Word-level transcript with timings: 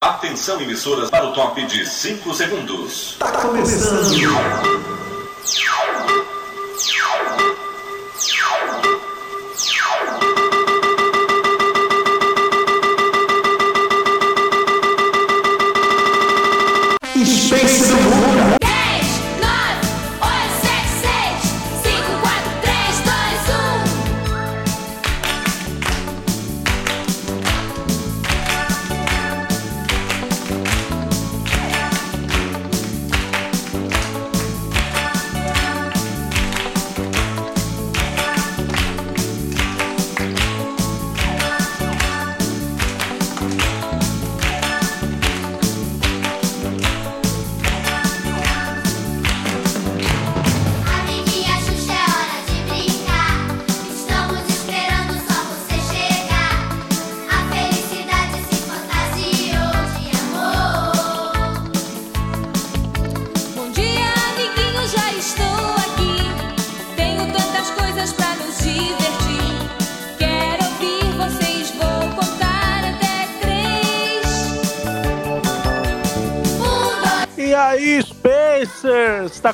Atenção, 0.00 0.60
emissoras, 0.60 1.10
para 1.10 1.26
o 1.26 1.32
top 1.32 1.60
de 1.66 1.84
5 1.84 2.32
segundos. 2.32 3.16
Tá 3.18 3.32
começando. 3.32 4.87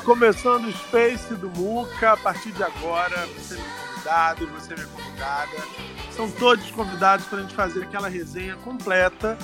Começando 0.05 0.65
o 0.65 0.71
Space 0.71 1.33
do 1.33 1.49
Muca. 1.49 2.11
A 2.11 2.17
partir 2.17 2.51
de 2.51 2.63
agora, 2.63 3.25
você 3.27 3.55
é 3.55 3.57
meu 3.57 3.67
convidado, 3.87 4.47
você 4.47 4.73
é 4.73 4.75
minha 4.75 4.87
convidada. 4.87 5.57
São 6.11 6.31
todos 6.31 6.69
convidados 6.71 7.25
para 7.25 7.39
a 7.39 7.41
gente 7.41 7.55
fazer 7.55 7.83
aquela 7.83 8.07
resenha 8.07 8.55
completa 8.57 9.35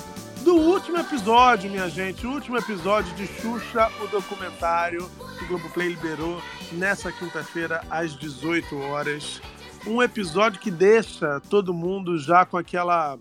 do 0.44 0.56
último 0.56 1.00
episódio, 1.00 1.70
minha 1.70 1.90
gente. 1.90 2.28
O 2.28 2.32
último 2.32 2.58
episódio 2.58 3.14
de 3.16 3.26
Xuxa, 3.26 3.92
o 4.02 4.08
documentário 4.08 5.10
que 5.40 5.46
o 5.46 5.48
Globoplay 5.48 5.90
liberou 5.90 6.40
nessa 6.74 7.12
quinta-feira, 7.12 7.84
às 7.90 8.16
18 8.16 8.78
horas. 8.78 9.42
Um 9.88 10.02
episódio 10.02 10.60
que 10.60 10.70
deixa 10.70 11.40
todo 11.50 11.74
mundo 11.74 12.20
já 12.20 12.46
com 12.46 12.56
aquela 12.56 13.18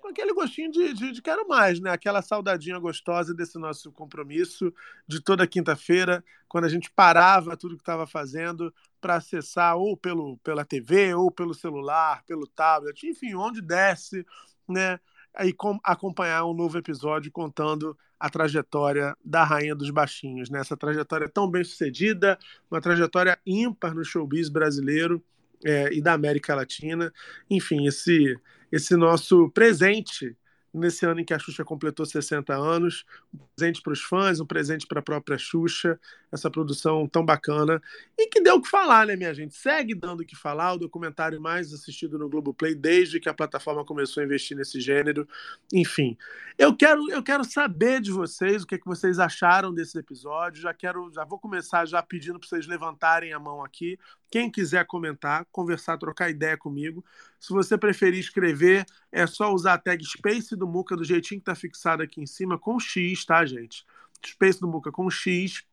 com 0.00 0.08
aquele 0.08 0.34
gostinho 0.34 0.70
de, 0.72 0.92
de, 0.92 1.12
de 1.12 1.22
quero 1.22 1.46
mais, 1.46 1.78
né? 1.78 1.90
Aquela 1.90 2.20
saudadinha 2.20 2.76
gostosa 2.76 3.32
desse 3.32 3.56
nosso 3.56 3.92
compromisso 3.92 4.74
de 5.06 5.20
toda 5.20 5.46
quinta-feira, 5.46 6.24
quando 6.52 6.66
a 6.66 6.68
gente 6.68 6.90
parava 6.90 7.56
tudo 7.56 7.76
que 7.76 7.80
estava 7.82 8.06
fazendo 8.06 8.74
para 9.00 9.16
acessar 9.16 9.74
ou 9.74 9.96
pelo, 9.96 10.36
pela 10.44 10.66
TV, 10.66 11.14
ou 11.14 11.30
pelo 11.30 11.54
celular, 11.54 12.22
pelo 12.26 12.46
tablet, 12.46 13.06
enfim, 13.06 13.34
onde 13.34 13.62
desce, 13.62 14.26
né? 14.68 15.00
Aí 15.34 15.50
com, 15.54 15.80
acompanhar 15.82 16.44
um 16.44 16.52
novo 16.52 16.76
episódio 16.76 17.32
contando 17.32 17.96
a 18.20 18.28
trajetória 18.28 19.16
da 19.24 19.42
Rainha 19.44 19.74
dos 19.74 19.88
Baixinhos, 19.88 20.50
né? 20.50 20.60
Essa 20.60 20.76
trajetória 20.76 21.26
tão 21.26 21.50
bem 21.50 21.64
sucedida, 21.64 22.38
uma 22.70 22.82
trajetória 22.82 23.38
ímpar 23.46 23.94
no 23.94 24.04
showbiz 24.04 24.50
brasileiro 24.50 25.24
é, 25.64 25.90
e 25.90 26.02
da 26.02 26.12
América 26.12 26.54
Latina. 26.54 27.10
Enfim, 27.48 27.86
esse 27.86 28.38
esse 28.70 28.94
nosso 28.94 29.48
presente 29.50 30.36
nesse 30.72 31.04
ano 31.04 31.20
em 31.20 31.24
que 31.24 31.34
a 31.34 31.38
Xuxa 31.38 31.64
completou 31.64 32.06
60 32.06 32.54
anos, 32.54 33.04
um 33.34 33.38
presente 33.54 33.82
para 33.82 33.92
os 33.92 34.00
fãs, 34.00 34.40
um 34.40 34.46
presente 34.46 34.86
para 34.86 35.00
a 35.00 35.02
própria 35.02 35.36
Xuxa, 35.36 36.00
essa 36.30 36.50
produção 36.50 37.06
tão 37.06 37.24
bacana 37.24 37.80
e 38.16 38.28
que 38.28 38.40
deu 38.40 38.56
o 38.56 38.62
que 38.62 38.68
falar, 38.68 39.06
né, 39.06 39.16
minha 39.16 39.34
gente? 39.34 39.54
Segue 39.54 39.94
dando 39.94 40.20
o 40.20 40.24
que 40.24 40.34
falar, 40.34 40.72
o 40.72 40.78
documentário 40.78 41.40
mais 41.40 41.72
assistido 41.72 42.18
no 42.18 42.28
Globoplay 42.28 42.74
desde 42.74 43.20
que 43.20 43.28
a 43.28 43.34
plataforma 43.34 43.84
começou 43.84 44.22
a 44.22 44.24
investir 44.24 44.56
nesse 44.56 44.80
gênero. 44.80 45.28
Enfim, 45.72 46.16
eu 46.56 46.74
quero 46.74 47.10
eu 47.10 47.22
quero 47.22 47.44
saber 47.44 48.00
de 48.00 48.10
vocês 48.10 48.62
o 48.62 48.66
que, 48.66 48.76
é 48.76 48.78
que 48.78 48.86
vocês 48.86 49.18
acharam 49.18 49.74
desse 49.74 49.98
episódio. 49.98 50.62
Já 50.62 50.72
quero 50.72 51.10
já 51.12 51.24
vou 51.24 51.38
começar 51.38 51.84
já 51.86 52.02
pedindo 52.02 52.38
para 52.38 52.48
vocês 52.48 52.66
levantarem 52.66 53.32
a 53.32 53.38
mão 53.38 53.62
aqui. 53.62 53.98
Quem 54.32 54.50
quiser 54.50 54.86
comentar, 54.86 55.46
conversar, 55.52 55.98
trocar 55.98 56.30
ideia 56.30 56.56
comigo. 56.56 57.04
Se 57.38 57.52
você 57.52 57.76
preferir 57.76 58.18
escrever, 58.18 58.86
é 59.12 59.26
só 59.26 59.52
usar 59.52 59.74
a 59.74 59.78
tag 59.78 60.02
Space 60.02 60.56
do 60.56 60.66
Muca 60.66 60.96
do 60.96 61.04
jeitinho 61.04 61.38
que 61.38 61.44
tá 61.44 61.54
fixado 61.54 62.02
aqui 62.02 62.18
em 62.18 62.24
cima, 62.26 62.58
com 62.58 62.80
X, 62.80 63.26
tá, 63.26 63.44
gente? 63.44 63.84
Space 64.26 64.58
do 64.58 64.66
Muca 64.66 64.90
com 64.90 65.10
X. 65.10 65.66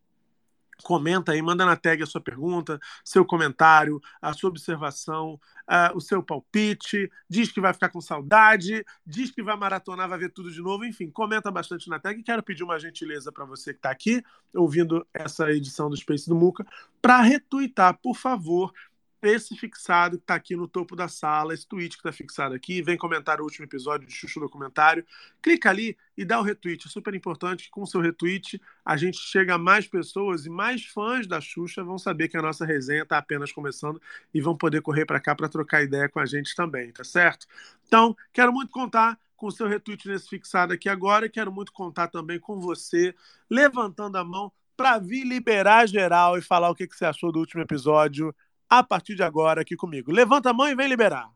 Comenta 0.84 1.32
aí, 1.32 1.42
manda 1.42 1.66
na 1.66 1.76
tag 1.76 2.02
a 2.02 2.06
sua 2.06 2.22
pergunta, 2.22 2.80
seu 3.04 3.26
comentário, 3.26 4.00
a 4.22 4.34
sua 4.34 4.50
observação, 4.50 5.40
ah, 5.68 5.92
o 5.94 6.00
seu 6.00 6.24
palpite, 6.24 7.12
diz 7.30 7.52
que 7.52 7.62
vai 7.62 7.74
ficar 7.74 7.90
com 7.90 8.02
saudade, 8.02 8.84
diz 9.06 9.30
que 9.30 9.44
vai 9.44 9.56
maratonar, 9.56 10.08
vai 10.08 10.18
ver 10.18 10.32
tudo 10.32 10.52
de 10.52 10.62
novo, 10.62 10.86
enfim, 10.86 11.10
comenta 11.10 11.52
bastante 11.52 11.90
na 11.90 12.00
tag. 12.00 12.24
Quero 12.24 12.42
pedir 12.42 12.64
uma 12.64 12.80
gentileza 12.80 13.32
para 13.32 13.46
você 13.46 13.74
que 13.74 13.80
está 13.80 13.92
aqui 13.92 14.24
ouvindo 14.56 15.06
essa 15.14 15.52
edição 15.52 15.90
do 15.90 15.98
Space 15.98 16.28
do 16.28 16.36
Muca, 16.36 16.66
para 17.02 17.22
retweetar, 17.22 17.98
por 18.02 18.16
favor, 18.16 18.74
esse 19.22 19.56
fixado 19.56 20.18
que 20.18 20.24
está 20.24 20.36
aqui 20.36 20.56
no 20.56 20.68
topo 20.68 20.96
da 20.96 21.08
sala, 21.08 21.54
esse 21.54 21.68
tweet 21.68 21.92
que 21.92 22.00
está 22.00 22.12
fixado 22.12 22.56
aqui, 22.56 22.82
vem 22.82 22.98
comentar 22.98 23.42
o 23.42 23.44
último 23.44 23.66
episódio 23.66 24.08
de 24.08 24.14
Chuchu 24.14 24.40
Documentário. 24.40 25.06
Clica 25.42 25.70
ali 25.70 25.98
e 26.18 26.24
dá 26.24 26.40
o 26.40 26.44
retweet. 26.44 26.88
É 26.88 26.90
super 26.90 27.14
importante 27.14 27.66
que 27.66 27.70
com 27.70 27.82
o 27.82 27.88
seu 27.88 28.02
retweet 28.02 28.62
a 28.86 28.96
gente 28.96 29.18
chega 29.18 29.56
a 29.56 29.58
mais 29.58 29.88
pessoas 29.88 30.46
e 30.46 30.50
mais 30.50 30.86
fãs 30.86 31.28
da 31.28 31.42
Xuxa 31.42 31.84
vão 31.84 31.98
saber 31.98 32.28
que 32.28 32.38
a 32.38 32.42
nossa 32.42 32.66
resenha 32.66 33.04
está 33.04 33.18
apenas 33.18 33.52
começando 33.52 34.02
e 34.34 34.42
vão 34.42 34.56
poder 34.56 34.82
correr 34.82 35.06
para 35.06 35.20
cá 35.20 35.36
para 35.36 35.50
trocar 35.50 35.84
ideia 35.84 36.08
com 36.08 36.20
a 36.20 36.26
gente 36.26 36.56
também, 36.56 36.92
tá 36.92 37.04
certo? 37.04 37.46
Então, 37.88 38.16
quero 38.32 38.54
muito 38.54 38.72
contar 38.72 39.20
com 39.36 39.48
o 39.48 39.52
seu 39.52 39.68
retweet 39.68 40.08
nesse 40.08 40.28
fixado 40.28 40.74
aqui 40.74 40.90
agora 40.90 41.26
e 41.26 41.30
quero 41.30 41.52
muito 41.52 41.72
contar 41.72 42.08
também 42.10 42.40
com 42.40 42.60
você 42.60 43.16
levantando 43.50 44.18
a 44.18 44.24
mão 44.24 44.52
para 44.76 44.98
vir 44.98 45.26
liberar 45.26 45.88
geral 45.88 46.38
e 46.38 46.42
falar 46.42 46.70
o 46.70 46.76
que, 46.76 46.88
que 46.88 46.96
você 46.96 47.06
achou 47.06 47.32
do 47.32 47.40
último 47.40 47.62
episódio 47.62 48.34
a 48.70 48.84
partir 48.84 49.16
de 49.16 49.24
agora 49.24 49.62
aqui 49.62 49.76
comigo. 49.76 50.12
Levanta 50.12 50.52
a 50.52 50.54
mão 50.54 50.68
e 50.68 50.76
vem 50.76 50.88
liberar. 50.88 51.30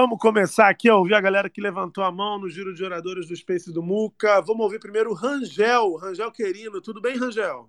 Vamos 0.00 0.18
começar 0.18 0.70
aqui 0.70 0.88
a 0.88 0.96
ouvir 0.96 1.12
a 1.12 1.20
galera 1.20 1.50
que 1.50 1.60
levantou 1.60 2.02
a 2.02 2.10
mão 2.10 2.38
no 2.38 2.48
giro 2.48 2.72
de 2.72 2.82
oradores 2.82 3.28
do 3.28 3.36
Space 3.36 3.70
do 3.70 3.82
Muca. 3.82 4.40
Vamos 4.40 4.64
ouvir 4.64 4.80
primeiro 4.80 5.10
o 5.10 5.14
Rangel. 5.14 5.94
Rangel 5.96 6.32
Querino. 6.32 6.80
Tudo 6.80 7.02
bem, 7.02 7.18
Rangel? 7.18 7.68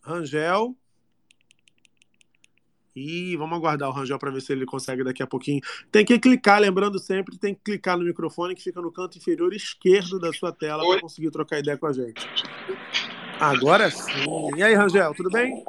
Rangel. 0.00 0.74
E 2.96 3.36
vamos 3.36 3.58
aguardar 3.58 3.90
o 3.90 3.92
Rangel 3.92 4.18
para 4.18 4.30
ver 4.30 4.40
se 4.40 4.54
ele 4.54 4.64
consegue 4.64 5.04
daqui 5.04 5.22
a 5.22 5.26
pouquinho. 5.26 5.60
Tem 5.92 6.02
que 6.02 6.18
clicar, 6.18 6.62
lembrando 6.62 6.98
sempre, 6.98 7.36
tem 7.36 7.54
que 7.54 7.60
clicar 7.62 7.98
no 7.98 8.04
microfone 8.04 8.54
que 8.54 8.62
fica 8.62 8.80
no 8.80 8.90
canto 8.90 9.18
inferior 9.18 9.52
esquerdo 9.52 10.18
da 10.18 10.32
sua 10.32 10.50
tela 10.50 10.82
para 10.82 11.02
conseguir 11.02 11.30
trocar 11.30 11.58
ideia 11.58 11.76
com 11.76 11.86
a 11.86 11.92
gente. 11.92 12.26
Agora 13.38 13.90
sim. 13.90 14.54
E 14.56 14.62
aí, 14.62 14.74
Rangel, 14.74 15.14
tudo 15.14 15.28
bem? 15.28 15.62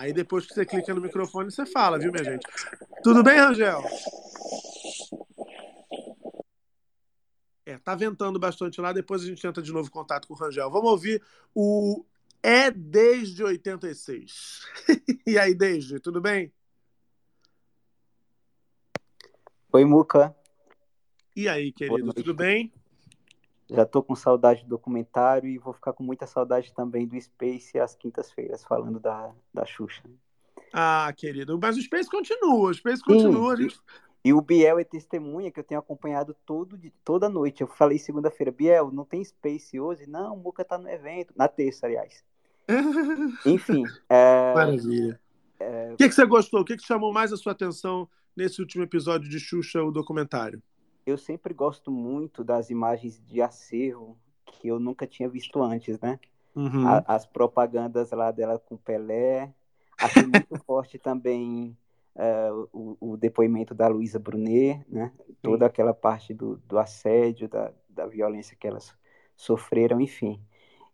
Aí 0.00 0.14
depois 0.14 0.46
que 0.46 0.54
você 0.54 0.64
clica 0.64 0.94
no 0.94 1.00
microfone, 1.02 1.50
você 1.50 1.66
fala, 1.66 1.98
viu, 1.98 2.10
minha 2.10 2.24
gente? 2.24 2.46
Tudo 3.02 3.22
bem, 3.22 3.36
Rangel? 3.36 3.82
É, 7.66 7.76
tá 7.76 7.94
ventando 7.94 8.38
bastante 8.38 8.80
lá, 8.80 8.94
depois 8.94 9.22
a 9.22 9.26
gente 9.26 9.42
tenta 9.42 9.60
de 9.60 9.70
novo 9.70 9.90
contato 9.90 10.26
com 10.26 10.32
o 10.32 10.36
Rangel. 10.38 10.70
Vamos 10.70 10.90
ouvir 10.90 11.22
o 11.54 12.02
É 12.42 12.70
Desde 12.70 13.44
86. 13.44 14.62
e 15.26 15.38
aí, 15.38 15.54
Desde, 15.54 16.00
tudo 16.00 16.18
bem? 16.18 16.50
Oi, 19.70 19.84
Muca. 19.84 20.34
E 21.36 21.46
aí, 21.46 21.72
querido, 21.72 22.10
tudo 22.14 22.32
bem? 22.32 22.72
Já 23.74 23.84
tô 23.86 24.02
com 24.02 24.14
saudade 24.16 24.62
do 24.64 24.68
documentário 24.70 25.48
e 25.48 25.58
vou 25.58 25.72
ficar 25.72 25.92
com 25.92 26.02
muita 26.02 26.26
saudade 26.26 26.72
também 26.74 27.06
do 27.06 27.20
Space 27.20 27.78
às 27.78 27.94
quintas-feiras, 27.94 28.64
falando 28.64 28.98
da, 28.98 29.30
da 29.54 29.64
Xuxa. 29.64 30.02
Ah, 30.72 31.12
querido, 31.16 31.58
mas 31.60 31.76
o 31.76 31.82
Space 31.82 32.08
continua, 32.10 32.70
o 32.70 32.74
Space 32.74 33.02
continua. 33.02 33.56
gente- 33.56 33.80
E 34.24 34.32
o 34.34 34.40
Biel 34.42 34.78
é 34.78 34.84
testemunha 34.84 35.50
que 35.50 35.58
eu 35.58 35.64
tenho 35.64 35.80
acompanhado 35.80 36.36
todo, 36.44 36.76
de- 36.76 36.90
toda 37.04 37.28
noite. 37.28 37.62
Eu 37.62 37.66
falei 37.66 37.98
segunda-feira, 37.98 38.52
Biel, 38.52 38.90
não 38.92 39.04
tem 39.04 39.24
Space 39.24 39.80
hoje? 39.80 40.06
Não, 40.06 40.34
o 40.34 40.36
Muca 40.36 40.62
tá 40.64 40.76
no 40.76 40.88
evento. 40.90 41.32
Na 41.36 41.48
terça, 41.48 41.86
aliás. 41.86 42.22
Enfim, 43.46 43.84
é, 44.08 44.54
Maravilha. 44.54 45.20
O 45.92 45.96
que, 45.96 46.08
que 46.08 46.14
você 46.14 46.24
gostou? 46.26 46.60
O 46.60 46.64
que, 46.64 46.76
que 46.76 46.86
chamou 46.86 47.12
mais 47.12 47.32
a 47.32 47.36
sua 47.36 47.52
atenção 47.52 48.08
nesse 48.36 48.60
último 48.60 48.82
episódio 48.84 49.28
de 49.28 49.38
Xuxa, 49.40 49.82
o 49.82 49.90
documentário? 49.90 50.62
Eu 51.10 51.18
sempre 51.18 51.54
gosto 51.54 51.90
muito 51.90 52.44
das 52.44 52.70
imagens 52.70 53.20
de 53.26 53.40
acervo 53.42 54.16
que 54.46 54.68
eu 54.68 54.78
nunca 54.80 55.06
tinha 55.06 55.28
visto 55.28 55.62
antes, 55.62 55.98
né? 56.00 56.18
Uhum. 56.54 56.86
A- 56.86 57.14
as 57.16 57.26
propagandas 57.26 58.10
lá 58.12 58.30
dela 58.30 58.58
com 58.58 58.76
Pelé. 58.76 59.52
Achei 60.00 60.26
muito 60.26 60.56
forte 60.66 60.98
também 60.98 61.76
é, 62.14 62.50
o, 62.72 62.96
o 63.00 63.16
depoimento 63.16 63.74
da 63.74 63.88
Luísa 63.88 64.18
Brunet, 64.18 64.84
né? 64.88 65.12
Toda 65.42 65.66
aquela 65.66 65.94
parte 65.94 66.34
do, 66.34 66.56
do 66.58 66.78
assédio, 66.78 67.48
da, 67.48 67.72
da 67.88 68.06
violência 68.06 68.56
que 68.56 68.66
elas 68.66 68.94
sofreram, 69.36 70.00
enfim. 70.00 70.40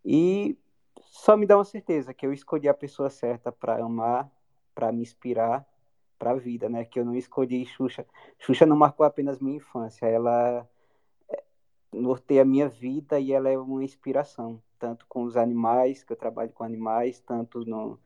E 0.05 0.57
só 1.01 1.37
me 1.37 1.47
dá 1.47 1.57
uma 1.57 1.65
certeza 1.65 2.15
que 2.15 2.27
eu 2.27 2.33
escolhi 2.33 2.69
a 2.69 2.75
pessoa 2.75 3.11
certa 3.11 3.51
para 3.51 3.83
amar, 3.85 4.31
para 4.75 4.93
me 4.93 5.03
inspirar 5.03 5.67
para 6.19 6.33
a 6.33 6.35
vida, 6.35 6.69
né? 6.69 6.85
Que 6.85 7.01
eu 7.01 7.05
não 7.05 7.15
escolhi 7.15 7.65
Xuxa. 7.67 8.07
Xuxa 8.39 8.67
não 8.67 8.77
marcou 8.77 9.05
apenas 9.07 9.39
minha 9.41 9.57
infância, 9.57 10.07
ela 10.07 10.69
é, 11.29 11.43
norteia 11.93 12.43
a 12.43 12.45
minha 12.45 12.69
vida 12.69 13.21
e 13.21 13.33
ela 13.33 13.49
é 13.51 13.59
uma 13.59 13.85
inspiração, 13.85 14.63
tanto 14.79 15.07
com 15.09 15.25
os 15.25 15.37
animais, 15.37 16.03
que 16.03 16.13
eu 16.13 16.17
trabalho 16.17 16.51
com 16.53 16.65
animais, 16.65 17.21
tanto 17.21 17.65
no, 17.65 17.99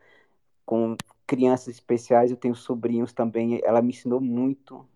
com 0.64 0.96
crianças 1.26 1.68
especiais, 1.68 2.30
eu 2.30 2.36
tenho 2.36 2.54
sobrinhos 2.54 3.12
também, 3.12 3.60
ela 3.64 3.82
me 3.82 3.90
ensinou 3.90 4.20
muito 4.20 4.86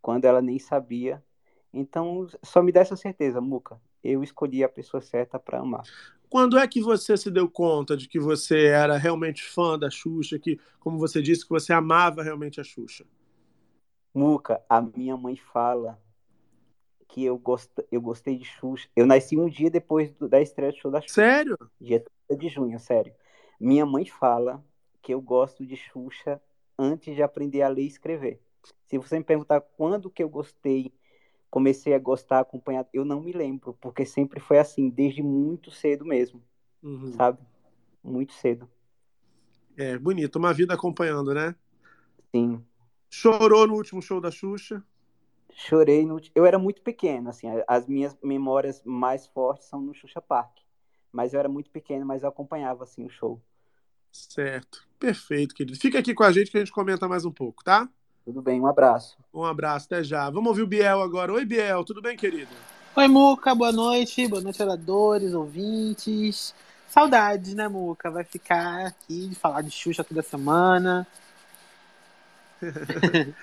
quando 0.00 0.24
ela 0.24 0.40
nem 0.40 0.58
sabia. 0.58 1.22
Então, 1.72 2.26
só 2.42 2.62
me 2.62 2.72
dá 2.72 2.80
essa 2.80 2.96
certeza, 2.96 3.40
Muca. 3.40 3.80
Eu 4.02 4.22
escolhi 4.22 4.64
a 4.64 4.68
pessoa 4.68 5.00
certa 5.00 5.38
para 5.38 5.58
amar. 5.58 5.84
Quando 6.28 6.58
é 6.58 6.66
que 6.68 6.80
você 6.80 7.16
se 7.16 7.30
deu 7.30 7.48
conta 7.48 7.96
de 7.96 8.08
que 8.08 8.18
você 8.18 8.66
era 8.66 8.96
realmente 8.96 9.42
fã 9.44 9.78
da 9.78 9.90
Xuxa, 9.90 10.38
que, 10.38 10.58
como 10.80 10.98
você 10.98 11.22
disse, 11.22 11.44
que 11.44 11.50
você 11.50 11.72
amava 11.72 12.22
realmente 12.22 12.60
a 12.60 12.64
Xuxa? 12.64 13.04
Muca, 14.12 14.60
a 14.68 14.80
minha 14.82 15.16
mãe 15.16 15.36
fala 15.36 16.02
que 17.08 17.24
eu, 17.24 17.38
gost... 17.38 17.70
eu 17.90 18.00
gostei 18.00 18.36
de 18.36 18.44
Xuxa. 18.44 18.88
Eu 18.94 19.06
nasci 19.06 19.36
um 19.36 19.48
dia 19.48 19.70
depois 19.70 20.10
do- 20.12 20.28
da 20.28 20.40
estreia 20.40 20.72
do 20.72 20.78
show 20.78 20.90
da 20.90 21.00
Xuxa. 21.00 21.14
Sério? 21.14 21.56
Dia 21.80 22.00
30 22.00 22.36
de 22.40 22.48
junho, 22.48 22.78
sério. 22.78 23.14
Minha 23.60 23.86
mãe 23.86 24.04
fala 24.06 24.64
que 25.02 25.14
eu 25.14 25.20
gosto 25.20 25.64
de 25.64 25.76
Xuxa 25.76 26.40
antes 26.78 27.14
de 27.14 27.22
aprender 27.22 27.62
a 27.62 27.68
ler 27.68 27.82
e 27.82 27.86
escrever. 27.86 28.40
Se 28.86 28.98
você 28.98 29.18
me 29.18 29.24
perguntar 29.24 29.60
quando 29.60 30.10
que 30.10 30.22
eu 30.22 30.28
gostei, 30.28 30.92
comecei 31.56 31.94
a 31.94 31.98
gostar, 31.98 32.40
acompanhar, 32.40 32.86
eu 32.92 33.02
não 33.02 33.22
me 33.22 33.32
lembro, 33.32 33.72
porque 33.80 34.04
sempre 34.04 34.38
foi 34.38 34.58
assim, 34.58 34.90
desde 34.90 35.22
muito 35.22 35.70
cedo 35.70 36.04
mesmo, 36.04 36.42
Uhum. 36.82 37.14
sabe? 37.14 37.38
Muito 38.04 38.34
cedo. 38.34 38.68
É, 39.74 39.96
bonito. 39.96 40.36
Uma 40.36 40.52
vida 40.52 40.74
acompanhando, 40.74 41.32
né? 41.32 41.54
Sim. 42.30 42.62
Chorou 43.08 43.66
no 43.66 43.72
último 43.72 44.02
show 44.02 44.20
da 44.20 44.30
Xuxa? 44.30 44.84
Chorei 45.50 46.04
no... 46.04 46.20
Eu 46.34 46.44
era 46.44 46.58
muito 46.58 46.82
pequeno, 46.82 47.30
assim, 47.30 47.46
as 47.66 47.86
minhas 47.86 48.14
memórias 48.22 48.82
mais 48.84 49.26
fortes 49.26 49.66
são 49.66 49.80
no 49.80 49.94
Xuxa 49.94 50.20
Park. 50.20 50.58
Mas 51.10 51.32
eu 51.32 51.40
era 51.40 51.48
muito 51.48 51.70
pequeno, 51.70 52.04
mas 52.04 52.22
eu 52.22 52.28
acompanhava, 52.28 52.84
assim, 52.84 53.02
o 53.02 53.08
show. 53.08 53.40
Certo. 54.12 54.86
Perfeito, 54.98 55.54
querido. 55.54 55.78
Fica 55.78 56.00
aqui 56.00 56.12
com 56.12 56.22
a 56.22 56.30
gente 56.32 56.50
que 56.50 56.58
a 56.58 56.60
gente 56.60 56.70
comenta 56.72 57.08
mais 57.08 57.24
um 57.24 57.32
pouco, 57.32 57.64
tá? 57.64 57.88
Tudo 58.26 58.42
bem, 58.42 58.60
um 58.60 58.66
abraço. 58.66 59.16
Um 59.32 59.44
abraço, 59.44 59.86
até 59.86 60.02
já. 60.02 60.28
Vamos 60.28 60.48
ouvir 60.48 60.62
o 60.62 60.66
Biel 60.66 61.00
agora. 61.00 61.32
Oi, 61.32 61.44
Biel, 61.44 61.84
tudo 61.84 62.02
bem, 62.02 62.16
querido? 62.16 62.50
Oi, 62.96 63.06
Muca, 63.06 63.54
boa 63.54 63.70
noite. 63.70 64.26
Boa 64.26 64.42
noite, 64.42 64.60
oradores, 64.60 65.32
ouvintes. 65.32 66.52
Saudades, 66.88 67.54
né, 67.54 67.68
Muca? 67.68 68.10
Vai 68.10 68.24
ficar 68.24 68.86
aqui 68.86 69.28
de 69.28 69.36
falar 69.36 69.62
de 69.62 69.70
Xuxa 69.70 70.02
toda 70.02 70.22
semana. 70.22 71.06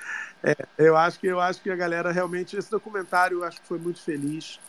Eu 0.77 0.97
acho 0.97 1.18
que 1.18 1.27
eu 1.27 1.39
acho 1.39 1.62
que 1.62 1.69
a 1.69 1.75
galera 1.75 2.12
realmente 2.12 2.57
esse 2.57 2.69
documentário 2.69 3.38
eu 3.38 3.44
acho 3.45 3.62
que 3.62 3.68
foi 3.68 3.80
muito 3.80 4.01
feliz 4.01 4.59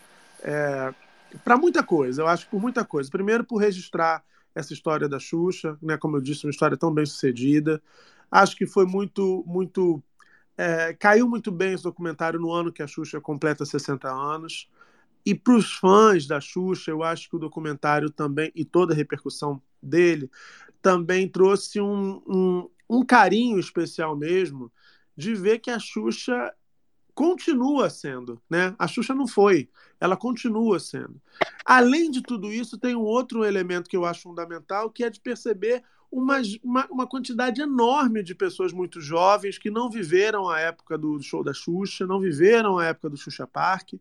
é, 0.40 0.94
para 1.42 1.56
muita 1.56 1.82
coisa. 1.82 2.22
Eu 2.22 2.28
acho 2.28 2.44
que 2.44 2.52
por 2.52 2.60
muita 2.62 2.84
coisa. 2.84 3.10
Primeiro 3.10 3.42
por 3.42 3.56
registrar 3.56 4.22
essa 4.54 4.72
história 4.72 5.08
da 5.08 5.18
Xuxa, 5.18 5.76
né? 5.82 5.96
Como 5.96 6.16
eu 6.16 6.20
disse, 6.20 6.46
uma 6.46 6.52
história 6.52 6.76
tão 6.76 6.94
bem 6.94 7.04
sucedida. 7.04 7.82
Acho 8.30 8.56
que 8.56 8.66
foi 8.66 8.86
muito 8.86 9.44
muito 9.46 10.02
é, 10.56 10.94
caiu 10.94 11.28
muito 11.28 11.50
bem 11.50 11.72
esse 11.72 11.82
documentário 11.82 12.38
no 12.38 12.52
ano 12.52 12.72
que 12.72 12.82
a 12.82 12.86
Xuxa 12.86 13.20
completa 13.20 13.64
60 13.64 14.08
anos. 14.08 14.68
E 15.26 15.34
para 15.34 15.56
os 15.56 15.72
fãs 15.72 16.26
da 16.26 16.40
Xuxa, 16.40 16.90
eu 16.90 17.02
acho 17.02 17.28
que 17.28 17.36
o 17.36 17.38
documentário 17.38 18.10
também, 18.10 18.52
e 18.54 18.64
toda 18.64 18.92
a 18.92 18.96
repercussão 18.96 19.60
dele, 19.82 20.30
também 20.82 21.28
trouxe 21.28 21.80
um, 21.80 22.22
um, 22.26 22.70
um 22.88 23.04
carinho 23.04 23.58
especial 23.58 24.16
mesmo 24.16 24.70
de 25.16 25.34
ver 25.34 25.60
que 25.60 25.70
a 25.70 25.78
Xuxa 25.78 26.52
continua 27.14 27.88
sendo, 27.88 28.42
né? 28.50 28.74
A 28.78 28.86
Xuxa 28.86 29.14
não 29.14 29.26
foi, 29.26 29.70
ela 30.00 30.16
continua 30.16 30.78
sendo. 30.78 31.20
Além 31.64 32.10
de 32.10 32.20
tudo 32.20 32.52
isso, 32.52 32.76
tem 32.76 32.94
um 32.94 33.02
outro 33.02 33.44
elemento 33.44 33.88
que 33.88 33.96
eu 33.96 34.04
acho 34.04 34.22
fundamental, 34.22 34.90
que 34.90 35.04
é 35.04 35.10
de 35.10 35.20
perceber 35.20 35.82
uma, 36.14 36.40
uma, 36.62 36.86
uma 36.90 37.06
quantidade 37.08 37.60
enorme 37.60 38.22
de 38.22 38.34
pessoas 38.34 38.72
muito 38.72 39.00
jovens 39.00 39.58
que 39.58 39.68
não 39.70 39.90
viveram 39.90 40.48
a 40.48 40.60
época 40.60 40.96
do 40.96 41.20
show 41.20 41.42
da 41.42 41.52
Xuxa, 41.52 42.06
não 42.06 42.20
viveram 42.20 42.78
a 42.78 42.86
época 42.86 43.10
do 43.10 43.16
Xuxa 43.16 43.46
Park, 43.48 43.94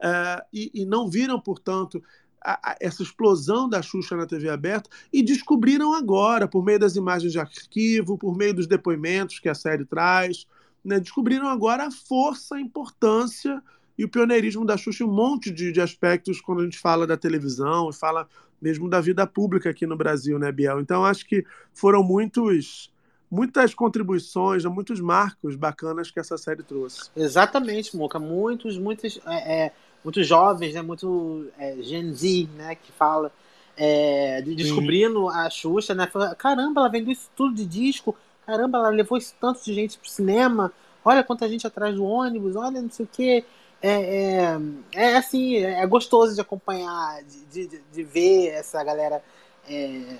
eh, 0.00 0.44
e, 0.52 0.70
e 0.72 0.86
não 0.86 1.08
viram, 1.10 1.40
portanto, 1.40 2.00
a- 2.40 2.70
a- 2.72 2.76
essa 2.80 3.02
explosão 3.02 3.68
da 3.68 3.82
Xuxa 3.82 4.16
na 4.16 4.26
TV 4.26 4.48
aberta 4.48 4.88
e 5.12 5.22
descobriram 5.22 5.92
agora, 5.92 6.46
por 6.46 6.64
meio 6.64 6.78
das 6.78 6.94
imagens 6.94 7.32
de 7.32 7.40
arquivo, 7.40 8.16
por 8.16 8.36
meio 8.36 8.54
dos 8.54 8.68
depoimentos 8.68 9.40
que 9.40 9.48
a 9.48 9.54
série 9.54 9.84
traz, 9.84 10.46
né, 10.84 11.00
descobriram 11.00 11.48
agora 11.48 11.86
a 11.86 11.90
força, 11.90 12.54
a 12.54 12.60
importância 12.60 13.60
e 13.98 14.04
o 14.04 14.08
pioneirismo 14.08 14.64
da 14.64 14.76
Xuxa 14.76 15.02
em 15.02 15.06
um 15.06 15.12
monte 15.12 15.50
de, 15.50 15.72
de 15.72 15.80
aspectos 15.80 16.40
quando 16.40 16.60
a 16.60 16.64
gente 16.64 16.78
fala 16.78 17.06
da 17.06 17.16
televisão 17.16 17.90
e 17.90 17.92
fala 17.92 18.28
mesmo 18.60 18.88
da 18.88 19.00
vida 19.00 19.26
pública 19.26 19.70
aqui 19.70 19.86
no 19.86 19.96
Brasil, 19.96 20.38
né, 20.38 20.50
Biel? 20.52 20.80
Então 20.80 21.04
acho 21.04 21.26
que 21.26 21.44
foram 21.72 22.02
muitos, 22.02 22.90
muitas 23.30 23.74
contribuições, 23.74 24.64
muitos 24.64 25.00
marcos 25.00 25.56
bacanas 25.56 26.10
que 26.10 26.18
essa 26.20 26.36
série 26.38 26.62
trouxe. 26.62 27.10
Exatamente, 27.16 27.96
Muca. 27.96 28.18
Muitos, 28.18 28.78
muitos, 28.78 29.20
é, 29.26 29.66
é, 29.66 29.72
muitos 30.02 30.26
jovens, 30.26 30.74
né? 30.74 30.82
Muito 30.82 31.46
é, 31.58 31.76
Gen 31.82 32.12
Z, 32.14 32.48
né? 32.56 32.74
Que 32.74 32.92
fala. 32.92 33.30
é, 33.76 34.40
de- 34.40 34.54
descobrindo 34.54 35.28
a 35.28 35.50
Xuxa, 35.50 35.94
né? 35.94 36.06
Fala, 36.06 36.34
Caramba, 36.34 36.80
ela 36.80 36.88
vendeu 36.90 37.12
isso 37.12 37.30
tudo 37.36 37.54
de 37.54 37.66
disco. 37.66 38.16
Caramba, 38.46 38.78
ela 38.78 38.88
levou 38.88 39.18
isso 39.18 39.34
tanto 39.40 39.62
de 39.64 39.74
gente 39.74 39.98
pro 39.98 40.08
cinema. 40.08 40.72
Olha 41.04 41.22
quanta 41.22 41.48
gente 41.48 41.66
atrás 41.66 41.94
do 41.94 42.04
ônibus. 42.04 42.56
Olha 42.56 42.80
não 42.80 42.90
sei 42.90 43.04
o 43.04 43.08
quê. 43.12 43.44
É, 43.82 43.90
é, 43.90 44.60
é 44.94 45.16
assim, 45.16 45.56
é 45.56 45.86
gostoso 45.86 46.34
de 46.34 46.40
acompanhar, 46.40 47.22
de, 47.24 47.66
de, 47.66 47.80
de 47.92 48.02
ver 48.02 48.48
essa 48.48 48.82
galera 48.82 49.22
é, 49.68 50.16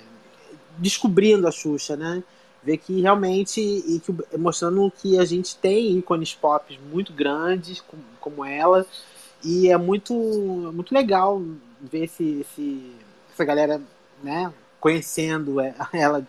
descobrindo 0.77 1.47
a 1.47 1.51
Xuxa, 1.51 1.95
né? 1.95 2.23
Ver 2.63 2.77
que 2.77 3.01
realmente, 3.01 3.61
e 3.61 3.99
que, 3.99 4.37
mostrando 4.37 4.91
que 4.91 5.19
a 5.19 5.25
gente 5.25 5.55
tem 5.57 5.97
ícones 5.97 6.33
pop 6.33 6.79
muito 6.91 7.13
grandes, 7.13 7.81
como, 7.81 8.03
como 8.19 8.45
ela, 8.45 8.85
e 9.43 9.69
é 9.69 9.77
muito, 9.77 10.13
muito 10.13 10.93
legal 10.93 11.41
ver 11.81 12.05
esse, 12.05 12.41
esse, 12.41 12.95
essa 13.33 13.45
galera 13.45 13.81
né, 14.23 14.51
conhecendo 14.79 15.59
é, 15.59 15.73
ela. 15.93 16.27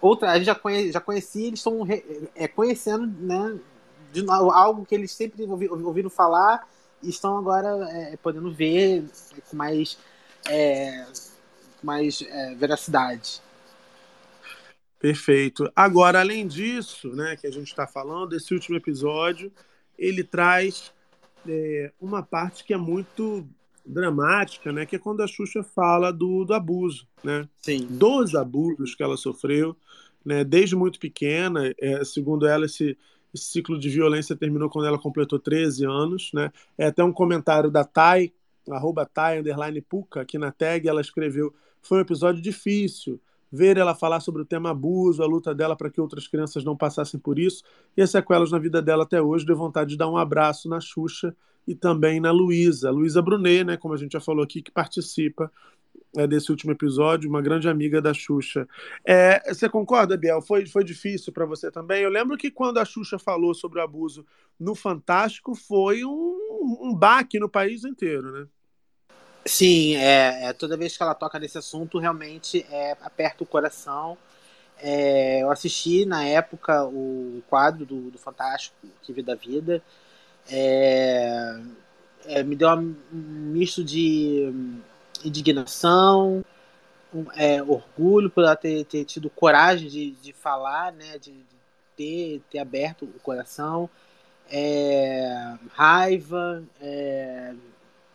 Outra, 0.00 0.30
a 0.30 0.36
gente 0.36 0.46
já, 0.46 0.54
conhe, 0.54 0.92
já 0.92 1.00
conhecia, 1.00 1.46
eles 1.46 1.60
estão 1.60 1.86
é, 2.34 2.46
conhecendo 2.46 3.06
né, 3.06 3.58
de 4.22 4.30
algo 4.30 4.86
que 4.86 4.94
eles 4.94 5.12
sempre 5.12 5.44
ouvi, 5.44 5.68
ouviram 5.68 6.08
falar 6.08 6.66
e 7.02 7.08
estão 7.08 7.36
agora 7.36 7.68
é, 7.90 8.16
podendo 8.16 8.52
ver 8.52 9.04
com 9.50 9.56
mais, 9.56 9.98
é, 10.48 11.04
com 11.80 11.86
mais 11.86 12.22
é, 12.22 12.54
veracidade. 12.54 13.42
Perfeito. 14.98 15.70
Agora, 15.76 16.20
além 16.20 16.46
disso, 16.46 17.08
né, 17.10 17.36
que 17.36 17.46
a 17.46 17.50
gente 17.50 17.68
está 17.68 17.86
falando, 17.86 18.34
esse 18.34 18.54
último 18.54 18.76
episódio, 18.76 19.52
ele 19.98 20.24
traz 20.24 20.92
é, 21.46 21.92
uma 22.00 22.22
parte 22.22 22.64
que 22.64 22.72
é 22.72 22.76
muito 22.78 23.46
dramática, 23.84 24.72
né? 24.72 24.86
Que 24.86 24.96
é 24.96 24.98
quando 24.98 25.22
a 25.22 25.26
Xuxa 25.26 25.62
fala 25.62 26.10
do, 26.10 26.44
do 26.44 26.54
abuso, 26.54 27.06
né? 27.22 27.46
Sim. 27.60 27.86
Dos 27.90 28.34
abusos 28.34 28.94
que 28.94 29.02
ela 29.02 29.16
sofreu, 29.16 29.76
né? 30.24 30.42
Desde 30.42 30.74
muito 30.74 30.98
pequena, 30.98 31.74
é, 31.78 32.02
segundo 32.02 32.46
ela, 32.46 32.64
esse, 32.64 32.96
esse 33.34 33.46
ciclo 33.46 33.78
de 33.78 33.88
violência 33.90 34.36
terminou 34.36 34.70
quando 34.70 34.86
ela 34.86 34.98
completou 34.98 35.38
13 35.38 35.84
anos, 35.84 36.30
né? 36.32 36.52
É 36.78 36.86
até 36.86 37.02
um 37.02 37.12
comentário 37.12 37.70
da 37.70 37.84
Thay, 37.84 38.32
arroba 38.70 39.04
Thay, 39.04 39.40
underline 39.40 39.80
Puca, 39.82 40.20
aqui 40.20 40.38
na 40.38 40.52
tag, 40.52 40.88
ela 40.88 41.00
escreveu, 41.00 41.52
foi 41.82 41.98
um 41.98 42.00
episódio 42.00 42.40
difícil, 42.40 43.20
ver 43.50 43.76
ela 43.76 43.94
falar 43.94 44.20
sobre 44.20 44.42
o 44.42 44.44
tema 44.44 44.70
abuso, 44.70 45.22
a 45.22 45.26
luta 45.26 45.54
dela 45.54 45.76
para 45.76 45.90
que 45.90 46.00
outras 46.00 46.26
crianças 46.26 46.64
não 46.64 46.76
passassem 46.76 47.18
por 47.20 47.38
isso, 47.38 47.62
e 47.96 48.02
as 48.02 48.10
sequelas 48.10 48.50
na 48.50 48.58
vida 48.58 48.80
dela 48.80 49.02
até 49.02 49.20
hoje, 49.20 49.44
deu 49.44 49.56
vontade 49.56 49.90
de 49.90 49.96
dar 49.96 50.08
um 50.08 50.16
abraço 50.16 50.68
na 50.68 50.80
Xuxa 50.80 51.36
e 51.66 51.74
também 51.74 52.20
na 52.20 52.30
Luísa, 52.30 52.90
Luísa 52.90 53.20
Brunet, 53.20 53.64
né, 53.64 53.76
como 53.76 53.94
a 53.94 53.96
gente 53.96 54.12
já 54.12 54.20
falou 54.20 54.44
aqui, 54.44 54.62
que 54.62 54.70
participa 54.70 55.50
é, 56.16 56.26
desse 56.26 56.50
último 56.50 56.72
episódio, 56.72 57.28
uma 57.28 57.42
grande 57.42 57.68
amiga 57.68 58.00
da 58.00 58.14
Xuxa. 58.14 58.68
É, 59.04 59.52
você 59.52 59.68
concorda, 59.68 60.16
Biel? 60.16 60.40
Foi, 60.40 60.66
foi 60.66 60.84
difícil 60.84 61.32
para 61.32 61.44
você 61.44 61.70
também? 61.70 62.02
Eu 62.02 62.10
lembro 62.10 62.36
que 62.36 62.50
quando 62.50 62.78
a 62.78 62.84
Xuxa 62.84 63.18
falou 63.18 63.54
sobre 63.54 63.80
o 63.80 63.82
abuso 63.82 64.24
no 64.58 64.74
Fantástico, 64.74 65.54
foi 65.54 66.04
um, 66.04 66.78
um 66.80 66.94
baque 66.94 67.38
no 67.38 67.48
país 67.48 67.84
inteiro, 67.84 68.30
né? 68.32 68.46
Sim, 69.46 69.96
é, 69.96 70.46
é, 70.46 70.52
toda 70.54 70.76
vez 70.76 70.96
que 70.96 71.02
ela 71.02 71.14
toca 71.14 71.38
nesse 71.38 71.58
assunto, 71.58 71.98
realmente 71.98 72.64
é, 72.70 72.92
aperta 73.02 73.44
o 73.44 73.46
coração. 73.46 74.16
É, 74.78 75.42
eu 75.42 75.50
assisti 75.50 76.06
na 76.06 76.24
época 76.24 76.84
o 76.84 77.42
quadro 77.48 77.84
do, 77.84 78.10
do 78.10 78.18
Fantástico, 78.18 78.76
Que 79.02 79.12
Vida 79.12 79.36
Vida. 79.36 79.82
É, 80.48 81.60
é, 82.26 82.42
me 82.42 82.56
deu 82.56 82.68
um 82.70 82.94
misto 83.12 83.84
de 83.84 84.50
indignação, 85.24 86.44
um, 87.12 87.26
é, 87.34 87.62
orgulho 87.62 88.28
por 88.30 88.44
ela 88.44 88.56
ter, 88.56 88.84
ter 88.84 89.04
tido 89.04 89.30
coragem 89.30 89.88
de, 89.88 90.10
de 90.12 90.32
falar, 90.32 90.92
né, 90.92 91.18
de, 91.18 91.32
de 91.32 91.56
ter, 91.96 92.42
ter 92.50 92.58
aberto 92.58 93.04
o 93.04 93.20
coração, 93.20 93.88
é, 94.50 95.54
raiva, 95.72 96.62
é, 96.80 97.54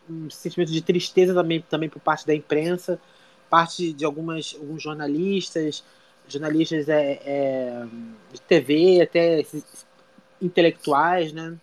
um 0.09 0.29
sentimento 0.29 0.71
de 0.71 0.81
tristeza 0.81 1.33
também, 1.33 1.61
também 1.61 1.89
por 1.89 1.99
parte 1.99 2.25
da 2.25 2.35
imprensa, 2.35 2.99
parte 3.49 3.93
de 3.93 4.05
algumas, 4.05 4.55
alguns 4.59 4.81
jornalistas, 4.81 5.83
jornalistas 6.27 6.87
é, 6.89 7.19
é 7.25 7.85
de 8.31 8.41
TV, 8.41 9.01
até 9.01 9.43
intelectuais, 10.41 11.33
né, 11.33 11.57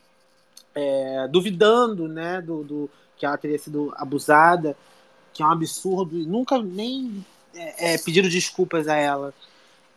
é, 0.74 1.28
duvidando, 1.28 2.08
né, 2.08 2.40
do, 2.42 2.64
do, 2.64 2.90
que 3.16 3.24
ela 3.24 3.38
teria 3.38 3.58
sido 3.58 3.92
abusada, 3.96 4.76
que 5.36 5.42
é 5.42 5.46
um 5.46 5.50
absurdo, 5.50 6.16
e 6.16 6.24
nunca 6.24 6.60
nem 6.60 7.24
é, 7.54 7.94
é, 7.94 7.98
pediram 7.98 8.28
desculpas 8.28 8.88
a 8.88 8.96
ela. 8.96 9.34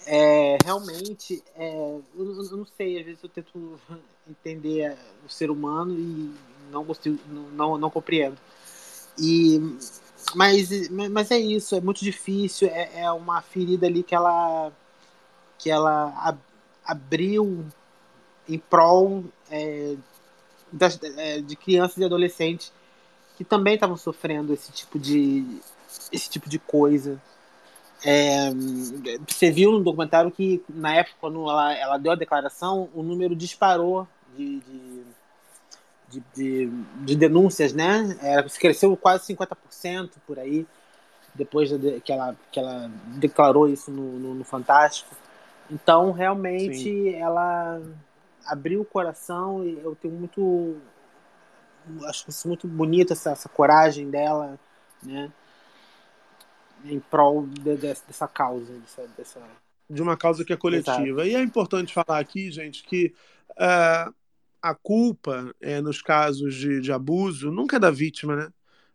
É, 0.06 0.58
realmente, 0.64 1.44
é, 1.56 2.00
eu, 2.16 2.44
eu, 2.44 2.58
não 2.58 2.66
sei, 2.78 3.00
às 3.00 3.06
vezes 3.06 3.24
eu 3.24 3.30
tento 3.30 3.80
entender 4.28 4.98
o 5.26 5.30
ser 5.30 5.50
humano 5.50 5.94
e 5.98 6.34
não 6.72 6.84
consigo, 6.86 7.20
não, 7.54 7.78
não, 7.78 7.90
compreendo. 7.90 8.38
E, 9.18 9.60
mas, 10.36 10.90
mas 10.90 11.32
é 11.32 11.38
isso, 11.38 11.76
é 11.76 11.82
muito 11.82 12.04
difícil, 12.04 12.68
é, 12.70 13.02
é 13.02 13.12
uma 13.12 13.42
ferida 13.42 13.88
ali 13.88 14.04
que 14.04 14.16
ela, 14.16 14.72
que 15.58 15.70
ela 15.70 16.14
ab, 16.18 16.40
abriu 16.86 17.66
em 18.48 18.58
prol 18.58 19.24
é, 19.52 19.96
das, 20.72 21.00
é, 21.02 21.42
de 21.42 21.56
crianças 21.56 21.98
e 21.98 22.06
adolescentes 22.06 22.72
que 23.40 23.46
também 23.46 23.76
estavam 23.76 23.96
sofrendo 23.96 24.52
esse 24.52 24.70
tipo 24.70 25.00
de 25.00 25.62
esse 26.12 26.30
tipo 26.30 26.50
de 26.50 26.60
coisa. 26.60 27.18
É, 28.04 28.50
você 29.26 29.50
viu 29.50 29.72
no 29.72 29.80
documentário 29.80 30.30
que 30.30 30.62
na 30.68 30.94
época 30.94 31.16
quando 31.22 31.50
ela, 31.50 31.74
ela 31.74 31.98
deu 31.98 32.12
a 32.12 32.16
declaração 32.16 32.90
o 32.94 33.02
número 33.02 33.34
disparou 33.34 34.06
de, 34.36 34.60
de, 34.60 35.04
de, 36.10 36.24
de, 36.36 36.72
de 37.06 37.16
denúncias, 37.16 37.72
né? 37.72 38.18
Ela 38.22 38.44
cresceu 38.44 38.96
quase 38.98 39.34
50% 39.34 40.12
por 40.28 40.38
aí 40.38 40.68
depois 41.34 41.70
de, 41.70 42.02
que, 42.02 42.12
ela, 42.12 42.36
que 42.52 42.60
ela 42.60 42.92
declarou 43.16 43.70
isso 43.70 43.90
no, 43.90 44.20
no, 44.20 44.36
no 44.36 44.44
Fantástico. 44.44 45.16
Então 45.72 46.12
realmente 46.12 46.76
Sim. 46.76 47.16
ela 47.16 47.82
abriu 48.46 48.82
o 48.82 48.86
coração 48.86 49.64
e 49.64 49.80
eu 49.82 49.96
tenho 49.96 50.14
muito 50.14 50.76
acho 52.06 52.30
isso 52.30 52.48
muito 52.48 52.68
bonito 52.68 53.14
essa, 53.14 53.32
essa 53.32 53.50
coragem 53.50 54.10
dela 54.10 54.60
né 55.04 55.32
em 56.86 57.00
prol 57.00 57.46
de, 57.46 57.76
de, 57.76 57.78
dessa 57.78 58.28
causa 58.28 58.72
dessa, 58.74 59.08
dessa, 59.18 59.42
de 59.90 60.02
uma 60.02 60.16
causa 60.16 60.46
que 60.46 60.54
é 60.54 60.58
coletiva 60.58 61.22
Exato. 61.22 61.28
e 61.28 61.36
é 61.36 61.42
importante 61.42 61.94
falar 61.94 62.20
aqui 62.20 62.52
gente 62.52 62.84
que 62.84 63.14
uh, 63.52 64.14
a 64.62 64.76
culpa 64.76 65.54
é, 65.60 65.82
nos 65.82 66.02
casos 66.02 66.56
de, 66.56 66.80
de 66.82 66.92
abuso 66.92 67.52
nunca 67.52 67.78
é 67.78 67.80
da 67.80 67.92
vítima 67.92 68.36
né 68.36 68.50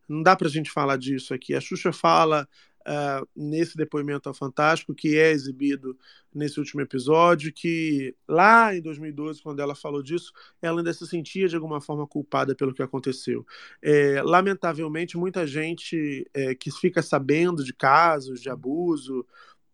não 0.09 0.23
dá 0.23 0.37
para 0.37 0.49
a 0.49 0.51
gente 0.51 0.71
falar 0.71 0.97
disso 0.97 1.35
aqui. 1.35 1.55
A 1.55 1.61
Xuxa 1.61 1.93
fala 1.93 2.49
uh, 2.87 3.27
nesse 3.35 3.77
depoimento 3.77 4.29
ao 4.29 4.35
Fantástico, 4.35 4.95
que 4.95 5.19
é 5.19 5.31
exibido 5.31 5.99
nesse 6.35 6.59
último 6.59 6.81
episódio, 6.81 7.53
que 7.53 8.15
lá 8.29 8.75
em 8.75 8.81
2012, 8.81 9.43
quando 9.43 9.61
ela 9.61 9.75
falou 9.75 10.03
disso, 10.03 10.33
ela 10.61 10.81
ainda 10.81 10.93
se 10.93 11.07
sentia 11.07 11.49
de 11.49 11.55
alguma 11.55 11.81
forma 11.81 12.07
culpada 12.07 12.55
pelo 12.55 12.75
que 12.75 12.83
aconteceu. 12.83 13.47
É, 13.81 14.21
lamentavelmente, 14.23 15.17
muita 15.17 15.47
gente 15.47 16.29
é, 16.35 16.55
que 16.55 16.71
fica 16.71 17.03
sabendo 17.03 17.65
de 17.65 17.73
casos 17.73 18.41
de 18.41 18.51
abuso 18.51 19.27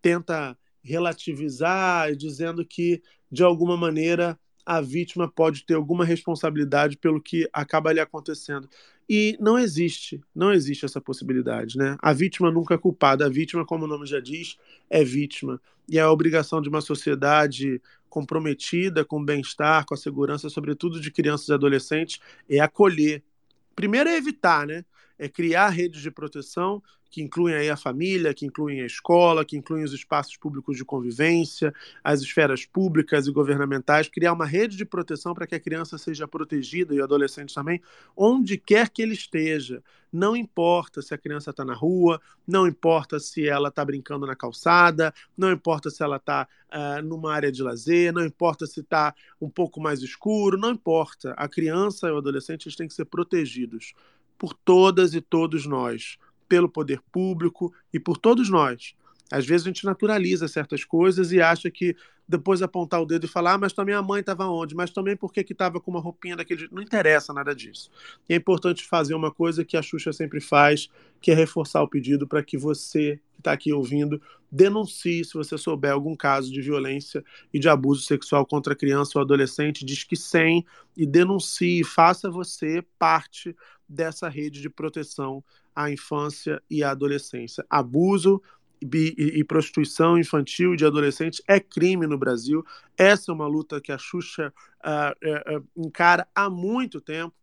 tenta 0.03 0.57
relativizar, 0.83 2.15
dizendo 2.17 2.65
que, 2.65 3.03
de 3.31 3.43
alguma 3.43 3.77
maneira, 3.77 4.39
a 4.71 4.81
vítima 4.81 5.27
pode 5.29 5.65
ter 5.65 5.75
alguma 5.75 6.05
responsabilidade 6.05 6.97
pelo 6.97 7.21
que 7.21 7.49
acaba 7.53 7.93
lhe 7.93 7.99
acontecendo. 7.99 8.69
E 9.09 9.37
não 9.41 9.59
existe, 9.59 10.21
não 10.33 10.53
existe 10.53 10.85
essa 10.85 11.01
possibilidade, 11.01 11.77
né? 11.77 11.97
A 12.01 12.13
vítima 12.13 12.53
nunca 12.53 12.75
é 12.75 12.79
culpada, 12.79 13.27
a 13.27 13.29
vítima, 13.29 13.67
como 13.67 13.85
o 13.85 13.89
nome 13.89 14.07
já 14.07 14.21
diz, 14.21 14.57
é 14.89 15.03
vítima. 15.03 15.61
E 15.89 15.99
é 15.99 16.03
a 16.03 16.13
obrigação 16.13 16.63
de 16.63 16.69
uma 16.69 16.81
sociedade 16.81 17.83
comprometida 18.09 19.05
com 19.05 19.21
o 19.21 19.25
bem-estar, 19.25 19.85
com 19.85 19.95
a 19.95 19.97
segurança, 19.97 20.49
sobretudo 20.49 21.01
de 21.01 21.11
crianças 21.11 21.49
e 21.49 21.53
adolescentes, 21.53 22.21
é 22.49 22.61
acolher. 22.61 23.25
Primeiro 23.75 24.09
é 24.09 24.17
evitar, 24.17 24.69
né? 24.69 24.85
É 25.23 25.29
criar 25.29 25.69
redes 25.69 26.01
de 26.01 26.11
proteção 26.11 26.83
que 27.11 27.21
incluem 27.21 27.57
aí 27.57 27.69
a 27.69 27.77
família, 27.77 28.33
que 28.33 28.47
incluem 28.47 28.81
a 28.81 28.87
escola, 28.87 29.45
que 29.45 29.57
incluem 29.57 29.85
os 29.85 29.93
espaços 29.93 30.37
públicos 30.37 30.77
de 30.77 30.85
convivência, 30.85 31.75
as 32.05 32.21
esferas 32.21 32.65
públicas 32.65 33.27
e 33.27 33.33
governamentais, 33.33 34.09
criar 34.09 34.33
uma 34.33 34.47
rede 34.47 34.77
de 34.77 34.85
proteção 34.85 35.35
para 35.35 35.47
que 35.47 35.57
a 35.57 35.61
criança 35.61 35.99
seja 35.99 36.29
protegida 36.29 36.95
e 36.95 37.01
o 37.01 37.05
adolescente 37.05 37.53
também, 37.53 37.83
onde 38.17 38.57
quer 38.57 38.89
que 38.89 39.03
ele 39.03 39.15
esteja. 39.15 39.83
Não 40.13 40.37
importa 40.37 41.03
se 41.03 41.13
a 41.13 41.19
criança 41.19 41.51
está 41.51 41.65
na 41.65 41.75
rua, 41.75 42.21
não 42.47 42.67
importa 42.67 43.19
se 43.19 43.47
ela 43.47 43.69
está 43.69 43.85
brincando 43.85 44.27
na 44.27 44.35
calçada, 44.35 45.13
não 45.37 45.53
importa 45.53 45.91
se 45.91 46.03
ela 46.03 46.17
está 46.17 46.43
uh, 46.43 46.47
ah, 46.71 47.03
numa 47.03 47.33
área 47.33 47.53
de 47.53 47.63
lazer, 47.63 48.13
não 48.13 48.25
importa 48.25 48.67
se 48.67 48.81
está 48.81 49.15
um 49.41 49.49
pouco 49.49 49.81
mais 49.81 50.01
escuro, 50.01 50.57
não 50.57 50.71
importa. 50.71 51.33
A 51.37 51.49
criança 51.49 52.09
e 52.09 52.13
o 52.13 52.19
adolescente 52.19 52.67
eles 52.67 52.77
têm 52.77 52.89
que 52.89 52.95
ser 52.95 53.05
protegidos 53.05 53.95
por 54.41 54.55
todas 54.55 55.13
e 55.15 55.21
todos 55.21 55.67
nós 55.67 56.17
pelo 56.49 56.67
poder 56.67 57.03
público 57.13 57.75
e 57.93 58.01
por 58.01 58.17
todos 58.17 58.49
nós. 58.49 58.97
Às 59.31 59.47
vezes 59.47 59.67
a 59.67 59.71
gente 59.71 59.85
naturaliza 59.85 60.49
certas 60.49 60.85
coisas 60.85 61.33
e 61.33 61.41
acha 61.41 61.71
que 61.71 61.97
depois 62.29 62.63
apontar 62.63 63.03
o 63.03 63.07
dedo 63.07 63.25
e 63.25 63.29
falar, 63.29 63.55
ah, 63.55 63.59
mas 63.59 63.73
também 63.73 63.95
a 63.95 64.03
mãe 64.03 64.21
estava 64.21 64.47
onde? 64.47 64.75
Mas 64.75 64.91
também 64.91 65.17
por 65.17 65.33
que 65.33 65.41
estava 65.41 65.81
com 65.81 65.91
uma 65.91 66.01
roupinha 66.01 66.37
daquele 66.37 66.61
jeito? 66.61 66.75
Não 66.75 66.83
interessa 66.83 67.33
nada 67.33 67.55
disso. 67.55 67.91
E 68.29 68.35
é 68.35 68.37
importante 68.37 68.85
fazer 68.85 69.15
uma 69.15 69.33
coisa 69.33 69.65
que 69.65 69.77
a 69.77 69.83
Xuxa 69.83 70.13
sempre 70.13 70.41
faz, 70.41 70.89
que 71.21 71.33
é 71.33 71.35
reforçar 71.35 71.83
o 71.83 71.89
pedido 71.89 72.27
para 72.29 72.43
que 72.43 72.57
você 72.57 73.21
que 73.33 73.41
está 73.41 73.53
aqui 73.53 73.73
ouvindo 73.73 74.21
denuncie 74.53 75.25
se 75.25 75.35
você 75.35 75.57
souber 75.57 75.93
algum 75.93 76.17
caso 76.17 76.53
de 76.53 76.61
violência 76.61 77.25
e 77.53 77.59
de 77.59 77.69
abuso 77.69 78.03
sexual 78.03 78.45
contra 78.45 78.75
criança 78.75 79.13
ou 79.19 79.23
adolescente, 79.23 79.85
diz 79.85 80.05
que 80.05 80.17
sem 80.17 80.65
e 80.97 81.07
denuncie, 81.07 81.85
faça 81.85 82.31
você 82.31 82.85
parte 82.99 83.57
dessa 83.89 84.29
rede 84.29 84.61
de 84.61 84.69
proteção 84.69 85.43
à 85.75 85.91
infância 85.91 86.63
e 86.69 86.83
à 86.83 86.91
adolescência. 86.91 87.65
Abuso 87.71 88.43
e, 88.81 89.45
prostituição 89.45 90.19
infantil 90.19 90.75
de 90.75 90.87
adolescentes 90.87 91.43
é 91.47 91.61
crime 91.61 92.07
no 92.07 92.19
Brasil. 92.19 92.65
Essa 92.97 93.31
é 93.31 93.35
uma 93.35 93.47
luta 93.47 93.81
que 93.81 93.93
a 93.93 93.99
Xuxa 93.99 94.53
uh, 94.85 95.59
uh, 95.59 95.69
encara 95.77 96.27
há 96.35 96.49
muito 96.49 97.01
tempo 97.01 97.35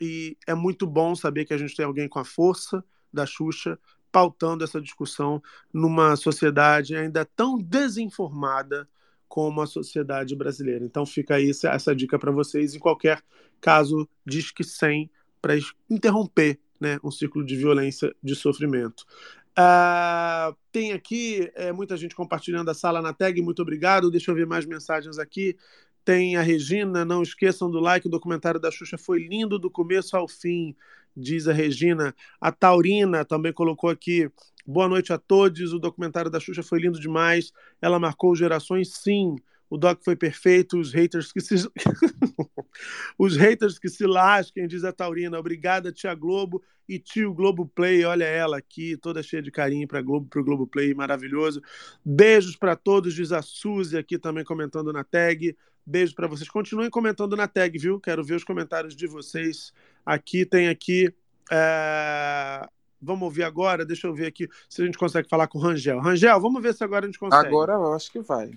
e 0.00 0.36
é 0.46 0.54
muito 0.54 0.86
bom 0.86 1.14
saber 1.14 1.44
que 1.44 1.54
a 1.54 1.58
gente 1.58 1.76
tem 1.76 1.84
alguém 1.84 2.08
com 2.08 2.18
a 2.18 2.24
força 2.24 2.84
da 3.12 3.24
Xuxa 3.24 3.78
pautando 4.10 4.62
essa 4.62 4.80
discussão 4.80 5.42
numa 5.72 6.16
sociedade 6.16 6.94
ainda 6.94 7.24
tão 7.24 7.58
desinformada 7.58 8.86
como 9.26 9.62
a 9.62 9.66
sociedade 9.66 10.36
brasileira. 10.36 10.84
Então 10.84 11.06
fica 11.06 11.36
aí 11.36 11.48
essa, 11.48 11.70
essa 11.70 11.96
dica 11.96 12.18
para 12.18 12.30
vocês. 12.30 12.74
Em 12.74 12.78
qualquer 12.78 13.22
caso, 13.60 14.06
diz 14.26 14.50
que 14.50 14.62
sem 14.62 15.10
para 15.40 15.54
interromper 15.88 16.60
né, 16.78 16.98
um 17.02 17.10
ciclo 17.10 17.44
de 17.44 17.56
violência, 17.56 18.14
de 18.22 18.34
sofrimento. 18.34 19.06
Ah, 19.54 20.54
tem 20.70 20.92
aqui 20.92 21.50
é, 21.54 21.72
muita 21.72 21.96
gente 21.96 22.14
compartilhando 22.14 22.70
a 22.70 22.74
sala 22.74 23.02
na 23.02 23.12
tag, 23.12 23.40
muito 23.42 23.60
obrigado. 23.62 24.10
Deixa 24.10 24.30
eu 24.30 24.34
ver 24.34 24.46
mais 24.46 24.64
mensagens 24.64 25.18
aqui. 25.18 25.56
Tem 26.04 26.36
a 26.36 26.42
Regina, 26.42 27.04
não 27.04 27.22
esqueçam 27.22 27.70
do 27.70 27.78
like, 27.78 28.06
o 28.06 28.10
documentário 28.10 28.58
da 28.58 28.70
Xuxa 28.70 28.98
foi 28.98 29.20
lindo 29.20 29.58
do 29.58 29.70
começo 29.70 30.16
ao 30.16 30.26
fim, 30.26 30.74
diz 31.16 31.46
a 31.46 31.52
Regina. 31.52 32.14
A 32.40 32.50
Taurina 32.50 33.24
também 33.24 33.52
colocou 33.52 33.88
aqui. 33.88 34.28
Boa 34.66 34.88
noite 34.88 35.12
a 35.12 35.18
todos, 35.18 35.72
o 35.72 35.78
documentário 35.78 36.30
da 36.30 36.40
Xuxa 36.40 36.62
foi 36.62 36.80
lindo 36.80 36.98
demais. 36.98 37.52
Ela 37.80 38.00
marcou 38.00 38.34
gerações, 38.34 38.94
sim. 38.94 39.36
O 39.72 39.78
doc 39.78 40.02
foi 40.04 40.14
perfeito, 40.14 40.78
os 40.78 40.92
haters 40.92 41.32
que 41.32 41.40
se 41.40 41.54
os 43.18 43.38
haters 43.38 43.78
que 43.78 43.88
se 43.88 44.06
lasquem, 44.06 44.68
diz 44.68 44.84
a 44.84 44.92
Taurina. 44.92 45.38
Obrigada, 45.38 45.90
tia 45.90 46.14
Globo 46.14 46.62
e 46.86 46.98
tio 46.98 47.32
Globo 47.32 47.66
Play. 47.66 48.04
Olha 48.04 48.24
ela 48.24 48.58
aqui, 48.58 48.98
toda 48.98 49.22
cheia 49.22 49.40
de 49.40 49.50
carinho 49.50 49.88
para 49.88 50.02
Globo, 50.02 50.28
pro 50.28 50.44
Globo 50.44 50.66
Play, 50.66 50.92
maravilhoso. 50.92 51.62
Beijos 52.04 52.54
para 52.54 52.76
todos, 52.76 53.14
diz 53.14 53.32
a 53.32 53.40
Suzy 53.40 53.96
aqui 53.96 54.18
também 54.18 54.44
comentando 54.44 54.92
na 54.92 55.02
tag. 55.02 55.56
Beijo 55.86 56.14
para 56.14 56.26
vocês. 56.26 56.50
Continuem 56.50 56.90
comentando 56.90 57.34
na 57.34 57.48
tag, 57.48 57.78
viu? 57.78 57.98
Quero 57.98 58.22
ver 58.22 58.34
os 58.34 58.44
comentários 58.44 58.94
de 58.94 59.06
vocês. 59.06 59.72
Aqui 60.04 60.44
tem 60.44 60.68
aqui. 60.68 61.14
é, 61.50 62.68
Vamos 63.00 63.22
ouvir 63.22 63.44
agora. 63.44 63.86
Deixa 63.86 64.06
eu 64.06 64.14
ver 64.14 64.26
aqui 64.26 64.46
se 64.68 64.82
a 64.82 64.84
gente 64.84 64.98
consegue 64.98 65.30
falar 65.30 65.46
com 65.46 65.56
o 65.56 65.62
Rangel. 65.62 65.98
Rangel, 65.98 66.38
vamos 66.38 66.62
ver 66.62 66.74
se 66.74 66.84
agora 66.84 67.06
a 67.06 67.08
gente 67.08 67.18
consegue. 67.18 67.46
Agora 67.46 67.72
eu 67.72 67.94
acho 67.94 68.12
que 68.12 68.20
vai. 68.20 68.50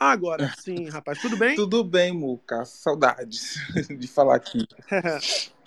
Agora 0.00 0.50
sim, 0.58 0.88
rapaz. 0.88 1.20
Tudo 1.20 1.36
bem? 1.36 1.54
Tudo 1.54 1.84
bem, 1.84 2.10
Muca. 2.10 2.64
Saudades 2.64 3.56
de 3.98 4.08
falar 4.08 4.36
aqui. 4.36 4.66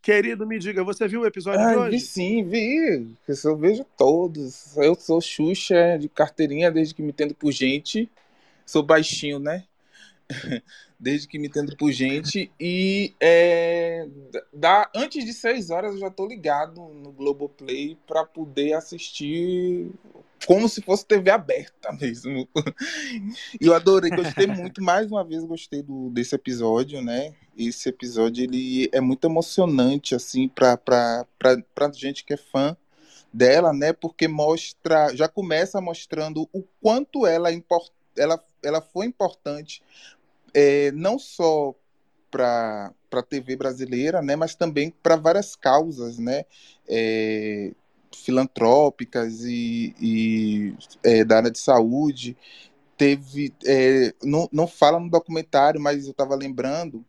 Querido, 0.00 0.46
me 0.46 0.58
diga, 0.60 0.82
você 0.84 1.08
viu 1.08 1.22
o 1.22 1.26
episódio 1.26 1.58
de 1.58 1.66
Ai, 1.66 1.76
hoje? 1.76 1.96
vi 1.96 2.00
sim, 2.00 2.44
vi. 2.44 3.16
Eu 3.44 3.56
vejo 3.56 3.84
todos. 3.98 4.76
Eu 4.76 4.94
sou 4.94 5.20
Xuxa 5.20 5.98
de 5.98 6.08
carteirinha 6.08 6.70
desde 6.70 6.94
que 6.94 7.02
me 7.02 7.10
entendo 7.10 7.34
por 7.34 7.50
gente. 7.50 8.08
Sou 8.64 8.82
baixinho, 8.82 9.40
né? 9.40 9.64
Desde 10.98 11.26
que 11.26 11.38
me 11.38 11.48
entendo 11.48 11.76
por 11.76 11.90
gente. 11.90 12.50
E 12.60 13.14
é, 13.20 14.06
da, 14.52 14.90
antes 14.94 15.24
de 15.24 15.32
seis 15.32 15.70
horas 15.70 15.94
eu 15.94 16.00
já 16.00 16.10
tô 16.10 16.26
ligado 16.26 16.80
no 16.80 17.10
Globoplay 17.10 17.96
para 18.06 18.24
poder 18.24 18.74
assistir 18.74 19.90
como 20.46 20.68
se 20.68 20.80
fosse 20.80 21.04
TV 21.04 21.30
aberta 21.30 21.92
mesmo. 22.00 22.48
E 23.60 23.66
eu 23.66 23.74
adorei, 23.74 24.10
gostei 24.10 24.46
muito, 24.46 24.82
mais 24.82 25.10
uma 25.10 25.24
vez 25.24 25.44
gostei 25.44 25.82
do, 25.82 26.10
desse 26.10 26.34
episódio, 26.34 27.02
né? 27.02 27.34
Esse 27.56 27.88
episódio 27.88 28.44
ele 28.44 28.88
é 28.92 29.00
muito 29.00 29.26
emocionante, 29.26 30.14
assim, 30.14 30.48
pra, 30.48 30.78
gente 31.94 32.24
que 32.24 32.34
é 32.34 32.36
fã 32.36 32.76
dela, 33.32 33.72
né? 33.72 33.92
Porque 33.92 34.26
mostra, 34.26 35.14
já 35.14 35.28
começa 35.28 35.80
mostrando 35.80 36.48
o 36.52 36.62
quanto 36.80 37.26
ela, 37.26 37.52
é 37.52 37.62
ela, 38.16 38.42
ela 38.62 38.80
foi 38.80 39.06
importante, 39.06 39.82
é, 40.54 40.92
não 40.92 41.18
só 41.18 41.74
para 42.30 42.92
a 43.12 43.22
TV 43.22 43.56
brasileira, 43.56 44.22
né? 44.22 44.36
Mas 44.36 44.54
também 44.54 44.90
para 45.02 45.16
várias 45.16 45.56
causas, 45.56 46.18
né? 46.18 46.44
É, 46.88 47.72
filantrópicas 48.14 49.44
e, 49.44 49.94
e 50.00 50.74
é, 51.02 51.24
da 51.24 51.38
área 51.38 51.50
de 51.50 51.58
saúde. 51.58 52.36
Teve, 52.96 53.54
é, 53.64 54.14
não, 54.22 54.48
não 54.52 54.66
fala 54.66 55.00
no 55.00 55.08
documentário, 55.08 55.80
mas 55.80 56.04
eu 56.04 56.10
estava 56.10 56.34
lembrando 56.34 57.04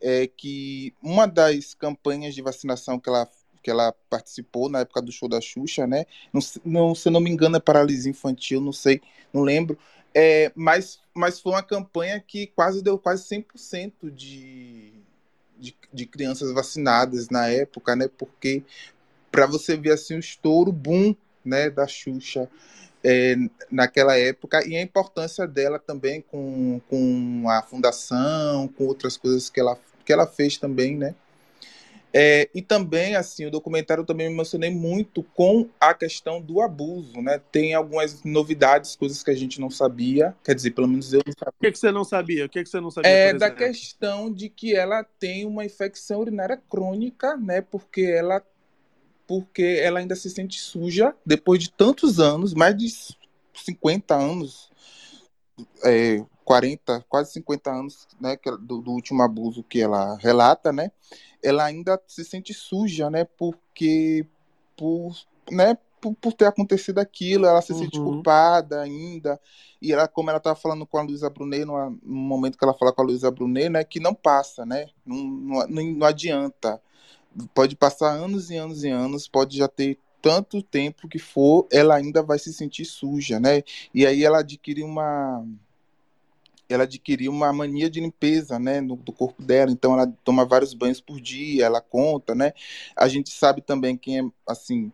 é, 0.00 0.26
que 0.26 0.92
uma 1.02 1.26
das 1.26 1.74
campanhas 1.74 2.34
de 2.34 2.42
vacinação 2.42 2.98
que 2.98 3.08
ela, 3.08 3.28
que 3.62 3.70
ela 3.70 3.92
participou 4.10 4.68
na 4.68 4.80
época 4.80 5.00
do 5.00 5.12
show 5.12 5.28
da 5.28 5.40
Xuxa, 5.40 5.86
né? 5.86 6.04
Não, 6.32 6.40
não, 6.64 6.94
se 6.94 7.10
não 7.10 7.20
me 7.20 7.30
engano, 7.30 7.56
é 7.56 7.60
paralisia 7.60 8.10
infantil, 8.10 8.60
não 8.60 8.72
sei, 8.72 9.00
não 9.32 9.42
lembro. 9.42 9.78
É, 10.14 10.50
mas, 10.54 10.98
mas 11.16 11.40
foi 11.40 11.52
uma 11.52 11.62
campanha 11.62 12.20
que 12.20 12.46
quase 12.48 12.82
deu 12.82 12.98
quase 12.98 13.24
100% 13.24 14.10
de, 14.12 14.92
de, 15.58 15.74
de 15.92 16.06
crianças 16.06 16.52
vacinadas 16.52 17.30
na 17.30 17.48
época, 17.48 17.96
né? 17.96 18.06
Porque 18.06 18.62
para 19.30 19.46
você 19.46 19.76
ver 19.76 19.92
assim 19.92 20.16
o 20.16 20.20
estouro 20.20 20.70
boom 20.70 21.14
né 21.44 21.70
da 21.70 21.86
Xuxa 21.86 22.48
é, 23.02 23.36
naquela 23.70 24.16
época 24.18 24.66
e 24.66 24.76
a 24.76 24.82
importância 24.82 25.46
dela 25.46 25.78
também 25.78 26.20
com, 26.22 26.80
com 26.88 27.44
a 27.48 27.62
fundação 27.62 28.68
com 28.68 28.84
outras 28.84 29.16
coisas 29.16 29.48
que 29.48 29.60
ela 29.60 29.78
que 30.04 30.12
ela 30.12 30.26
fez 30.26 30.56
também 30.56 30.96
né 30.96 31.14
É, 32.16 32.48
e 32.54 32.62
também 32.62 33.14
assim 33.14 33.46
o 33.46 33.50
documentário 33.50 34.04
também 34.04 34.28
me 34.28 34.34
emocionei 34.34 34.70
muito 34.70 35.22
com 35.22 35.68
a 35.78 35.92
questão 35.92 36.40
do 36.40 36.60
abuso 36.60 37.20
né 37.20 37.40
tem 37.52 37.74
algumas 37.74 38.22
novidades 38.24 38.96
coisas 38.96 39.22
que 39.22 39.30
a 39.30 39.34
gente 39.34 39.60
não 39.60 39.68
sabia 39.68 40.34
quer 40.42 40.54
dizer 40.54 40.70
pelo 40.70 40.88
menos 40.88 41.12
eu 41.12 41.20
não 41.26 41.32
sabia 41.32 41.56
O 41.58 41.60
que, 41.60 41.72
que 41.72 41.78
você 41.78 41.92
não 41.92 42.04
sabia? 42.04 42.46
O 42.46 42.48
que, 42.48 42.62
que 42.62 42.68
você 42.68 42.80
não 42.80 42.90
sabia? 42.90 43.10
é 43.10 43.32
da 43.32 43.50
questão 43.50 44.32
de 44.32 44.48
que 44.48 44.74
ela 44.74 45.04
tem 45.18 45.44
uma 45.44 45.64
infecção 45.64 46.20
urinária 46.20 46.60
crônica, 46.68 47.36
né? 47.36 47.60
Porque 47.60 48.02
ela, 48.02 48.42
porque 49.26 49.80
ela 49.82 49.98
ainda 49.98 50.14
se 50.14 50.30
sente 50.30 50.60
suja 50.60 51.14
depois 51.24 51.60
de 51.60 51.70
tantos 51.70 52.20
anos, 52.20 52.54
mais 52.54 52.76
de 52.76 52.88
50 53.54 54.14
anos, 54.14 54.70
é, 55.84 56.24
40, 56.46 57.04
quase 57.10 57.32
50 57.34 57.72
anos, 57.72 58.08
né? 58.20 58.38
Do, 58.62 58.80
do 58.82 58.92
último 58.92 59.22
abuso 59.22 59.64
que 59.64 59.82
ela 59.82 60.16
relata, 60.18 60.72
né? 60.72 60.92
Ela 61.42 61.64
ainda 61.64 62.00
se 62.06 62.24
sente 62.24 62.54
suja, 62.54 63.10
né? 63.10 63.24
Porque 63.24 64.26
por, 64.76 65.14
né? 65.50 65.76
Por, 66.00 66.14
por 66.14 66.32
ter 66.34 66.46
acontecido 66.46 66.98
aquilo, 67.00 67.46
ela 67.46 67.62
se 67.62 67.74
sente 67.74 68.00
Uhum. 68.00 68.00
culpada 68.00 68.82
ainda. 68.82 69.40
E 69.82 69.92
ela, 69.92 70.08
como 70.08 70.30
ela 70.30 70.38
estava 70.38 70.56
falando 70.56 70.86
com 70.86 70.98
a 70.98 71.02
Luísa 71.02 71.30
Brunet, 71.30 71.64
numa- 71.64 71.90
no 71.90 71.98
momento 72.16 72.58
que 72.58 72.64
ela 72.64 72.74
fala 72.74 72.92
com 72.92 73.02
a 73.02 73.04
Luísa 73.06 73.30
Brunet, 73.30 73.68
né, 73.70 73.84
que 73.84 74.00
não 74.00 74.14
passa, 74.14 74.64
né? 74.66 74.88
Não, 75.04 75.16
não, 75.16 75.68
não, 75.68 75.84
não 75.94 76.06
adianta. 76.06 76.80
Pode 77.54 77.76
passar 77.76 78.10
anos 78.12 78.50
e 78.50 78.56
anos 78.56 78.84
e 78.84 78.88
anos, 78.90 79.28
pode 79.28 79.58
já 79.58 79.68
ter 79.68 79.98
tanto 80.22 80.62
tempo 80.62 81.08
que 81.08 81.18
for, 81.18 81.68
ela 81.72 81.94
ainda 81.96 82.22
vai 82.22 82.38
se 82.38 82.52
sentir 82.52 82.84
suja, 82.84 83.38
né? 83.38 83.62
E 83.94 84.06
aí 84.06 84.24
ela 84.24 84.40
adquire 84.40 84.82
uma 84.82 85.44
ela 86.68 86.84
adquiriu 86.84 87.30
uma 87.30 87.52
mania 87.52 87.88
de 87.88 88.00
limpeza, 88.00 88.58
né, 88.58 88.80
no, 88.80 88.96
do 88.96 89.12
corpo 89.12 89.42
dela, 89.42 89.70
então 89.70 89.94
ela 89.94 90.12
toma 90.24 90.44
vários 90.44 90.74
banhos 90.74 91.00
por 91.00 91.20
dia, 91.20 91.64
ela 91.64 91.80
conta, 91.80 92.34
né, 92.34 92.52
a 92.96 93.08
gente 93.08 93.30
sabe 93.30 93.60
também 93.60 93.96
quem 93.96 94.20
é, 94.20 94.24
assim, 94.46 94.92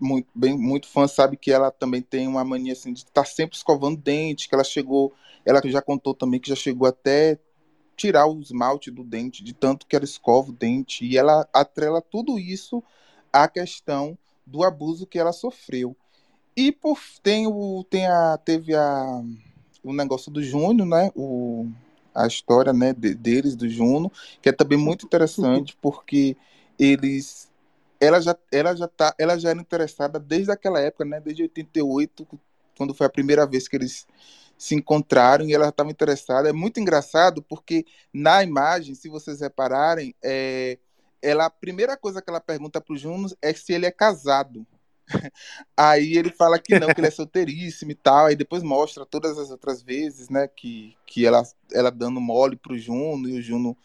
muito, 0.00 0.28
bem, 0.34 0.58
muito 0.58 0.88
fã 0.88 1.06
sabe 1.06 1.36
que 1.36 1.52
ela 1.52 1.70
também 1.70 2.02
tem 2.02 2.26
uma 2.26 2.44
mania, 2.44 2.72
assim, 2.72 2.92
de 2.92 3.00
estar 3.00 3.24
sempre 3.24 3.56
escovando 3.56 3.96
dente, 3.96 4.48
que 4.48 4.54
ela 4.54 4.64
chegou, 4.64 5.12
ela 5.44 5.60
já 5.64 5.80
contou 5.80 6.14
também 6.14 6.40
que 6.40 6.48
já 6.48 6.56
chegou 6.56 6.88
até 6.88 7.38
tirar 7.96 8.26
o 8.26 8.40
esmalte 8.40 8.90
do 8.90 9.04
dente, 9.04 9.44
de 9.44 9.52
tanto 9.52 9.86
que 9.86 9.94
ela 9.94 10.04
escova 10.04 10.50
o 10.50 10.52
dente, 10.52 11.04
e 11.04 11.16
ela 11.16 11.48
atrela 11.52 12.02
tudo 12.02 12.38
isso 12.38 12.82
à 13.32 13.46
questão 13.46 14.18
do 14.46 14.64
abuso 14.64 15.06
que 15.06 15.18
ela 15.18 15.32
sofreu. 15.32 15.96
E 16.56 16.70
por 16.72 16.98
tem 17.22 17.46
o 17.46 17.84
tem 17.84 18.06
a 18.06 18.36
teve 18.36 18.74
a 18.74 19.22
o 19.82 19.92
negócio 19.92 20.30
do 20.30 20.42
Júnior, 20.42 20.86
né? 20.88 21.10
O, 21.14 21.66
a 22.14 22.26
história 22.26 22.72
né, 22.72 22.92
de- 22.92 23.14
deles, 23.14 23.56
do 23.56 23.68
Juno, 23.68 24.10
que 24.40 24.48
é 24.48 24.52
também 24.52 24.78
muito 24.78 25.06
interessante, 25.06 25.76
porque 25.80 26.36
eles. 26.78 27.50
Ela 28.00 28.20
já, 28.20 28.36
ela, 28.50 28.74
já 28.74 28.88
tá, 28.88 29.14
ela 29.18 29.38
já 29.38 29.50
era 29.50 29.60
interessada 29.60 30.18
desde 30.18 30.50
aquela 30.50 30.80
época, 30.80 31.04
né? 31.04 31.20
Desde 31.20 31.42
88, 31.42 32.26
quando 32.76 32.94
foi 32.94 33.06
a 33.06 33.10
primeira 33.10 33.46
vez 33.46 33.68
que 33.68 33.76
eles 33.76 34.06
se 34.58 34.74
encontraram 34.74 35.46
e 35.46 35.54
ela 35.54 35.68
estava 35.68 35.90
interessada. 35.90 36.48
É 36.48 36.52
muito 36.52 36.78
engraçado 36.80 37.42
porque 37.42 37.84
na 38.12 38.42
imagem, 38.42 38.94
se 38.94 39.08
vocês 39.08 39.40
repararem, 39.40 40.14
é, 40.22 40.78
ela, 41.20 41.46
a 41.46 41.50
primeira 41.50 41.96
coisa 41.96 42.20
que 42.22 42.30
ela 42.30 42.40
pergunta 42.40 42.80
para 42.80 42.94
o 42.94 42.96
Juno 42.96 43.28
é 43.40 43.52
se 43.54 43.72
ele 43.72 43.86
é 43.86 43.90
casado. 43.90 44.66
Aí 45.76 46.16
ele 46.16 46.30
fala 46.30 46.58
que 46.58 46.74
não, 46.74 46.92
que 46.92 47.00
ele 47.00 47.08
é 47.08 47.10
solteiríssimo 47.10 47.90
e 47.90 47.94
tal. 47.94 48.26
Aí 48.26 48.36
depois 48.36 48.62
mostra 48.62 49.06
todas 49.06 49.38
as 49.38 49.50
outras 49.50 49.82
vezes, 49.82 50.28
né, 50.28 50.48
que, 50.48 50.96
que 51.06 51.26
ela, 51.26 51.42
ela 51.72 51.90
dando 51.90 52.20
mole 52.20 52.56
pro 52.56 52.78
Juno 52.78 53.28
e 53.28 53.38
o 53.38 53.42
Juno. 53.42 53.76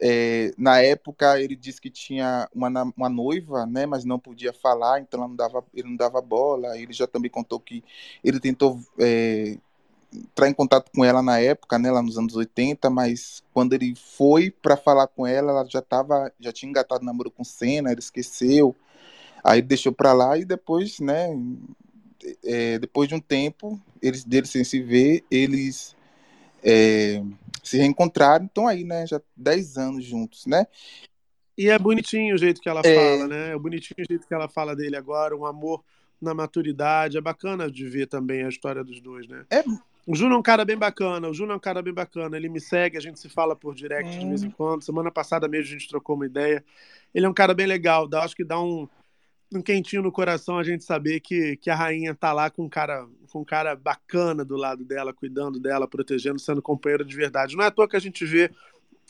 é, 0.00 0.52
na 0.58 0.80
época 0.80 1.40
ele 1.40 1.56
disse 1.56 1.80
que 1.80 1.90
tinha 1.90 2.48
uma, 2.54 2.70
uma 2.96 3.08
noiva, 3.08 3.66
né, 3.66 3.86
mas 3.86 4.04
não 4.04 4.18
podia 4.18 4.52
falar, 4.52 5.00
então 5.00 5.20
não 5.20 5.36
dava, 5.36 5.64
ele 5.74 5.88
não 5.88 5.96
dava 5.96 6.20
bola. 6.22 6.78
Ele 6.78 6.92
já 6.92 7.06
também 7.06 7.30
contou 7.30 7.60
que 7.60 7.84
ele 8.24 8.40
tentou 8.40 8.80
é, 9.00 9.58
entrar 10.14 10.48
em 10.48 10.54
contato 10.54 10.90
com 10.94 11.04
ela 11.04 11.22
na 11.22 11.40
época, 11.40 11.78
né, 11.78 11.90
lá 11.90 12.02
nos 12.02 12.18
anos 12.18 12.36
80, 12.36 12.88
mas 12.90 13.42
quando 13.52 13.72
ele 13.74 13.94
foi 13.96 14.50
para 14.50 14.76
falar 14.76 15.08
com 15.08 15.26
ela, 15.26 15.50
ela 15.52 15.66
já 15.68 15.82
tava, 15.82 16.32
já 16.40 16.52
tinha 16.52 16.70
engatado 16.70 17.04
namoro 17.04 17.30
com 17.30 17.44
Senna, 17.44 17.90
ele 17.90 18.00
esqueceu. 18.00 18.76
Aí 19.44 19.60
deixou 19.60 19.92
pra 19.92 20.14
lá 20.14 20.38
e 20.38 20.44
depois, 20.44 20.98
né, 21.00 21.28
é, 22.42 22.78
depois 22.78 23.08
de 23.08 23.14
um 23.14 23.20
tempo, 23.20 23.78
eles 24.00 24.24
deles 24.24 24.48
sem 24.48 24.64
se 24.64 24.80
ver, 24.80 25.22
eles 25.30 25.94
é, 26.62 27.22
se 27.62 27.76
reencontraram, 27.76 28.46
estão 28.46 28.66
aí, 28.66 28.84
né, 28.84 29.06
já 29.06 29.20
10 29.36 29.76
anos 29.76 30.02
juntos, 30.02 30.46
né? 30.46 30.66
E 31.56 31.68
é 31.68 31.78
bonitinho 31.78 32.34
o 32.34 32.38
jeito 32.38 32.60
que 32.60 32.68
ela 32.68 32.80
É. 32.82 32.94
fala, 32.94 33.28
né? 33.28 33.52
É 33.52 33.58
bonitinho 33.58 34.02
o 34.02 34.04
jeito 34.08 34.26
que 34.26 34.34
ela 34.34 34.48
fala 34.48 34.74
dele 34.74 34.96
agora, 34.96 35.36
um 35.36 35.46
amor 35.46 35.84
na 36.20 36.34
maturidade. 36.34 37.16
É 37.16 37.20
bacana 37.20 37.70
de 37.70 37.88
ver 37.88 38.06
também 38.06 38.42
a 38.44 38.48
história 38.48 38.82
dos 38.82 39.00
dois, 39.00 39.28
né? 39.28 39.44
É. 39.50 39.62
O 40.06 40.14
Júnior 40.16 40.36
é 40.36 40.38
um 40.38 40.42
cara 40.42 40.64
bem 40.64 40.76
bacana, 40.76 41.28
o 41.28 41.32
Júnior 41.32 41.54
é 41.54 41.56
um 41.56 41.60
cara 41.60 41.80
bem 41.80 41.94
bacana. 41.94 42.36
Ele 42.36 42.48
me 42.48 42.60
segue, 42.60 42.96
a 42.96 43.00
gente 43.00 43.20
se 43.20 43.28
fala 43.28 43.54
por 43.54 43.74
direct 43.74 44.18
de 44.18 44.26
vez 44.26 44.42
em 44.42 44.50
quando. 44.50 44.82
Semana 44.82 45.10
passada 45.10 45.46
mesmo 45.46 45.68
a 45.68 45.78
gente 45.78 45.88
trocou 45.88 46.16
uma 46.16 46.26
ideia. 46.26 46.64
Ele 47.14 47.24
é 47.24 47.28
um 47.28 47.34
cara 47.34 47.54
bem 47.54 47.66
legal, 47.66 48.08
dá, 48.08 48.24
acho 48.24 48.34
que 48.34 48.44
dá 48.44 48.60
um, 48.60 48.88
um 49.52 49.62
quentinho 49.62 50.02
no 50.02 50.12
coração 50.12 50.58
a 50.58 50.64
gente 50.64 50.84
saber 50.84 51.20
que, 51.20 51.56
que 51.56 51.70
a 51.70 51.74
rainha 51.74 52.14
tá 52.14 52.32
lá 52.32 52.50
com 52.50 52.64
um 52.64 52.68
cara 52.68 53.06
com 53.30 53.40
um 53.40 53.44
cara 53.44 53.74
bacana 53.74 54.44
do 54.44 54.56
lado 54.56 54.84
dela, 54.84 55.12
cuidando 55.12 55.58
dela, 55.58 55.88
protegendo, 55.88 56.38
sendo 56.38 56.62
companheiro 56.62 57.04
de 57.04 57.16
verdade. 57.16 57.56
Não 57.56 57.64
é 57.64 57.66
à 57.66 57.70
toa 57.70 57.88
que 57.88 57.96
a 57.96 58.00
gente 58.00 58.24
vê 58.24 58.48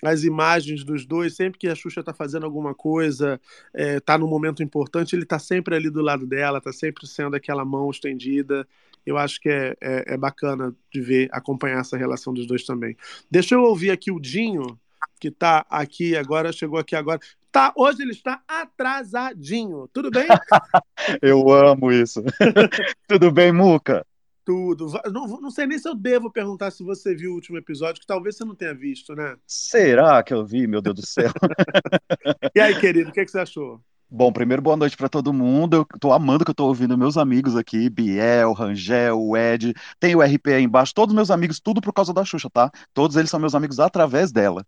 as 0.03 0.25
imagens 0.25 0.83
dos 0.83 1.05
dois, 1.05 1.35
sempre 1.35 1.59
que 1.59 1.68
a 1.68 1.75
Xuxa 1.75 2.03
tá 2.03 2.12
fazendo 2.12 2.44
alguma 2.44 2.75
coisa, 2.75 3.40
é, 3.73 4.01
tá 4.01 4.16
num 4.16 4.27
momento 4.27 4.62
importante, 4.62 5.14
ele 5.14 5.27
tá 5.27 5.38
sempre 5.38 5.77
ali 5.77 5.90
do 5.90 6.01
lado 6.01 6.27
dela, 6.27 6.61
tá 6.61 6.73
sempre 6.73 7.07
sendo 7.07 7.37
aquela 7.37 7.64
mão 7.64 7.90
estendida. 7.90 8.66
Eu 9.05 9.18
acho 9.18 9.40
que 9.40 9.49
é, 9.49 9.77
é, 9.81 10.14
é 10.14 10.16
bacana 10.16 10.75
de 10.90 11.01
ver, 11.01 11.29
acompanhar 11.31 11.81
essa 11.81 11.97
relação 11.97 12.33
dos 12.33 12.47
dois 12.47 12.64
também. 12.64 12.97
Deixa 13.31 13.55
eu 13.55 13.62
ouvir 13.62 13.90
aqui 13.90 14.11
o 14.11 14.18
Dinho, 14.18 14.79
que 15.20 15.31
tá 15.31 15.66
aqui 15.68 16.16
agora, 16.16 16.53
chegou 16.53 16.79
aqui 16.79 16.97
agora. 16.97 17.20
Tá, 17.55 17.73
hoje 17.77 18.03
ele 18.03 18.11
está 18.11 18.43
atrasadinho. 18.49 19.88
Tudo 19.93 20.11
bem? 20.11 20.27
Eu 21.23 21.49
amo 21.53 21.93
isso. 21.93 22.21
Tudo 23.07 23.31
bem, 23.31 23.53
Muca? 23.53 24.05
Tudo. 24.45 24.90
Não, 25.12 25.29
não 25.40 25.53
sei 25.53 25.64
nem 25.64 25.79
se 25.79 25.88
eu 25.88 25.95
devo 25.95 26.33
perguntar 26.33 26.73
se 26.73 26.83
você 26.83 27.14
viu 27.14 27.31
o 27.31 27.35
último 27.35 27.57
episódio, 27.57 28.01
que 28.01 28.07
talvez 28.07 28.37
você 28.37 28.45
não 28.45 28.57
tenha 28.57 28.75
visto, 28.75 29.14
né? 29.14 29.37
Será 29.47 30.21
que 30.25 30.35
eu 30.35 30.45
vi, 30.45 30.67
meu 30.67 30.83
Deus 30.83 30.97
do 30.97 31.07
céu? 31.07 31.31
E 32.57 32.61
aí, 32.61 32.79
querido, 32.79 33.11
o 33.11 33.12
que, 33.12 33.25
que 33.25 33.31
você 33.31 33.38
achou? 33.38 33.81
Bom, 34.11 34.33
primeiro, 34.33 34.61
boa 34.61 34.77
noite 34.77 34.97
pra 34.97 35.09
todo 35.09 35.33
mundo. 35.33 35.77
Eu 35.77 35.99
tô 36.01 36.12
amando 36.12 36.45
que 36.45 36.51
eu 36.51 36.55
tô 36.55 36.67
ouvindo 36.67 36.99
meus 36.99 37.17
amigos 37.17 37.57
aqui, 37.57 37.88
Biel, 37.88 38.53
Rangel, 38.53 39.21
o 39.21 39.37
Ed, 39.37 39.75
tem 40.01 40.14
o 40.17 40.23
RP 40.23 40.49
aí 40.49 40.62
embaixo, 40.64 40.93
todos 40.93 41.14
meus 41.14 41.31
amigos, 41.31 41.61
tudo 41.61 41.81
por 41.81 41.93
causa 41.93 42.12
da 42.12 42.25
Xuxa, 42.25 42.51
tá? 42.51 42.71
Todos 42.93 43.17
eles 43.17 43.31
são 43.31 43.38
meus 43.38 43.55
amigos 43.55 43.79
através 43.79 44.33
dela. 44.33 44.64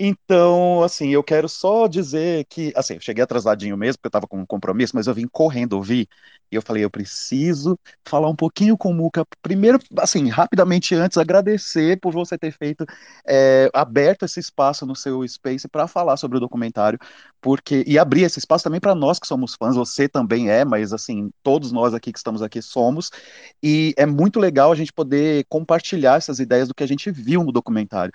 Então, 0.00 0.80
assim, 0.84 1.08
eu 1.08 1.24
quero 1.24 1.48
só 1.48 1.88
dizer 1.88 2.44
que, 2.48 2.72
assim, 2.76 2.94
eu 2.94 3.00
cheguei 3.00 3.24
atrasadinho 3.24 3.76
mesmo, 3.76 3.98
porque 3.98 4.06
eu 4.06 4.10
tava 4.12 4.28
com 4.28 4.38
um 4.38 4.46
compromisso, 4.46 4.94
mas 4.94 5.08
eu 5.08 5.14
vim 5.14 5.26
correndo 5.26 5.72
ouvir, 5.72 6.08
e 6.52 6.54
eu 6.54 6.62
falei, 6.62 6.84
eu 6.84 6.90
preciso 6.90 7.76
falar 8.06 8.28
um 8.28 8.36
pouquinho 8.36 8.78
com 8.78 8.90
o 8.90 8.94
Muca. 8.94 9.26
Primeiro, 9.42 9.78
assim, 9.98 10.28
rapidamente 10.28 10.94
antes, 10.94 11.18
agradecer 11.18 11.98
por 12.00 12.12
você 12.12 12.38
ter 12.38 12.52
feito, 12.52 12.86
é, 13.26 13.68
aberto 13.74 14.24
esse 14.24 14.38
espaço 14.38 14.86
no 14.86 14.94
seu 14.94 15.26
Space 15.26 15.66
para 15.68 15.88
falar 15.88 16.16
sobre 16.16 16.36
o 16.38 16.40
documentário, 16.40 16.98
porque 17.40 17.82
e 17.86 17.98
abrir 17.98 18.22
esse 18.22 18.38
espaço 18.38 18.62
também 18.64 18.80
para 18.80 18.94
nós 18.94 19.18
que 19.18 19.26
somos 19.26 19.54
fãs, 19.56 19.74
você 19.74 20.08
também 20.08 20.48
é, 20.48 20.64
mas 20.64 20.92
assim, 20.92 21.30
todos 21.42 21.72
nós 21.72 21.92
aqui 21.92 22.12
que 22.12 22.18
estamos 22.18 22.40
aqui 22.40 22.62
somos, 22.62 23.10
e 23.62 23.94
é 23.96 24.06
muito 24.06 24.38
legal 24.38 24.70
a 24.70 24.76
gente 24.76 24.92
poder 24.92 25.44
compartilhar 25.48 26.16
essas 26.18 26.38
ideias 26.38 26.68
do 26.68 26.74
que 26.74 26.84
a 26.84 26.88
gente 26.88 27.10
viu 27.10 27.42
no 27.42 27.50
documentário. 27.52 28.12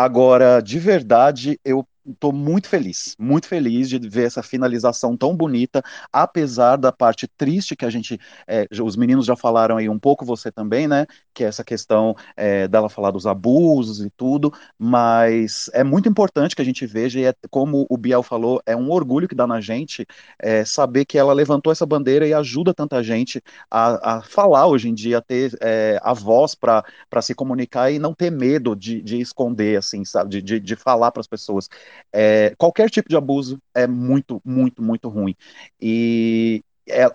Agora, 0.00 0.60
de 0.62 0.78
verdade, 0.78 1.58
eu 1.64 1.84
estou 2.10 2.32
muito 2.32 2.68
feliz, 2.68 3.14
muito 3.18 3.46
feliz 3.46 3.88
de 3.88 3.98
ver 3.98 4.26
essa 4.26 4.42
finalização 4.42 5.16
tão 5.16 5.36
bonita, 5.36 5.82
apesar 6.12 6.76
da 6.76 6.92
parte 6.92 7.26
triste 7.26 7.76
que 7.76 7.84
a 7.84 7.90
gente, 7.90 8.18
é, 8.46 8.66
os 8.82 8.96
meninos 8.96 9.26
já 9.26 9.36
falaram 9.36 9.76
aí 9.76 9.88
um 9.88 9.98
pouco, 9.98 10.24
você 10.24 10.50
também, 10.50 10.88
né? 10.88 11.06
Que 11.34 11.44
é 11.44 11.46
essa 11.46 11.64
questão 11.64 12.14
é, 12.36 12.66
dela 12.68 12.88
falar 12.88 13.10
dos 13.10 13.26
abusos 13.26 14.00
e 14.04 14.10
tudo, 14.10 14.52
mas 14.78 15.70
é 15.72 15.84
muito 15.84 16.08
importante 16.08 16.54
que 16.56 16.62
a 16.62 16.64
gente 16.64 16.86
veja, 16.86 17.20
e 17.20 17.24
é, 17.24 17.34
como 17.50 17.86
o 17.88 17.96
Biel 17.96 18.22
falou, 18.22 18.60
é 18.66 18.76
um 18.76 18.90
orgulho 18.90 19.28
que 19.28 19.34
dá 19.34 19.46
na 19.46 19.60
gente 19.60 20.06
é, 20.38 20.64
saber 20.64 21.04
que 21.04 21.18
ela 21.18 21.32
levantou 21.32 21.72
essa 21.72 21.86
bandeira 21.86 22.26
e 22.26 22.34
ajuda 22.34 22.74
tanta 22.74 23.02
gente 23.02 23.42
a, 23.70 24.18
a 24.18 24.22
falar 24.22 24.66
hoje 24.66 24.88
em 24.88 24.94
dia, 24.94 25.18
a 25.18 25.22
ter 25.22 25.56
é, 25.60 25.98
a 26.02 26.12
voz 26.12 26.54
para 26.54 26.84
para 27.10 27.22
se 27.22 27.34
comunicar 27.34 27.90
e 27.90 27.98
não 27.98 28.14
ter 28.14 28.30
medo 28.30 28.74
de, 28.76 29.00
de 29.02 29.20
esconder, 29.20 29.78
assim, 29.78 30.04
sabe, 30.04 30.30
de, 30.30 30.42
de, 30.42 30.60
de 30.60 30.76
falar 30.76 31.10
para 31.10 31.20
as 31.20 31.26
pessoas. 31.26 31.68
É, 32.12 32.54
qualquer 32.56 32.90
tipo 32.90 33.08
de 33.08 33.16
abuso 33.16 33.58
é 33.74 33.86
muito, 33.86 34.40
muito, 34.44 34.82
muito 34.82 35.08
ruim. 35.08 35.34
E 35.80 36.62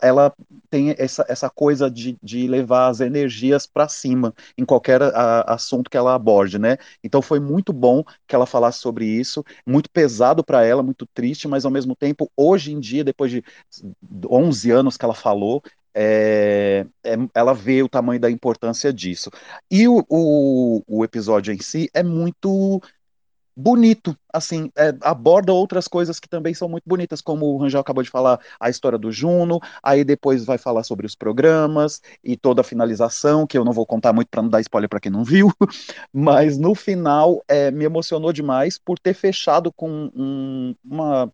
ela, 0.01 0.31
tem 0.69 0.93
essa, 0.99 1.25
essa 1.27 1.49
coisa 1.49 1.89
de, 1.89 2.15
de 2.21 2.47
levar 2.47 2.89
as 2.89 2.99
energias 3.01 3.65
para 3.65 3.87
cima 3.89 4.31
em 4.55 4.63
qualquer 4.63 5.01
a- 5.01 5.41
assunto 5.53 5.89
que 5.89 5.97
ela 5.97 6.13
aborde, 6.13 6.59
né? 6.59 6.77
Então 7.03 7.21
foi 7.23 7.39
muito 7.39 7.73
bom 7.73 8.03
que 8.27 8.35
ela 8.35 8.45
falasse 8.45 8.79
sobre 8.79 9.05
isso, 9.05 9.43
muito 9.65 9.89
pesado 9.89 10.43
para 10.43 10.63
ela, 10.63 10.83
muito 10.83 11.07
triste, 11.13 11.47
mas 11.47 11.65
ao 11.65 11.71
mesmo 11.71 11.95
tempo, 11.95 12.31
hoje 12.37 12.71
em 12.71 12.79
dia, 12.79 13.03
depois 13.03 13.31
de 13.31 13.43
11 14.29 14.71
anos 14.71 14.97
que 14.97 15.05
ela 15.05 15.13
falou, 15.15 15.61
é, 15.93 16.85
é- 17.03 17.15
ela 17.35 17.53
vê 17.53 17.83
o 17.83 17.89
tamanho 17.89 18.19
da 18.19 18.29
importância 18.31 18.91
disso. 18.93 19.29
E 19.69 19.87
o, 19.87 20.03
o, 20.09 20.83
o 20.87 21.03
episódio 21.03 21.53
em 21.53 21.59
si 21.61 21.89
é 21.93 22.03
muito 22.03 22.81
bonito, 23.55 24.17
assim, 24.33 24.71
é, 24.75 24.93
aborda 25.01 25.53
outras 25.53 25.87
coisas 25.87 26.19
que 26.19 26.27
também 26.27 26.53
são 26.53 26.67
muito 26.69 26.83
bonitas, 26.87 27.21
como 27.21 27.45
o 27.47 27.57
Rangel 27.57 27.81
acabou 27.81 28.03
de 28.03 28.09
falar, 28.09 28.39
a 28.59 28.69
história 28.69 28.97
do 28.97 29.11
Juno, 29.11 29.59
aí 29.83 30.03
depois 30.03 30.43
vai 30.45 30.57
falar 30.57 30.83
sobre 30.83 31.05
os 31.05 31.15
programas 31.15 32.01
e 32.23 32.35
toda 32.35 32.61
a 32.61 32.63
finalização, 32.63 33.45
que 33.45 33.57
eu 33.57 33.63
não 33.65 33.73
vou 33.73 33.85
contar 33.85 34.13
muito 34.13 34.29
para 34.29 34.41
não 34.41 34.49
dar 34.49 34.61
spoiler 34.61 34.89
para 34.89 34.99
quem 34.99 35.11
não 35.11 35.23
viu, 35.23 35.51
mas 36.13 36.57
no 36.57 36.75
final 36.75 37.43
é, 37.47 37.71
me 37.71 37.85
emocionou 37.85 38.33
demais 38.33 38.77
por 38.77 38.97
ter 38.99 39.13
fechado 39.13 39.71
com 39.73 40.09
um- 40.15 40.75
uma 40.83 41.31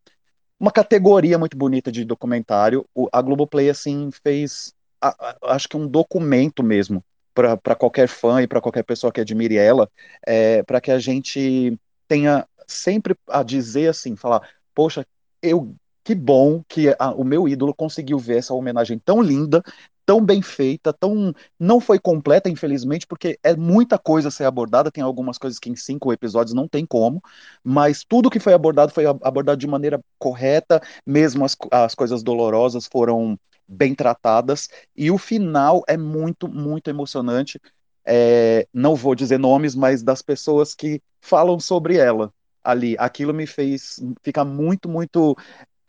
uma 0.60 0.72
categoria 0.72 1.38
muito 1.38 1.58
bonita 1.58 1.92
de 1.92 2.04
documentário. 2.06 2.86
O- 2.94 3.08
a 3.12 3.22
Globoplay, 3.22 3.70
assim, 3.70 4.10
fez, 4.24 4.74
a- 5.02 5.16
a- 5.32 5.56
acho 5.56 5.68
que 5.70 5.78
um 5.78 5.88
documento 5.88 6.64
mesmo 6.64 7.04
para 7.34 7.76
qualquer 7.76 8.08
fã 8.10 8.42
e 8.42 8.48
para 8.48 8.60
qualquer 8.62 8.84
pessoa 8.84 9.14
que 9.14 9.22
admire 9.22 9.56
ela, 9.58 9.90
é, 10.28 10.62
para 10.64 10.82
que 10.82 10.92
a 10.92 11.00
gente 11.00 11.78
tenha 12.10 12.48
sempre 12.68 13.16
a 13.30 13.44
dizer 13.44 13.90
assim, 13.90 14.18
falar, 14.18 14.42
poxa, 14.76 15.08
eu 15.44 15.76
que 16.04 16.16
bom 16.16 16.64
que 16.70 16.90
a- 17.00 17.12
o 17.16 17.24
meu 17.26 17.48
ídolo 17.48 17.76
conseguiu 17.76 18.20
ver 18.20 18.40
essa 18.40 18.56
homenagem 18.56 19.00
tão 19.00 19.22
linda, 19.22 19.64
tão 20.06 20.26
bem 20.26 20.42
feita, 20.42 20.92
tão 20.92 21.34
não 21.60 21.80
foi 21.80 22.00
completa, 22.00 22.50
infelizmente, 22.50 23.06
porque 23.08 23.40
é 23.44 23.56
muita 23.56 23.98
coisa 24.00 24.30
a 24.30 24.32
ser 24.32 24.46
abordada, 24.46 24.92
tem 24.92 25.04
algumas 25.04 25.38
coisas 25.38 25.60
que 25.60 25.70
em 25.70 25.78
cinco 25.78 26.12
episódios 26.14 26.56
não 26.56 26.68
tem 26.68 26.86
como, 26.86 27.22
mas 27.64 28.04
tudo 28.04 28.30
que 28.30 28.40
foi 28.40 28.54
abordado 28.54 28.92
foi 28.94 29.06
ab- 29.06 29.20
abordado 29.24 29.60
de 29.60 29.68
maneira 29.68 30.00
correta, 30.18 30.82
mesmo 31.06 31.46
as, 31.46 31.56
as 31.72 31.96
coisas 31.96 32.24
dolorosas 32.24 32.88
foram 32.92 33.38
bem 33.68 33.94
tratadas, 33.94 34.68
e 34.96 35.12
o 35.12 35.18
final 35.18 35.84
é 35.88 35.96
muito, 35.98 36.48
muito 36.48 36.90
emocionante. 36.90 37.60
É, 38.06 38.68
não 38.74 38.96
vou 38.96 39.16
dizer 39.16 39.38
nomes, 39.40 39.76
mas 39.76 40.04
das 40.04 40.22
pessoas 40.22 40.74
que 40.76 41.02
falam 41.22 41.60
sobre 41.60 41.98
ela 41.98 42.34
ali. 42.64 42.96
Aquilo 43.00 43.34
me 43.34 43.48
fez 43.48 44.00
ficar 44.24 44.46
muito, 44.46 44.90
muito, 44.90 45.36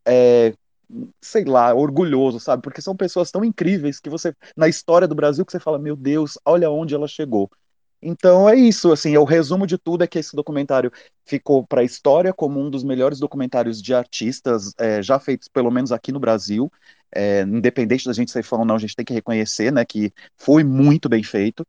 é, 0.05 0.53
sei 1.21 1.45
lá, 1.45 1.73
orgulhoso, 1.73 2.39
sabe? 2.39 2.63
Porque 2.63 2.81
são 2.81 2.95
pessoas 2.95 3.31
tão 3.31 3.43
incríveis 3.45 3.99
que 3.99 4.09
você, 4.09 4.35
na 4.55 4.67
história 4.67 5.07
do 5.07 5.15
Brasil, 5.15 5.45
que 5.45 5.51
você 5.51 5.59
fala, 5.59 5.79
meu 5.79 5.95
Deus, 5.95 6.37
olha 6.45 6.69
onde 6.71 6.95
ela 6.95 7.07
chegou. 7.07 7.49
Então 8.01 8.49
é 8.49 8.55
isso, 8.55 8.91
assim, 8.91 9.15
o 9.17 9.23
resumo 9.23 9.67
de 9.67 9.77
tudo 9.77 10.03
é 10.03 10.07
que 10.07 10.17
esse 10.17 10.35
documentário 10.35 10.91
ficou 11.25 11.65
para 11.65 11.81
a 11.81 11.83
história 11.83 12.33
como 12.33 12.59
um 12.59 12.69
dos 12.69 12.83
melhores 12.83 13.19
documentários 13.19 13.79
de 13.81 13.93
artistas 13.93 14.73
é, 14.79 15.03
já 15.03 15.19
feitos, 15.19 15.47
pelo 15.47 15.69
menos 15.69 15.91
aqui 15.91 16.11
no 16.11 16.19
Brasil. 16.19 16.71
É, 17.13 17.41
independente 17.41 18.05
da 18.05 18.13
gente 18.13 18.31
ser 18.31 18.43
fã 18.43 18.57
ou 18.57 18.65
não, 18.65 18.75
a 18.75 18.79
gente 18.79 18.95
tem 18.95 19.05
que 19.05 19.13
reconhecer, 19.13 19.71
né, 19.71 19.85
que 19.85 20.11
foi 20.37 20.63
muito 20.63 21.07
bem 21.09 21.21
feito. 21.23 21.65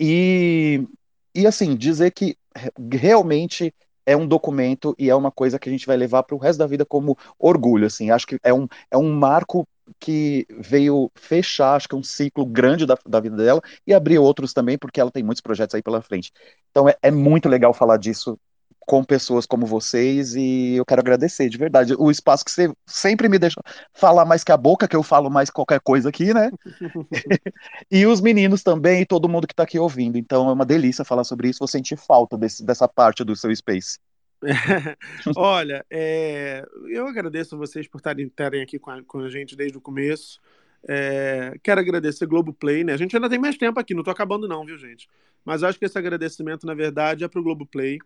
E, 0.00 0.86
e 1.34 1.46
assim, 1.46 1.76
dizer 1.76 2.12
que 2.12 2.36
re- 2.56 2.70
realmente 2.92 3.74
é 4.06 4.16
um 4.16 4.26
documento 4.26 4.94
e 4.98 5.10
é 5.10 5.14
uma 5.14 5.30
coisa 5.30 5.58
que 5.58 5.68
a 5.68 5.72
gente 5.72 5.86
vai 5.86 5.96
levar 5.96 6.22
para 6.22 6.34
o 6.34 6.38
resto 6.38 6.58
da 6.58 6.66
vida 6.66 6.84
como 6.84 7.16
orgulho, 7.38 7.86
assim. 7.86 8.10
Acho 8.10 8.26
que 8.26 8.38
é 8.42 8.52
um, 8.52 8.66
é 8.90 8.96
um 8.96 9.12
marco 9.12 9.66
que 9.98 10.46
veio 10.50 11.10
fechar, 11.14 11.74
acho 11.74 11.88
que 11.88 11.94
um 11.94 12.02
ciclo 12.02 12.46
grande 12.46 12.86
da, 12.86 12.96
da 13.06 13.20
vida 13.20 13.36
dela 13.36 13.60
e 13.86 13.92
abrir 13.92 14.18
outros 14.18 14.52
também, 14.52 14.78
porque 14.78 15.00
ela 15.00 15.10
tem 15.10 15.22
muitos 15.22 15.42
projetos 15.42 15.74
aí 15.74 15.82
pela 15.82 16.02
frente. 16.02 16.32
Então 16.70 16.88
é, 16.88 16.96
é 17.02 17.10
muito 17.10 17.48
legal 17.48 17.72
falar 17.74 17.96
disso 17.98 18.38
com 18.86 19.04
pessoas 19.04 19.46
como 19.46 19.66
vocês 19.66 20.34
e 20.34 20.74
eu 20.74 20.84
quero 20.84 21.00
agradecer 21.00 21.48
de 21.48 21.58
verdade 21.58 21.94
o 21.98 22.10
espaço 22.10 22.44
que 22.44 22.50
você 22.50 22.72
sempre 22.86 23.28
me 23.28 23.38
deixa 23.38 23.60
falar 23.92 24.24
mais 24.24 24.44
que 24.44 24.52
a 24.52 24.56
boca, 24.56 24.88
que 24.88 24.96
eu 24.96 25.02
falo 25.02 25.30
mais 25.30 25.50
qualquer 25.50 25.80
coisa 25.80 26.08
aqui, 26.08 26.32
né? 26.32 26.50
E 27.90 28.06
os 28.06 28.20
meninos 28.20 28.62
também 28.62 29.02
e 29.02 29.06
todo 29.06 29.28
mundo 29.28 29.46
que 29.46 29.52
está 29.52 29.62
aqui 29.62 29.78
ouvindo. 29.78 30.18
Então 30.18 30.48
é 30.48 30.52
uma 30.52 30.64
delícia 30.64 31.04
falar 31.04 31.24
sobre 31.24 31.48
isso. 31.48 31.60
Vou 31.60 31.68
sentir 31.68 31.96
falta 31.96 32.36
desse, 32.36 32.64
dessa 32.64 32.88
parte 32.88 33.22
do 33.24 33.36
seu 33.36 33.54
space. 33.54 33.98
Olha, 35.36 35.84
é, 35.90 36.64
eu 36.88 37.06
agradeço 37.06 37.54
a 37.54 37.58
vocês 37.58 37.86
por 37.86 37.98
estarem, 37.98 38.26
estarem 38.26 38.62
aqui 38.62 38.78
com 38.78 38.90
a, 38.90 39.02
com 39.02 39.18
a 39.20 39.30
gente 39.30 39.56
desde 39.56 39.78
o 39.78 39.80
começo. 39.80 40.40
É, 40.86 41.54
quero 41.62 41.80
agradecer 41.80 42.26
Globoplay, 42.26 42.84
né? 42.84 42.92
A 42.92 42.96
gente 42.96 43.16
ainda 43.16 43.28
tem 43.28 43.38
mais 43.38 43.56
tempo 43.56 43.80
aqui, 43.80 43.94
não 43.94 44.02
tô 44.02 44.10
acabando 44.10 44.46
não, 44.46 44.64
viu, 44.64 44.76
gente? 44.76 45.08
Mas 45.44 45.62
acho 45.62 45.78
que 45.78 45.84
esse 45.84 45.98
agradecimento, 45.98 46.66
na 46.66 46.74
verdade, 46.74 47.24
é 47.24 47.28
pro 47.28 47.42
Globoplay, 47.42 47.98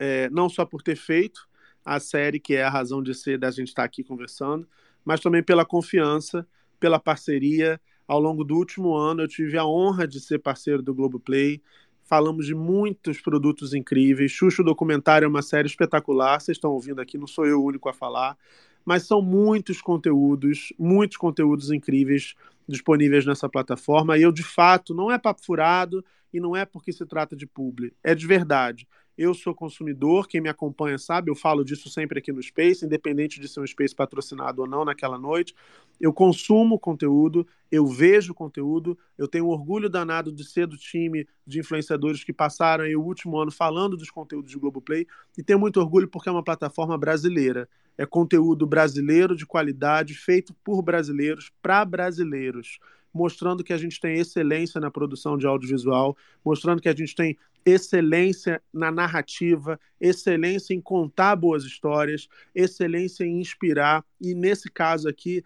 é, 0.00 0.30
não 0.30 0.48
só 0.48 0.64
por 0.64 0.82
ter 0.82 0.96
feito 0.96 1.46
a 1.84 2.00
série, 2.00 2.40
que 2.40 2.54
é 2.54 2.64
a 2.64 2.70
razão 2.70 3.02
de 3.02 3.14
ser 3.14 3.38
da 3.38 3.50
gente 3.50 3.68
estar 3.68 3.84
aqui 3.84 4.02
conversando, 4.02 4.66
mas 5.04 5.20
também 5.20 5.42
pela 5.42 5.64
confiança, 5.64 6.46
pela 6.80 6.98
parceria. 6.98 7.78
Ao 8.08 8.18
longo 8.18 8.42
do 8.42 8.56
último 8.56 8.96
ano, 8.96 9.22
eu 9.22 9.28
tive 9.28 9.56
a 9.58 9.64
honra 9.64 10.08
de 10.08 10.18
ser 10.18 10.38
parceiro 10.38 10.82
do 10.82 10.94
Globoplay. 10.94 11.62
Falamos 12.04 12.46
de 12.46 12.54
muitos 12.54 13.20
produtos 13.20 13.72
incríveis. 13.72 14.32
Xuxa 14.32 14.62
o 14.62 14.64
Documentário 14.64 15.26
é 15.26 15.28
uma 15.28 15.42
série 15.42 15.68
espetacular. 15.68 16.40
Vocês 16.40 16.56
estão 16.56 16.72
ouvindo 16.72 17.00
aqui, 17.00 17.18
não 17.18 17.26
sou 17.26 17.46
eu 17.46 17.60
o 17.60 17.64
único 17.64 17.88
a 17.88 17.92
falar. 17.92 18.36
Mas 18.84 19.06
são 19.06 19.20
muitos 19.20 19.80
conteúdos, 19.80 20.72
muitos 20.78 21.18
conteúdos 21.18 21.70
incríveis 21.70 22.34
disponíveis 22.66 23.26
nessa 23.26 23.48
plataforma. 23.48 24.16
E 24.16 24.22
eu, 24.22 24.32
de 24.32 24.42
fato, 24.42 24.94
não 24.94 25.10
é 25.10 25.18
papo 25.18 25.44
furado 25.44 26.04
e 26.32 26.40
não 26.40 26.56
é 26.56 26.64
porque 26.64 26.92
se 26.92 27.04
trata 27.06 27.36
de 27.36 27.46
publi. 27.46 27.92
É 28.02 28.14
de 28.14 28.26
verdade. 28.26 28.88
Eu 29.22 29.34
sou 29.34 29.54
consumidor, 29.54 30.26
quem 30.26 30.40
me 30.40 30.48
acompanha 30.48 30.96
sabe, 30.96 31.30
eu 31.30 31.34
falo 31.34 31.62
disso 31.62 31.90
sempre 31.90 32.18
aqui 32.18 32.32
no 32.32 32.42
Space, 32.42 32.86
independente 32.86 33.38
de 33.38 33.48
ser 33.48 33.60
um 33.60 33.66
Space 33.66 33.94
patrocinado 33.94 34.62
ou 34.62 34.66
não 34.66 34.82
naquela 34.82 35.18
noite. 35.18 35.54
Eu 36.00 36.10
consumo 36.10 36.78
conteúdo, 36.78 37.46
eu 37.70 37.86
vejo 37.86 38.32
conteúdo, 38.32 38.98
eu 39.18 39.28
tenho 39.28 39.48
orgulho 39.48 39.90
danado 39.90 40.32
de 40.32 40.42
ser 40.42 40.66
do 40.66 40.78
time 40.78 41.28
de 41.46 41.60
influenciadores 41.60 42.24
que 42.24 42.32
passaram 42.32 42.84
aí 42.84 42.96
o 42.96 43.02
último 43.02 43.36
ano 43.36 43.50
falando 43.50 43.94
dos 43.94 44.10
conteúdos 44.10 44.50
de 44.50 44.58
Globoplay 44.58 45.06
e 45.36 45.42
tenho 45.42 45.58
muito 45.58 45.78
orgulho 45.78 46.08
porque 46.08 46.30
é 46.30 46.32
uma 46.32 46.42
plataforma 46.42 46.96
brasileira. 46.96 47.68
É 47.98 48.06
conteúdo 48.06 48.66
brasileiro 48.66 49.36
de 49.36 49.44
qualidade, 49.44 50.14
feito 50.14 50.54
por 50.64 50.80
brasileiros, 50.80 51.52
para 51.60 51.84
brasileiros 51.84 52.78
mostrando 53.12 53.64
que 53.64 53.72
a 53.72 53.76
gente 53.76 54.00
tem 54.00 54.18
excelência 54.18 54.80
na 54.80 54.90
produção 54.90 55.36
de 55.36 55.46
audiovisual, 55.46 56.16
mostrando 56.44 56.80
que 56.80 56.88
a 56.88 56.94
gente 56.94 57.14
tem 57.14 57.36
excelência 57.64 58.62
na 58.72 58.90
narrativa, 58.90 59.78
excelência 60.00 60.74
em 60.74 60.80
contar 60.80 61.36
boas 61.36 61.64
histórias, 61.64 62.28
excelência 62.54 63.24
em 63.24 63.40
inspirar 63.40 64.04
e, 64.20 64.34
nesse 64.34 64.70
caso 64.70 65.08
aqui, 65.08 65.44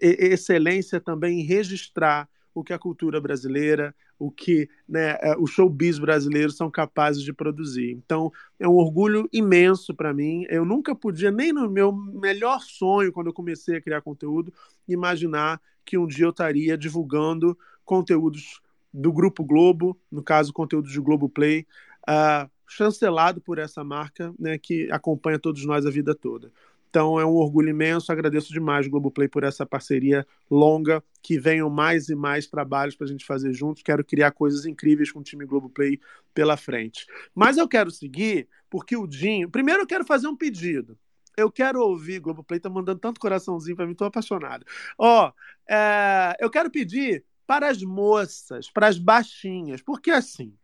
excelência 0.00 1.00
também 1.00 1.40
em 1.40 1.44
registrar 1.44 2.28
o 2.54 2.62
que 2.62 2.72
a 2.72 2.78
cultura 2.78 3.20
brasileira, 3.20 3.94
o 4.18 4.30
que 4.30 4.68
né, 4.88 5.16
o 5.38 5.46
showbiz 5.46 5.98
brasileiro 5.98 6.50
são 6.50 6.70
capazes 6.70 7.22
de 7.22 7.32
produzir. 7.32 7.92
Então, 7.92 8.32
é 8.58 8.66
um 8.66 8.74
orgulho 8.74 9.28
imenso 9.32 9.94
para 9.94 10.12
mim. 10.12 10.44
Eu 10.48 10.64
nunca 10.64 10.94
podia, 10.94 11.30
nem 11.30 11.52
no 11.52 11.70
meu 11.70 11.92
melhor 11.92 12.60
sonho, 12.60 13.12
quando 13.12 13.28
eu 13.28 13.32
comecei 13.32 13.76
a 13.76 13.80
criar 13.80 14.00
conteúdo, 14.00 14.52
imaginar 14.88 15.60
que 15.84 15.96
um 15.96 16.06
dia 16.06 16.26
eu 16.26 16.30
estaria 16.30 16.76
divulgando 16.76 17.56
conteúdos 17.84 18.60
do 18.92 19.12
Grupo 19.12 19.44
Globo, 19.44 19.98
no 20.10 20.22
caso, 20.22 20.52
conteúdo 20.52 20.88
de 20.88 21.00
Globoplay, 21.00 21.66
uh, 22.08 22.50
chancelado 22.66 23.40
por 23.40 23.58
essa 23.58 23.82
marca 23.82 24.32
né, 24.38 24.58
que 24.58 24.90
acompanha 24.90 25.38
todos 25.38 25.64
nós 25.64 25.86
a 25.86 25.90
vida 25.90 26.14
toda. 26.14 26.52
Então 26.90 27.20
é 27.20 27.24
um 27.24 27.34
orgulho 27.34 27.68
imenso, 27.68 28.10
agradeço 28.10 28.52
demais 28.52 28.88
Globoplay 28.88 29.28
por 29.28 29.44
essa 29.44 29.66
parceria 29.66 30.26
longa, 30.50 31.02
que 31.22 31.38
venham 31.38 31.68
mais 31.68 32.08
e 32.08 32.14
mais 32.14 32.46
trabalhos 32.46 32.96
para 32.96 33.06
a 33.06 33.10
gente 33.10 33.26
fazer 33.26 33.52
juntos. 33.52 33.82
Quero 33.82 34.04
criar 34.04 34.32
coisas 34.32 34.64
incríveis 34.64 35.12
com 35.12 35.20
o 35.20 35.22
time 35.22 35.44
Globoplay 35.44 36.00
pela 36.32 36.56
frente. 36.56 37.06
Mas 37.34 37.58
eu 37.58 37.68
quero 37.68 37.90
seguir, 37.90 38.48
porque 38.70 38.96
o 38.96 39.06
Dinho. 39.06 39.50
Primeiro 39.50 39.82
eu 39.82 39.86
quero 39.86 40.04
fazer 40.04 40.28
um 40.28 40.36
pedido. 40.36 40.98
Eu 41.36 41.52
quero 41.52 41.80
ouvir, 41.80 42.18
Globoplay 42.18 42.58
tá 42.58 42.68
mandando 42.68 42.98
tanto 42.98 43.20
coraçãozinho 43.20 43.76
para 43.76 43.86
mim, 43.86 43.94
tô 43.94 44.04
apaixonado. 44.04 44.64
Ó, 44.98 45.30
é, 45.68 46.36
eu 46.40 46.50
quero 46.50 46.68
pedir 46.70 47.24
para 47.48 47.70
as 47.70 47.82
moças, 47.82 48.70
para 48.70 48.88
as 48.88 48.98
baixinhas, 48.98 49.80
porque 49.80 50.10
assim, 50.10 50.54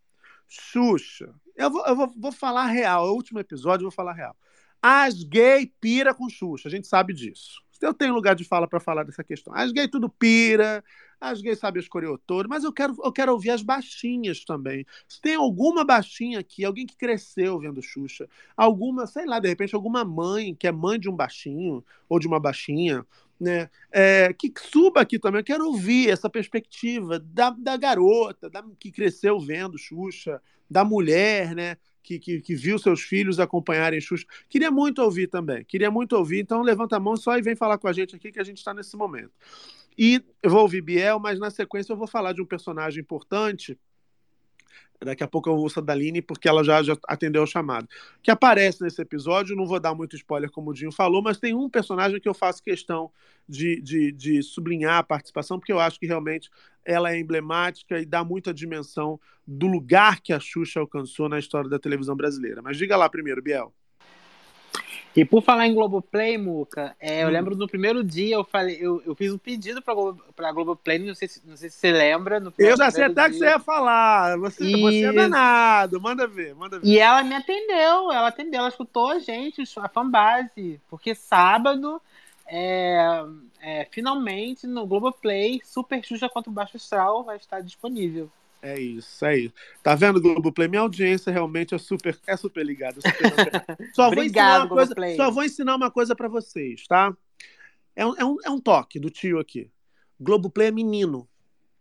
Xuxa, 0.47 1.35
eu 1.57 1.71
vou, 1.71 1.87
eu 1.87 1.97
vou, 1.97 2.13
vou 2.15 2.31
falar 2.31 2.67
real, 2.67 3.07
é 3.07 3.11
o 3.11 3.15
último 3.15 3.41
episódio 3.41 3.85
eu 3.85 3.89
vou 3.89 3.97
falar 3.97 4.13
real. 4.13 4.37
As 4.83 5.23
gay 5.23 5.73
pira 5.81 6.13
com 6.13 6.29
Xuxa, 6.29 6.69
a 6.69 6.71
gente 6.71 6.87
sabe 6.87 7.15
disso. 7.15 7.65
Eu 7.81 7.95
tenho 7.95 8.13
lugar 8.13 8.35
de 8.35 8.45
fala 8.45 8.69
para 8.69 8.81
falar 8.81 9.03
dessa 9.03 9.25
questão. 9.25 9.55
As 9.55 9.73
gay 9.73 9.89
tudo 9.89 10.11
pira, 10.11 10.85
as 11.19 11.41
gays 11.41 11.59
sabem 11.59 11.81
as 11.81 11.89
coreotoras, 11.89 12.51
mas 12.51 12.65
eu 12.65 12.73
quero, 12.73 12.95
eu 13.03 13.11
quero 13.11 13.33
ouvir 13.33 13.51
as 13.51 13.63
baixinhas 13.63 14.45
também. 14.45 14.85
Se 15.09 15.23
tem 15.23 15.37
alguma 15.37 15.87
baixinha 15.87 16.41
aqui, 16.41 16.67
alguém 16.67 16.87
que 16.87 16.99
cresceu 16.99 17.59
vendo 17.59 17.81
Xuxa, 17.81 18.29
alguma, 18.55 19.07
sei 19.07 19.25
lá, 19.25 19.39
de 19.41 19.49
repente, 19.49 19.75
alguma 19.75 20.05
mãe 20.05 20.55
que 20.55 20.67
é 20.67 20.73
mãe 20.73 21.01
de 21.01 21.09
um 21.09 21.17
baixinho 21.17 21.83
ou 22.11 22.19
de 22.19 22.27
uma 22.27 22.39
baixinha, 22.39 23.07
né? 23.41 23.69
É, 23.91 24.33
que 24.33 24.53
suba 24.57 25.01
aqui 25.01 25.19
também. 25.19 25.41
Eu 25.41 25.45
quero 25.45 25.67
ouvir 25.67 26.11
essa 26.11 26.31
perspectiva 26.31 27.19
da, 27.19 27.51
da 27.51 27.77
garota, 27.77 28.49
da, 28.49 28.65
que 28.79 28.91
cresceu 28.91 29.39
vendo 29.39 29.79
Xuxa, 29.79 30.41
da 30.71 30.85
mulher, 30.85 31.55
né? 31.55 31.77
Que, 32.03 32.19
que, 32.19 32.41
que, 32.41 32.55
viu 32.55 32.79
seus 32.79 33.01
filhos 33.01 33.41
acompanharem 33.41 34.01
Xuxa. 34.01 34.27
Queria 34.49 34.71
muito 34.71 35.03
ouvir 35.03 35.27
também. 35.27 35.65
Queria 35.65 35.91
muito 35.91 36.17
ouvir. 36.17 36.41
Então 36.41 36.63
levanta 36.63 36.97
a 36.97 37.01
mão 37.01 37.17
só 37.17 37.39
e 37.39 37.43
vem 37.43 37.57
falar 37.57 37.79
com 37.79 37.89
a 37.89 37.93
gente 37.93 38.15
aqui 38.15 38.31
que 38.31 38.41
a 38.41 38.45
gente 38.45 38.59
está 38.59 38.75
nesse 38.75 38.97
momento. 38.97 39.33
E 39.97 40.23
eu 40.43 40.51
vou 40.51 40.63
ouvir 40.63 40.83
Biel, 40.83 41.19
mas 41.19 41.39
na 41.39 41.51
sequência 41.51 41.93
eu 41.93 41.97
vou 41.97 42.07
falar 42.07 42.33
de 42.33 42.43
um 42.43 42.47
personagem 42.47 43.01
importante 43.01 43.79
Daqui 45.03 45.23
a 45.23 45.29
pouco 45.29 45.51
eu 45.51 45.57
vou 45.57 45.83
Daline, 45.83 46.23
porque 46.23 46.49
ela 46.49 46.65
já, 46.65 46.83
já 46.83 46.97
atendeu 47.07 47.43
o 47.43 47.47
chamado. 47.47 47.89
Que 48.23 48.31
aparece 48.31 48.83
nesse 48.83 49.01
episódio, 49.03 49.57
não 49.57 49.67
vou 49.67 49.79
dar 49.79 49.95
muito 49.95 50.17
spoiler, 50.17 50.51
como 50.51 50.71
o 50.71 50.75
Dinho 50.75 50.93
falou, 50.93 51.21
mas 51.23 51.39
tem 51.39 51.55
um 51.55 51.69
personagem 51.69 52.21
que 52.21 52.29
eu 52.29 52.35
faço 52.35 52.63
questão 52.63 53.11
de, 53.49 53.81
de, 53.83 54.13
de 54.13 54.43
sublinhar 54.43 54.99
a 54.99 55.03
participação, 55.03 55.59
porque 55.59 55.73
eu 55.73 55.81
acho 55.81 55.99
que 55.99 56.07
realmente 56.07 56.51
ela 56.85 57.13
é 57.13 57.19
emblemática 57.19 57.99
e 57.99 58.07
dá 58.07 58.25
muita 58.25 58.55
dimensão 58.55 59.21
do 59.47 59.67
lugar 59.67 60.21
que 60.21 60.33
a 60.33 60.41
Xuxa 60.41 60.81
alcançou 60.81 61.29
na 61.29 61.39
história 61.39 61.69
da 61.69 61.79
televisão 61.79 62.17
brasileira. 62.17 62.63
Mas 62.63 62.77
diga 62.77 62.97
lá 62.97 63.09
primeiro, 63.09 63.43
Biel. 63.43 63.75
E 65.17 65.25
por 65.25 65.43
falar 65.43 65.67
em 65.67 65.75
Globoplay, 65.75 66.37
Muca, 66.37 66.97
é, 66.99 67.23
eu 67.23 67.29
hum. 67.29 67.31
lembro 67.31 67.57
no 67.57 67.69
primeiro 67.69 68.03
dia 68.03 68.35
eu 68.35 68.45
falei, 68.45 68.77
eu, 68.81 69.01
eu 69.07 69.15
fiz 69.15 69.33
um 69.33 69.39
pedido 69.39 69.81
pra, 69.81 69.95
Globo, 69.95 70.23
pra 70.35 70.51
Globoplay, 70.51 70.99
não 70.99 71.15
sei, 71.15 71.29
se, 71.29 71.41
não 71.47 71.57
sei 71.57 71.71
se 71.71 71.77
você 71.77 71.93
lembra. 71.93 72.43
eu 72.59 72.77
já 72.77 72.91
sei 72.91 73.05
até 73.05 73.23
dia. 73.23 73.31
que 73.31 73.39
você 73.39 73.45
ia 73.45 73.59
falar. 73.61 74.37
Você, 74.39 74.65
e... 74.65 74.81
você 74.81 75.05
é 75.05 75.13
danado, 75.13 76.01
manda 76.01 76.27
ver, 76.27 76.55
manda 76.55 76.81
ver. 76.81 76.87
E 76.87 76.99
ela 76.99 77.23
me 77.23 77.35
atendeu, 77.35 78.11
ela 78.11 78.29
atendeu, 78.29 78.61
ela 78.61 78.69
escutou 78.69 79.09
a 79.09 79.21
gente, 79.21 79.63
a 79.79 79.89
fanbase. 79.89 80.81
Porque 80.91 81.15
sábado, 81.15 82.03
é, 82.47 83.25
é, 83.63 83.89
finalmente, 83.91 84.67
no 84.67 84.85
Globoplay, 84.85 85.61
Super 85.65 86.05
Xuxa 86.05 86.29
contra 86.29 86.51
o 86.51 86.55
Baixo 86.55 86.77
Astral 86.77 87.23
vai 87.23 87.37
estar 87.37 87.61
disponível. 87.61 88.29
É 88.65 88.81
isso, 88.81 89.23
é 89.27 89.39
isso. 89.41 89.55
Tá 89.83 89.95
vendo, 89.95 90.19
Globoplay? 90.19 90.67
Minha 90.69 90.81
audiência 90.81 91.31
realmente 91.31 91.75
é 91.75 91.79
super, 91.79 92.19
é 92.27 92.35
super 92.35 92.65
ligada. 92.65 92.99
Super 92.99 93.13
só, 93.95 94.11
vou 94.11 94.25
ensinar 94.25 94.65
uma 94.65 94.69
coisa, 94.69 94.95
só 95.17 95.31
vou 95.31 95.45
ensinar 95.45 95.77
uma 95.77 95.91
coisa 95.91 96.17
para 96.17 96.29
vocês, 96.29 96.87
tá? 96.87 97.15
É 97.95 98.07
um, 98.07 98.17
é, 98.17 98.25
um, 98.25 98.37
é 98.43 98.49
um 98.49 98.59
toque 98.59 98.99
do 98.99 99.11
tio 99.11 99.39
aqui. 99.39 99.71
Globoplay 100.19 100.69
é 100.69 100.71
menino. 100.71 101.29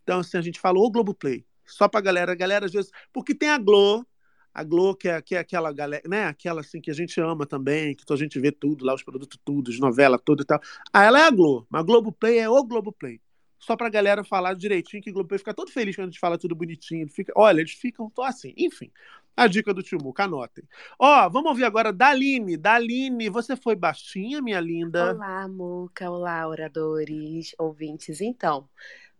Então, 0.03 0.19
assim, 0.19 0.37
a 0.37 0.41
gente 0.41 0.59
falou 0.59 0.91
Globoplay. 0.91 1.45
Só 1.65 1.87
pra 1.87 2.01
galera. 2.01 2.33
A 2.33 2.35
galera, 2.35 2.65
às 2.65 2.73
vezes. 2.73 2.91
Porque 3.13 3.33
tem 3.33 3.47
a 3.47 3.57
Glo, 3.57 4.05
a 4.53 4.61
Glo, 4.61 4.93
que 4.93 5.07
é, 5.07 5.21
que 5.21 5.35
é 5.35 5.39
aquela 5.39 5.71
galera, 5.71 6.03
né? 6.05 6.25
Aquela 6.25 6.59
assim 6.59 6.81
que 6.81 6.91
a 6.91 6.93
gente 6.93 7.17
ama 7.21 7.45
também, 7.45 7.95
que 7.95 8.03
a 8.11 8.15
gente 8.17 8.37
vê 8.41 8.51
tudo 8.51 8.83
lá, 8.83 8.93
os 8.93 9.03
produtos 9.03 9.39
tudo, 9.45 9.71
as 9.71 9.79
novelas, 9.79 10.19
tudo 10.25 10.43
e 10.43 10.45
tal. 10.45 10.59
Ah, 10.91 11.05
ela 11.05 11.21
é 11.21 11.27
a 11.27 11.31
Glo, 11.31 11.65
mas 11.69 11.85
Globoplay 11.85 12.39
é 12.39 12.49
o 12.49 12.61
Globoplay 12.61 13.21
só 13.63 13.77
pra 13.77 13.89
galera 13.89 14.25
falar 14.25 14.55
direitinho, 14.55 15.01
que 15.01 15.09
o 15.09 15.13
Globoplay 15.13 15.39
fica 15.39 15.53
todo 15.53 15.71
feliz 15.71 15.95
quando 15.95 16.07
a 16.07 16.11
gente 16.11 16.19
fala 16.19 16.37
tudo 16.37 16.53
bonitinho. 16.53 17.07
Fica, 17.07 17.31
olha, 17.35 17.61
eles 17.61 17.71
ficam 17.71 18.09
tô 18.09 18.21
assim. 18.21 18.53
Enfim, 18.57 18.91
a 19.37 19.47
dica 19.47 19.73
do 19.73 19.81
Tio 19.81 19.97
Muca, 20.03 20.25
anotem. 20.25 20.65
Ó, 20.99 21.29
vamos 21.29 21.49
ouvir 21.49 21.63
agora 21.63 21.93
Daline. 21.93 22.57
Daline, 22.57 23.29
você 23.29 23.55
foi 23.55 23.73
baixinha, 23.73 24.41
minha 24.41 24.59
linda? 24.59 25.13
Olá, 25.13 25.47
Muca. 25.47 26.11
Olá, 26.11 26.45
oradores, 26.45 27.55
ouvintes. 27.57 28.19
Então, 28.19 28.67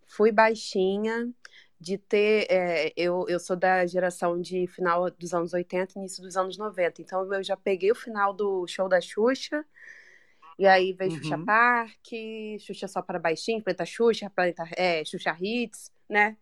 fui 0.06 0.30
baixinha 0.30 1.32
de 1.80 1.98
ter. 1.98 2.46
É, 2.50 2.92
eu, 2.98 3.26
eu 3.30 3.40
sou 3.40 3.56
da 3.56 3.86
geração 3.86 4.42
de 4.42 4.68
final 4.68 5.10
dos 5.10 5.34
anos 5.34 5.54
80 5.54 6.00
início 6.00 6.22
dos 6.22 6.36
anos 6.36 6.58
90. 6.58 7.02
Então, 7.02 7.34
eu 7.34 7.44
já 7.44 7.56
peguei 7.56 7.92
o 7.92 7.96
final 7.96 8.34
do 8.34 8.68
show 8.68 8.90
da 8.90 9.00
Xuxa 9.00 9.66
e 10.58 10.66
aí 10.68 10.94
veio 10.94 11.12
uhum. 11.12 11.18
Xuxa 11.18 11.38
Park, 11.46 12.08
Xuxa 12.60 12.88
só 12.88 13.02
para 13.02 13.20
baixinho, 13.20 13.64
Planeta 13.64 13.86
Xuxa, 13.86 14.30
Planeta, 14.30 14.64
é, 14.76 15.04
Xuxa 15.06 15.36
Hits, 15.40 15.92
né? 16.10 16.38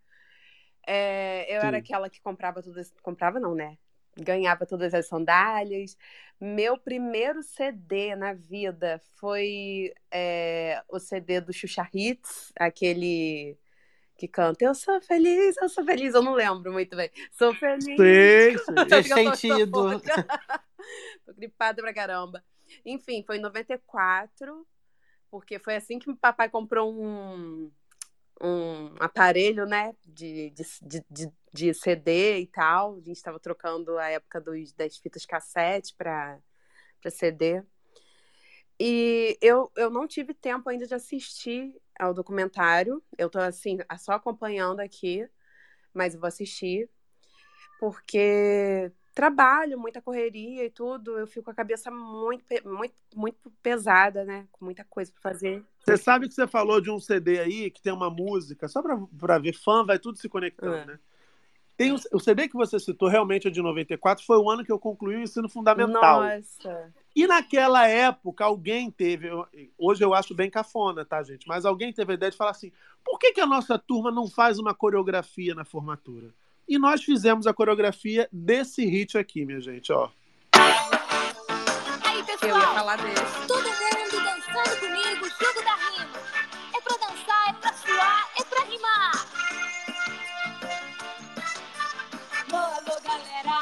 É, 0.86 1.56
eu 1.56 1.62
Sim. 1.62 1.68
era 1.68 1.78
aquela 1.78 2.10
que 2.10 2.22
comprava 2.22 2.62
todas. 2.62 2.94
Comprava 3.02 3.40
não, 3.40 3.56
né? 3.56 3.78
Ganhava 4.18 4.66
todas 4.66 4.94
as 4.94 5.08
sandálias. 5.08 5.98
Meu 6.40 6.78
primeiro 6.78 7.42
CD 7.44 8.16
na 8.16 8.34
vida 8.34 9.00
foi 9.16 9.94
é, 10.12 10.82
o 10.90 11.00
CD 11.00 11.40
do 11.40 11.54
Xuxa 11.54 11.88
Hits, 11.94 12.52
aquele 12.58 13.58
que 14.18 14.28
canta 14.28 14.64
Eu 14.64 14.76
sou 14.76 15.02
feliz, 15.02 15.56
eu 15.58 15.68
sou 15.68 15.84
feliz, 15.84 16.14
eu 16.14 16.22
não 16.22 16.34
lembro 16.34 16.72
muito 16.72 16.96
bem. 16.96 17.10
Sou 17.32 17.56
feliz. 17.56 17.86
Sim, 17.86 17.96
Fez 18.90 19.08
sentido. 19.08 20.00
tô 21.26 21.34
gripada 21.34 21.82
pra 21.82 21.94
caramba. 21.94 22.44
Enfim, 22.86 23.24
foi 23.26 23.38
em 23.38 23.42
94, 23.42 24.68
porque 25.30 25.60
foi 25.60 25.76
assim 25.76 26.00
que 26.00 26.10
o 26.10 26.18
papai 26.18 26.50
comprou 26.50 26.94
um, 26.94 27.72
um 28.42 28.96
aparelho, 29.00 29.66
né, 29.66 29.96
de, 30.04 30.50
de, 30.52 31.06
de, 31.10 31.32
de 31.54 31.74
CD 31.74 32.40
e 32.40 32.48
tal. 32.48 32.96
A 32.96 33.00
gente 33.00 33.18
estava 33.18 33.40
trocando 33.40 33.98
a 33.98 34.10
época 34.10 34.42
dos, 34.42 34.74
das 34.74 34.98
fitas 34.98 35.26
cassete 35.26 35.96
para 35.96 36.40
CD. 37.10 37.64
E 38.80 39.38
eu, 39.42 39.72
eu 39.76 39.92
não 39.92 40.08
tive 40.08 40.34
tempo 40.34 40.68
ainda 40.68 40.88
de 40.88 40.96
assistir 40.96 41.80
ao 42.00 42.16
documentário. 42.16 43.02
Eu 43.16 43.30
tô 43.30 43.38
assim, 43.38 43.78
só 44.00 44.14
acompanhando 44.14 44.80
aqui, 44.80 45.30
mas 45.94 46.16
vou 46.16 46.28
assistir. 46.28 46.90
Porque 47.80 48.92
trabalho, 49.14 49.80
muita 49.80 50.02
correria 50.02 50.66
e 50.66 50.70
tudo, 50.70 51.18
eu 51.18 51.28
fico 51.28 51.46
com 51.46 51.52
a 51.52 51.56
cabeça 51.56 51.92
muito, 51.92 52.44
muito, 52.66 52.96
muito 53.16 53.52
pesada, 53.62 54.24
né? 54.24 54.48
Com 54.52 54.66
muita 54.66 54.84
coisa 54.84 55.12
para 55.12 55.32
fazer. 55.32 55.64
Você 55.80 55.98
sabe 55.98 56.28
que 56.28 56.34
você 56.34 56.48
falou 56.48 56.80
de 56.80 56.90
um 56.90 57.00
CD 57.00 57.40
aí 57.40 57.70
que 57.70 57.82
tem 57.82 57.94
uma 57.94 58.10
música, 58.10 58.68
só 58.68 58.82
pra 58.82 59.38
ver, 59.38 59.54
fã 59.54 59.86
vai 59.86 60.00
tudo 60.00 60.18
se 60.18 60.30
conectando, 60.30 60.76
É. 60.76 60.86
né? 60.86 61.00
Tem 61.78 61.92
o, 61.92 61.96
o 62.14 62.20
CD 62.20 62.48
que 62.48 62.56
você 62.56 62.80
citou, 62.80 63.10
realmente 63.10 63.48
é 63.48 63.52
de 63.52 63.60
94, 63.60 64.24
foi 64.24 64.38
o 64.38 64.48
ano 64.50 64.64
que 64.64 64.72
eu 64.72 64.78
concluí 64.78 65.16
o 65.16 65.22
ensino 65.22 65.50
fundamental. 65.50 66.22
Nossa. 66.22 66.94
E 67.16 67.26
naquela 67.26 67.88
época, 67.88 68.46
alguém 68.46 68.92
teve. 68.92 69.30
Hoje 69.80 70.04
eu 70.04 70.14
acho 70.14 70.36
bem 70.36 70.48
cafona, 70.48 71.04
tá, 71.04 71.24
gente? 71.24 71.48
Mas 71.48 71.66
alguém 71.66 71.92
teve 71.92 72.12
a 72.12 72.14
ideia 72.14 72.30
de 72.32 72.38
falar 72.38 72.52
assim: 72.52 72.72
por 73.04 73.18
que, 73.18 73.34
que 73.34 73.42
a 73.42 73.48
nossa 73.48 73.80
turma 73.80 74.12
não 74.12 74.28
faz 74.28 74.60
uma 74.60 74.76
coreografia 74.76 75.56
na 75.56 75.66
formatura? 75.66 76.32
E 76.72 76.80
nós 76.80 77.04
fizemos 77.04 77.46
a 77.48 77.54
coreografia 77.54 78.30
desse 78.32 78.86
hit 78.86 79.18
aqui, 79.18 79.46
minha 79.46 79.60
gente, 79.60 79.92
ó. 79.92 80.08
Aí, 80.54 82.14
Eu 82.14 82.18
ia 82.20 82.24
pessoal, 82.24 82.62
falar 82.76 82.96
desse. 82.96 83.46
todo 83.46 83.66
mundo 83.68 84.24
dançando 84.24 84.80
comigo, 84.80 85.28
jogo 85.38 85.62
da 85.66 85.76
rima. 85.76 86.18
É 86.74 86.80
pra 86.80 86.96
dançar, 86.96 87.50
é 87.50 87.54
pra 87.60 87.74
suar, 87.74 88.30
é 88.40 88.44
pra 88.46 88.64
rimar. 88.64 89.12
Alô, 92.48 92.64
alô, 92.78 93.02
galera. 93.04 93.60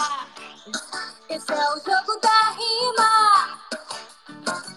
Esse 1.32 1.52
é 1.52 1.56
o 1.56 1.78
jogo 1.78 2.22
da 2.22 2.52
rima. 2.52 3.60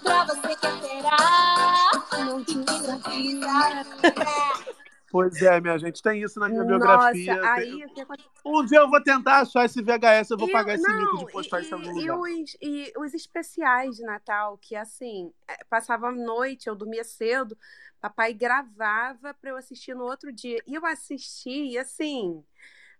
Pra 0.02 0.24
você 0.24 0.56
que 0.56 0.70
terá, 0.88 1.90
não 2.24 2.42
te 2.42 2.52
improvisa. 2.54 2.98
Pois 5.12 5.42
é, 5.42 5.60
minha 5.60 5.78
gente, 5.78 6.02
tem 6.02 6.22
isso 6.22 6.40
na 6.40 6.48
minha 6.48 6.64
biografia. 6.64 7.36
Nossa, 7.36 7.52
aí 7.52 7.86
que 7.90 8.00
aconteceu? 8.00 8.30
Um 8.46 8.64
dia 8.64 8.78
eu 8.78 8.88
vou 8.88 9.02
tentar 9.02 9.40
achar 9.40 9.66
esse 9.66 9.82
VHS, 9.82 10.30
eu 10.30 10.38
vou 10.38 10.48
E 10.48 10.52
pagar 10.52 10.74
esse 10.74 10.90
mico 10.90 11.16
não, 11.16 11.26
de 11.26 11.30
postar 11.30 11.60
e, 11.60 11.62
isso 11.64 11.74
em 11.74 11.78
algum 11.78 12.00
e, 12.00 12.10
lugar. 12.10 12.18
os, 12.18 12.56
e 12.62 12.92
os 12.96 13.12
especiais 13.12 13.96
de 13.96 14.02
Natal, 14.04 14.56
que 14.56 14.74
assim, 14.74 15.30
é, 15.46 15.62
passava 15.64 16.08
a 16.08 16.12
noite, 16.12 16.66
eu 16.66 16.74
dormia 16.74 17.04
cedo, 17.04 17.58
papai 18.00 18.32
gravava 18.32 19.34
para 19.34 19.50
eu 19.50 19.56
assistir 19.58 19.94
no 19.94 20.04
outro 20.04 20.32
dia. 20.32 20.62
E 20.66 20.74
eu 20.74 20.86
assisti, 20.86 21.76
assim, 21.76 22.42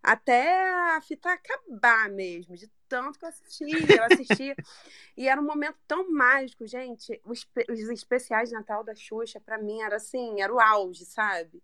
até 0.02 0.70
a 0.94 1.00
fita 1.00 1.32
acabar 1.32 2.10
mesmo, 2.10 2.56
de 2.56 2.70
tanto 2.88 3.18
que 3.18 3.24
eu 3.24 3.30
assistia, 3.30 3.96
eu 3.96 4.04
assistia. 4.04 4.54
e 5.16 5.28
era 5.28 5.40
um 5.40 5.46
momento 5.46 5.78
tão 5.88 6.12
mágico, 6.12 6.66
gente. 6.66 7.18
Os, 7.24 7.46
os 7.70 7.78
especiais 7.88 8.50
de 8.50 8.54
Natal 8.54 8.84
da 8.84 8.94
Xuxa, 8.94 9.40
para 9.40 9.56
mim, 9.56 9.80
era 9.80 9.96
assim, 9.96 10.42
era 10.42 10.52
o 10.52 10.60
auge, 10.60 11.06
sabe? 11.06 11.62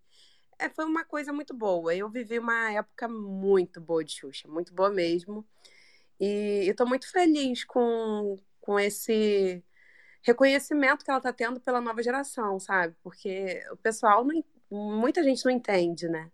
É, 0.59 0.67
foi 0.69 0.83
uma 0.83 1.05
coisa 1.05 1.31
muito 1.31 1.53
boa. 1.53 1.95
Eu 1.95 2.09
vivi 2.09 2.37
uma 2.37 2.71
época 2.71 3.07
muito 3.07 3.79
boa 3.79 4.03
de 4.03 4.11
Xuxa, 4.11 4.45
muito 4.47 4.73
boa 4.73 4.89
mesmo. 4.89 5.47
E 6.19 6.65
eu 6.67 6.75
tô 6.75 6.85
muito 6.85 7.09
feliz 7.09 7.63
com, 7.63 8.37
com 8.59 8.77
esse 8.77 9.63
reconhecimento 10.21 11.05
que 11.05 11.09
ela 11.09 11.21
tá 11.21 11.31
tendo 11.31 11.61
pela 11.61 11.79
nova 11.79 12.03
geração, 12.03 12.59
sabe? 12.59 12.93
Porque 13.01 13.63
o 13.71 13.77
pessoal, 13.77 14.25
não, 14.25 14.43
muita 14.69 15.23
gente 15.23 15.45
não 15.45 15.51
entende, 15.51 16.09
né? 16.09 16.29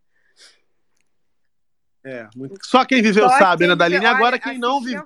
É, 2.04 2.28
muito- 2.36 2.64
Só 2.66 2.86
quem 2.86 3.02
viveu 3.02 3.28
Só 3.28 3.38
sabe, 3.38 3.60
quem 3.60 3.68
né, 3.68 3.76
Daline? 3.76 4.04
E 4.06 4.08
agora 4.08 4.38
quem 4.38 4.60
não 4.60 4.80
viveu. 4.80 5.04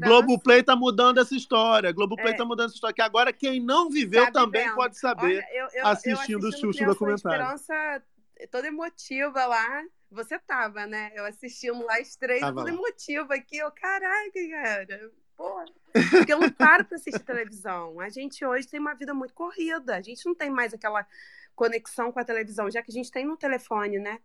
Globoplay 0.00 0.62
tá 0.62 0.74
mudando 0.74 1.20
essa 1.20 1.34
história. 1.34 1.92
Globoplay 1.92 2.32
É. 2.32 2.36
tá 2.36 2.44
mudando 2.44 2.66
essa 2.66 2.74
história. 2.74 2.94
Que 2.94 3.02
agora 3.02 3.32
quem 3.34 3.60
não 3.60 3.90
viveu 3.90 4.24
Tá 4.26 4.32
também 4.32 4.62
vivendo. 4.62 4.74
pode 4.76 4.98
saber. 4.98 5.26
Olha, 5.36 5.46
eu, 5.52 5.68
eu, 5.74 5.86
assistindo 5.86 6.44
eu 6.44 6.48
o 6.48 6.52
Xuxa 6.52 6.86
documentário. 6.86 7.54
Esperança 7.54 8.02
toda 8.50 8.68
emotiva 8.68 9.46
lá. 9.46 9.84
Você 10.10 10.38
tava, 10.38 10.86
né? 10.86 11.10
Eu 11.14 11.24
assistindo 11.24 11.82
lá 11.84 11.98
as 11.98 12.16
três, 12.16 12.40
Tava 12.40 12.54
toda 12.56 12.70
lá. 12.70 12.76
emotiva 12.76 13.34
aqui. 13.34 13.56
Eu, 13.56 13.70
caraca, 13.72 14.48
cara. 14.50 15.10
Porra. 15.36 15.64
Porque 16.10 16.32
eu 16.32 16.40
não 16.40 16.50
paro 16.50 16.84
pra 16.84 16.96
assistir 16.96 17.20
televisão. 17.24 17.98
A 18.00 18.08
gente 18.08 18.44
hoje 18.44 18.68
tem 18.68 18.78
uma 18.80 18.94
vida 18.94 19.14
muito 19.14 19.32
corrida. 19.34 19.96
A 19.96 20.02
gente 20.02 20.24
não 20.26 20.34
tem 20.34 20.50
mais 20.50 20.74
aquela 20.74 21.06
conexão 21.54 22.12
com 22.12 22.18
a 22.18 22.24
televisão, 22.24 22.70
já 22.70 22.82
que 22.82 22.90
a 22.90 22.94
gente 22.94 23.10
tem 23.10 23.24
no 23.26 23.36
telefone, 23.36 23.98
né? 23.98 24.20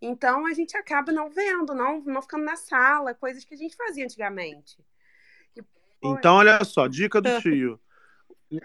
Então 0.00 0.44
a 0.46 0.52
gente 0.52 0.76
acaba 0.76 1.12
não 1.12 1.30
vendo, 1.30 1.74
não, 1.74 2.00
não 2.00 2.20
ficando 2.20 2.44
na 2.44 2.56
sala, 2.56 3.14
coisas 3.14 3.44
que 3.44 3.54
a 3.54 3.56
gente 3.56 3.76
fazia 3.76 4.04
antigamente. 4.04 4.78
E, 5.56 5.62
Então, 6.02 6.36
olha 6.36 6.62
só, 6.64 6.86
dica 6.86 7.20
do 7.20 7.28
tio. 7.40 7.80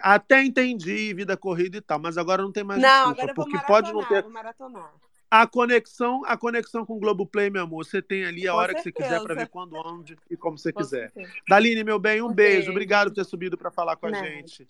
Até 0.00 0.42
entendi 0.44 1.12
vida 1.14 1.36
corrida 1.36 1.76
e 1.78 1.80
tal, 1.80 1.98
mas 1.98 2.16
agora 2.18 2.42
não 2.42 2.52
tem 2.52 2.62
mais 2.62 2.80
não, 2.80 3.12
desculpa, 3.12 3.22
agora 3.22 3.30
eu 3.30 3.34
vou 3.34 3.44
porque 3.44 3.56
maratonar, 3.56 3.82
pode 3.82 3.92
não 3.92 4.08
ter 4.08 4.22
vou 4.22 4.30
maratonar. 4.30 4.94
a 5.30 5.46
conexão, 5.46 6.22
a 6.26 6.36
conexão 6.36 6.84
com 6.86 6.94
o 6.96 7.00
Globoplay, 7.00 7.50
meu 7.50 7.62
amor. 7.62 7.84
Você 7.84 8.00
tem 8.02 8.24
ali 8.24 8.46
a 8.46 8.52
Com 8.52 8.58
hora 8.58 8.74
que 8.74 8.82
você 8.82 8.92
quiser 8.92 9.08
certeza. 9.08 9.24
para 9.24 9.34
ver 9.34 9.48
quando, 9.48 9.74
onde 9.74 10.16
e 10.30 10.36
como 10.36 10.58
você 10.58 10.72
Com 10.72 10.80
quiser. 10.82 11.10
certeza. 11.12 11.32
Daline, 11.48 11.82
meu 11.82 11.98
bem, 11.98 12.20
um 12.22 12.32
beijo. 12.32 12.56
beijo. 12.56 12.70
Obrigado 12.70 13.08
por 13.08 13.14
ter 13.14 13.24
subido 13.24 13.56
para 13.56 13.70
falar 13.70 13.96
com 13.96 14.06
a 14.06 14.10
Nada. 14.10 14.26
gente. 14.26 14.66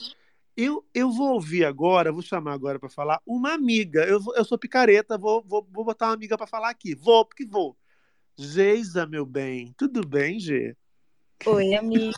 Eu, 0.57 0.85
eu 0.93 1.11
vou 1.11 1.35
ouvir 1.35 1.65
agora, 1.65 2.13
vou 2.13 2.23
chamar 2.23 2.53
agora 2.53 2.79
para 2.79 2.89
falar 2.89 3.21
uma 3.27 3.53
amiga. 3.55 4.05
Eu, 4.05 4.21
eu 4.37 4.45
sou 4.45 4.59
picareta, 4.59 5.17
vou, 5.17 5.43
vou, 5.43 5.67
vou 5.71 5.85
botar 5.85 6.07
uma 6.09 6.15
amiga 6.15 6.37
para 6.37 6.47
falar 6.47 6.71
aqui. 6.71 6.95
Vou, 6.95 7.25
porque 7.25 7.47
vou. 7.47 7.77
Geisa, 8.37 9.07
meu 9.07 9.25
bem. 9.27 9.75
Tudo 9.77 10.07
bem, 10.07 10.39
Gê? 10.39 10.77
Oi, 11.47 11.75
amigo. 11.75 12.13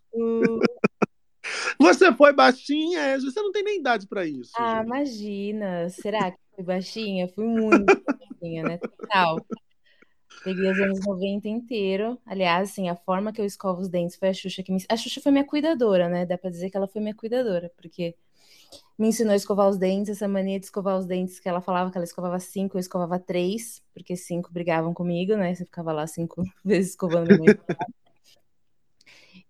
Você 1.79 2.13
foi 2.13 2.33
baixinha, 2.33 3.01
é? 3.01 3.19
Você 3.19 3.41
não 3.41 3.53
tem 3.53 3.63
nem 3.63 3.79
idade 3.79 4.07
para 4.07 4.25
isso. 4.27 4.53
Ah, 4.57 4.79
Gê. 4.79 4.87
imagina. 4.87 5.89
Será 5.89 6.31
que 6.31 6.39
fui 6.55 6.65
baixinha? 6.65 7.29
Fui 7.29 7.45
muito 7.45 7.87
baixinha, 8.43 8.63
né? 8.63 8.79
Total. 8.79 9.45
Peguei 10.45 10.71
os 10.71 10.81
anos 10.81 11.01
90 11.07 11.49
inteiro. 11.49 12.19
Aliás, 12.27 12.71
assim, 12.71 12.89
a 12.89 12.97
forma 12.97 13.33
que 13.33 13.41
eu 13.41 13.45
escovo 13.45 13.81
os 13.81 13.89
dentes 13.89 14.17
foi 14.17 14.29
a 14.29 14.35
Xuxa 14.35 14.63
que 14.63 14.73
me... 14.73 14.85
A 14.89 14.97
Xuxa 14.97 15.21
foi 15.21 15.31
minha 15.31 15.47
cuidadora, 15.47 16.09
né? 16.09 16.27
Dá 16.27 16.37
pra 16.37 16.51
dizer 16.51 16.71
que 16.71 16.77
ela 16.77 16.89
foi 16.89 17.01
minha 17.01 17.15
cuidadora, 17.15 17.71
porque 17.77 18.15
me 18.99 19.09
ensinou 19.09 19.33
a 19.33 19.37
escovar 19.37 19.69
os 19.69 19.77
dentes, 19.77 20.11
essa 20.11 20.29
mania 20.29 20.59
de 20.59 20.67
escovar 20.67 20.97
os 20.99 21.07
dentes, 21.07 21.39
que 21.39 21.49
ela 21.49 21.61
falava 21.61 21.91
que 21.91 21.99
ela 21.99 22.05
escovava 22.05 22.39
cinco, 22.41 22.77
eu 22.77 22.81
escovava 22.81 23.19
três, 23.19 23.83
porque 23.95 24.17
cinco 24.17 24.53
brigavam 24.53 24.93
comigo, 24.95 25.37
né? 25.37 25.55
Você 25.55 25.65
ficava 25.65 25.93
lá 25.93 26.07
cinco 26.07 26.43
vezes 26.65 26.91
escovando 26.91 27.39
mãe. 27.39 27.57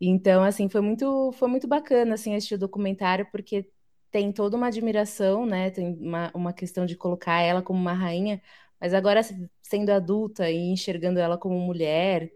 Então, 0.05 0.43
assim, 0.43 0.69
foi 0.69 0.81
muito, 0.81 1.31
foi 1.33 1.49
muito 1.49 1.69
bacana, 1.69 2.15
assim, 2.15 2.35
assistir 2.35 2.57
o 2.57 2.59
documentário, 2.59 3.25
porque 3.31 3.71
tem 4.11 4.33
toda 4.33 4.57
uma 4.57 4.67
admiração, 4.67 5.47
né? 5.47 5.71
Tem 5.71 5.95
uma, 5.95 6.29
uma 6.35 6.53
questão 6.53 6.85
de 6.85 6.97
colocar 6.97 7.41
ela 7.41 7.63
como 7.63 7.79
uma 7.81 7.93
rainha, 7.93 8.43
mas 8.81 8.93
agora 8.95 9.21
sendo 9.63 9.91
adulta 9.91 10.51
e 10.51 10.57
enxergando 10.73 11.21
ela 11.21 11.39
como 11.39 11.57
mulher, 11.61 12.33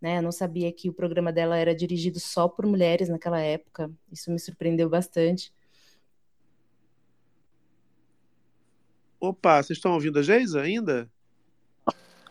né? 0.00 0.16
Eu 0.16 0.22
não 0.22 0.32
sabia 0.32 0.72
que 0.72 0.88
o 0.88 0.94
programa 0.94 1.30
dela 1.30 1.58
era 1.58 1.74
dirigido 1.74 2.18
só 2.18 2.48
por 2.48 2.64
mulheres 2.66 3.10
naquela 3.10 3.38
época. 3.40 3.92
Isso 4.10 4.30
me 4.30 4.38
surpreendeu 4.38 4.88
bastante. 4.88 5.52
Opa, 9.20 9.62
vocês 9.62 9.76
estão 9.76 9.92
ouvindo 9.92 10.18
a 10.18 10.22
Geisa 10.22 10.62
ainda? 10.62 11.10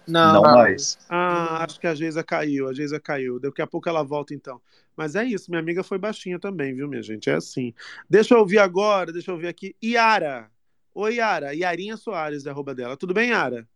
Não, 0.10 0.34
Não 0.34 0.41
mais. 0.41 0.98
Ah, 1.08 1.63
acho 1.63 1.80
que 1.80 1.86
a 1.86 1.93
Geisa 1.93 2.24
caiu, 2.24 2.67
a 2.67 2.74
Geisa 2.74 3.00
caiu. 3.00 3.39
Daqui 3.39 3.62
a 3.62 3.67
pouco 3.67 3.88
ela 3.88 4.04
volta 4.04 4.34
então. 4.34 4.60
Mas 4.98 5.15
é 5.15 5.24
isso, 5.24 5.50
minha 5.50 5.62
amiga 5.62 5.84
foi 5.84 5.98
baixinha 5.98 6.39
também, 6.39 6.74
viu, 6.74 6.88
minha 6.88 7.02
gente? 7.02 7.30
É 7.30 7.36
assim. 7.36 7.74
Deixa 8.10 8.34
eu 8.34 8.39
ouvir 8.39 8.58
agora, 8.58 9.13
deixa 9.13 9.32
eu 9.32 9.36
ouvir 9.36 9.48
aqui. 9.48 9.76
Yara. 9.84 10.52
Oi, 10.93 11.15
Yara. 11.15 11.54
Yarinha 11.54 11.95
Soares 11.95 12.45
é 12.45 12.50
arroba 12.50 12.74
dela. 12.74 12.98
Tudo 12.98 13.13
bem, 13.13 13.30
Yara? 13.30 13.67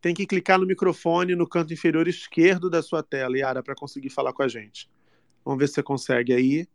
Tem 0.00 0.14
que 0.14 0.26
clicar 0.26 0.58
no 0.58 0.66
microfone 0.66 1.34
no 1.36 1.46
canto 1.46 1.72
inferior 1.72 2.08
esquerdo 2.08 2.68
da 2.68 2.82
sua 2.82 3.02
tela, 3.02 3.38
Yara, 3.38 3.62
para 3.62 3.74
conseguir 3.74 4.10
falar 4.10 4.32
com 4.32 4.42
a 4.42 4.48
gente. 4.48 4.90
Vamos 5.44 5.60
ver 5.60 5.68
se 5.68 5.74
você 5.74 5.82
consegue 5.82 6.32
aí. 6.32 6.66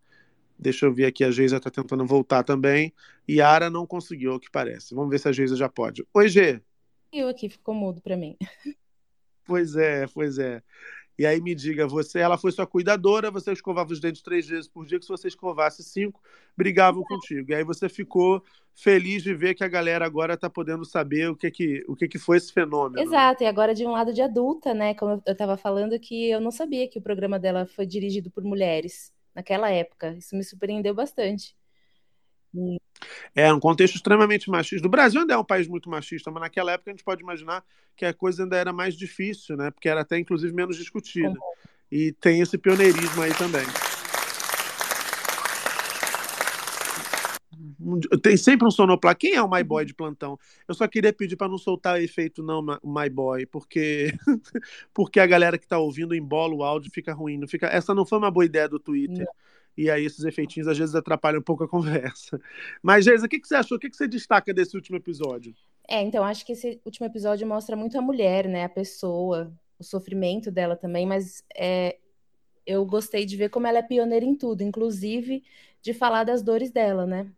Deixa 0.58 0.86
eu 0.86 0.94
ver 0.94 1.06
aqui, 1.06 1.24
a 1.24 1.32
Geisa 1.32 1.58
está 1.58 1.70
tentando 1.70 2.06
voltar 2.06 2.44
também. 2.44 2.94
Yara 3.30 3.70
não 3.70 3.86
conseguiu, 3.86 4.32
ao 4.32 4.40
que 4.40 4.50
parece. 4.50 4.96
Vamos 4.96 5.10
ver 5.10 5.20
se 5.20 5.28
a 5.28 5.32
Geisa 5.32 5.56
já 5.56 5.68
pode. 5.68 6.06
Oi, 6.14 6.30
G. 6.30 6.62
Eu 7.16 7.30
aqui 7.30 7.50
ficou 7.50 7.74
mudo 7.74 8.02
pra 8.02 8.18
mim. 8.18 8.38
Pois 9.48 9.76
é, 9.76 10.08
pois 10.08 10.40
é. 10.40 10.64
E 11.18 11.26
aí 11.26 11.40
me 11.40 11.56
diga, 11.56 11.88
você, 11.88 12.20
ela 12.20 12.38
foi 12.38 12.52
sua 12.52 12.68
cuidadora, 12.68 13.32
você 13.32 13.54
escovava 13.54 13.94
os 13.94 14.00
dentes 14.00 14.22
três 14.22 14.48
vezes 14.48 14.68
por 14.68 14.86
dia, 14.86 15.00
que 15.00 15.06
se 15.06 15.12
você 15.12 15.28
escovasse 15.28 15.82
cinco, 15.84 16.20
brigavam 16.58 17.04
contigo. 17.04 17.52
E 17.52 17.56
aí 17.56 17.64
você 17.64 17.88
ficou 17.88 18.44
feliz 18.74 19.24
de 19.24 19.34
ver 19.34 19.54
que 19.54 19.64
a 19.64 19.68
galera 19.68 20.06
agora 20.06 20.34
está 20.34 20.50
podendo 20.50 20.84
saber 20.84 21.30
o 21.30 21.36
que 21.36 21.50
que, 21.50 21.86
o 21.88 21.96
que 21.96 22.08
que 22.08 22.20
foi 22.20 22.38
esse 22.38 22.52
fenômeno. 22.52 22.96
né? 22.96 23.04
Exato, 23.04 23.44
e 23.44 23.46
agora 23.46 23.74
de 23.74 23.86
um 23.86 23.92
lado 23.92 24.14
de 24.14 24.22
adulta, 24.22 24.74
né? 24.74 24.94
Como 24.96 25.22
eu 25.26 25.32
estava 25.32 25.56
falando, 25.56 25.98
que 26.00 26.30
eu 26.30 26.42
não 26.42 26.52
sabia 26.52 26.90
que 26.90 27.00
o 27.00 27.02
programa 27.02 27.40
dela 27.40 27.66
foi 27.66 27.86
dirigido 27.86 28.30
por 28.30 28.44
mulheres 28.44 29.14
naquela 29.34 29.70
época. 29.70 30.16
Isso 30.18 30.36
me 30.36 30.44
surpreendeu 30.44 30.94
bastante. 30.94 31.56
É, 33.36 33.44
é 33.44 33.54
um 33.54 33.60
contexto 33.60 33.96
extremamente 33.96 34.50
machista. 34.50 34.88
O 34.88 34.90
Brasil 34.90 35.22
ainda 35.22 35.34
é 35.34 35.38
um 35.38 35.44
país 35.44 35.68
muito 35.68 35.90
machista, 35.90 36.32
mas 36.32 36.42
naquela 36.42 36.72
época 36.72 36.92
a 36.92 36.94
gente 36.94 37.04
pode 37.04 37.22
imaginar 37.22 37.64
que 37.96 38.06
a 38.06 38.14
coisa 38.14 38.44
ainda 38.44 38.58
era 38.58 38.74
mais 38.74 38.96
difícil, 38.96 39.56
né? 39.58 39.72
Porque 39.72 39.90
era 39.90 40.02
até 40.02 40.18
inclusive 40.18 40.54
menos 40.54 40.78
discutida. 40.78 41.34
E 41.92 42.12
tem 42.14 42.42
esse 42.42 42.58
pioneirismo 42.58 43.22
aí 43.22 43.34
também. 43.34 43.66
Tem 48.24 48.36
sempre 48.36 48.68
um 48.68 48.72
sonoplá. 48.72 49.14
Quem 49.14 49.36
é 49.36 49.42
o 49.42 49.50
My 49.50 49.64
Boy 49.64 49.86
de 49.86 49.94
plantão? 49.94 50.40
Eu 50.68 50.74
só 50.74 50.88
queria 50.88 51.14
pedir 51.14 51.36
para 51.36 51.48
não 51.48 51.58
soltar 51.58 52.02
efeito 52.02 52.42
não 52.42 52.64
My 52.84 53.10
Boy, 53.12 53.46
porque 53.46 54.12
porque 54.92 55.20
a 55.20 55.28
galera 55.28 55.58
que 55.58 55.66
está 55.66 55.78
ouvindo 55.78 56.16
embola 56.16 56.56
o 56.56 56.64
áudio 56.64 56.92
fica 56.92 57.14
ruim, 57.14 57.38
não 57.38 57.48
fica. 57.48 57.68
Essa 57.68 57.94
não 57.94 58.06
foi 58.06 58.18
uma 58.18 58.32
boa 58.32 58.46
ideia 58.46 58.68
do 58.68 58.80
Twitter. 58.80 59.26
Não 59.26 59.46
e 59.78 59.90
aí 59.90 60.06
esses 60.06 60.24
efeitinhos 60.24 60.68
às 60.68 60.78
vezes 60.78 60.96
atrapalham 60.96 61.40
um 61.40 61.44
pouco 61.44 61.64
a 61.64 61.68
conversa. 61.68 62.40
Mas, 62.82 63.06
Geisa, 63.06 63.26
o 63.26 63.30
que, 63.30 63.40
que 63.40 63.48
você 63.48 63.56
achou? 63.56 63.78
O 63.78 63.80
que, 63.80 63.90
que 63.90 63.98
você 63.98 64.08
destaca 64.08 64.54
desse 64.54 64.76
último 64.76 64.98
episódio? 64.98 65.54
É, 65.88 66.02
então 66.02 66.24
acho 66.24 66.46
que 66.46 66.54
esse 66.54 66.82
último 66.86 67.06
episódio 67.06 67.46
mostra 67.46 67.76
muito 67.76 67.98
a 67.98 68.02
mulher, 68.02 68.48
né? 68.48 68.64
A 68.64 68.70
pessoa, 68.70 69.54
o 69.78 69.84
sofrimento 69.84 70.50
dela 70.52 70.76
também, 70.76 71.06
mas 71.06 71.44
é, 71.56 71.98
eu 72.66 72.86
gostei 72.86 73.26
de 73.26 73.38
ver 73.38 73.50
como 73.50 73.68
ela 73.68 73.80
é 73.80 73.84
pioneira 73.84 74.26
em 74.26 74.36
tudo, 74.36 74.62
inclusive 74.64 75.44
de 75.82 75.94
falar 75.94 76.24
das 76.24 76.42
dores 76.42 76.72
dela, 76.72 77.06
né? 77.06 77.32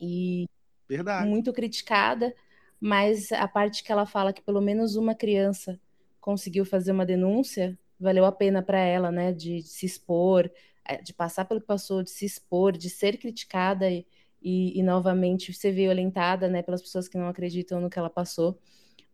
E 0.00 0.46
Verdade. 0.88 1.28
muito 1.28 1.52
criticada, 1.52 2.34
mas 2.80 3.30
a 3.30 3.46
parte 3.46 3.84
que 3.84 3.92
ela 3.92 4.06
fala 4.06 4.32
que 4.32 4.42
pelo 4.42 4.60
menos 4.60 4.96
uma 4.96 5.14
criança 5.14 5.78
conseguiu 6.20 6.64
fazer 6.64 6.90
uma 6.90 7.06
denúncia, 7.06 7.78
valeu 7.98 8.24
a 8.24 8.32
pena 8.32 8.60
para 8.62 8.80
ela, 8.80 9.12
né? 9.12 9.32
De 9.32 9.62
se 9.62 9.86
expor, 9.86 10.50
de 10.98 11.12
passar 11.12 11.44
pelo 11.44 11.60
que 11.60 11.66
passou, 11.66 12.02
de 12.02 12.10
se 12.10 12.24
expor, 12.24 12.72
de 12.72 12.90
ser 12.90 13.18
criticada 13.18 13.90
e, 13.90 14.06
e, 14.42 14.78
e 14.78 14.82
novamente 14.82 15.52
ser 15.52 15.72
violentada, 15.72 16.48
né? 16.48 16.62
Pelas 16.62 16.82
pessoas 16.82 17.08
que 17.08 17.18
não 17.18 17.28
acreditam 17.28 17.80
no 17.80 17.90
que 17.90 17.98
ela 17.98 18.10
passou, 18.10 18.58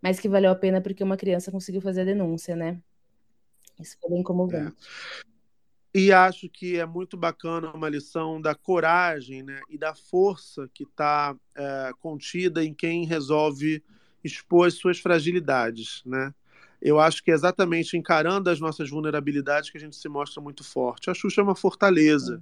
mas 0.00 0.20
que 0.20 0.28
valeu 0.28 0.50
a 0.50 0.54
pena 0.54 0.80
porque 0.80 1.04
uma 1.04 1.16
criança 1.16 1.50
conseguiu 1.50 1.80
fazer 1.80 2.02
a 2.02 2.04
denúncia, 2.04 2.54
né? 2.56 2.80
Isso 3.78 3.96
foi 4.00 4.10
bem 4.10 4.22
comovente. 4.22 4.74
E 5.94 6.12
acho 6.12 6.48
que 6.48 6.78
é 6.78 6.84
muito 6.84 7.16
bacana 7.16 7.72
uma 7.72 7.88
lição 7.88 8.38
da 8.38 8.54
coragem 8.54 9.42
né, 9.42 9.62
e 9.70 9.78
da 9.78 9.94
força 9.94 10.68
que 10.74 10.82
está 10.82 11.34
contida 12.00 12.62
em 12.62 12.74
quem 12.74 13.06
resolve 13.06 13.82
expor 14.22 14.66
as 14.66 14.74
suas 14.74 14.98
fragilidades. 14.98 16.02
Né? 16.04 16.34
Eu 16.86 17.00
acho 17.00 17.20
que 17.20 17.32
é 17.32 17.34
exatamente 17.34 17.96
encarando 17.96 18.48
as 18.48 18.60
nossas 18.60 18.88
vulnerabilidades 18.88 19.70
que 19.70 19.76
a 19.76 19.80
gente 19.80 19.96
se 19.96 20.08
mostra 20.08 20.40
muito 20.40 20.62
forte. 20.62 21.10
A 21.10 21.14
Xuxa 21.14 21.40
é 21.40 21.44
uma 21.44 21.56
fortaleza. 21.56 22.40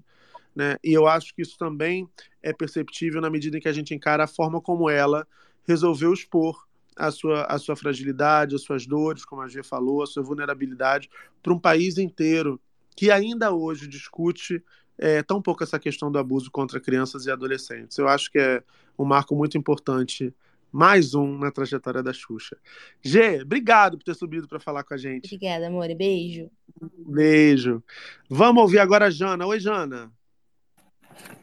Né? 0.55 0.76
E 0.84 0.92
eu 0.92 1.07
acho 1.07 1.34
que 1.34 1.40
isso 1.40 1.57
também 1.57 2.07
é 2.42 2.53
perceptível 2.53 3.22
na 3.22 3.30
medida 3.30 3.57
em 3.57 3.61
que 3.61 3.68
a 3.68 3.72
gente 3.72 3.95
encara 3.95 4.24
a 4.24 4.26
forma 4.26 4.61
como 4.61 4.90
ela 4.90 5.26
resolveu 5.66 6.12
expor 6.12 6.62
a 6.95 7.11
sua, 7.11 7.45
a 7.45 7.57
sua 7.57 7.74
fragilidade, 7.74 8.55
as 8.55 8.61
suas 8.61 8.86
dores, 8.86 9.24
como 9.24 9.40
a 9.40 9.49
G 9.49 9.62
falou, 9.62 10.03
a 10.03 10.07
sua 10.07 10.22
vulnerabilidade 10.22 11.09
para 11.42 11.55
um 11.55 11.59
país 11.59 11.97
inteiro 11.97 12.61
que 12.95 13.11
ainda 13.11 13.51
hoje 13.51 13.88
discute 13.88 14.62
é, 14.99 15.22
tão 15.22 15.40
pouco 15.40 15.64
essa 15.64 15.78
questão 15.78 16.12
do 16.12 16.18
abuso 16.18 16.51
contra 16.51 16.78
crianças 16.78 17.24
e 17.24 17.30
adolescentes. 17.30 17.97
Eu 17.97 18.09
acho 18.09 18.30
que 18.30 18.38
é 18.38 18.62
um 18.99 19.07
marco 19.07 19.34
muito 19.34 19.57
importante, 19.57 20.34
mais 20.75 21.14
um 21.14 21.39
na 21.39 21.53
trajetória 21.53 22.03
da 22.03 22.12
Xuxa. 22.12 22.57
G, 23.01 23.43
obrigado 23.43 23.97
por 23.97 24.03
ter 24.03 24.14
subido 24.16 24.49
para 24.49 24.59
falar 24.59 24.83
com 24.83 24.93
a 24.93 24.97
gente. 24.97 25.33
Obrigada, 25.33 25.68
amor. 25.68 25.87
Beijo. 25.95 26.51
Beijo. 26.83 27.81
Vamos 28.29 28.61
ouvir 28.61 28.81
agora 28.81 29.07
a 29.07 29.11
Jana. 29.11 29.47
Oi, 29.47 29.61
Jana. 29.61 30.11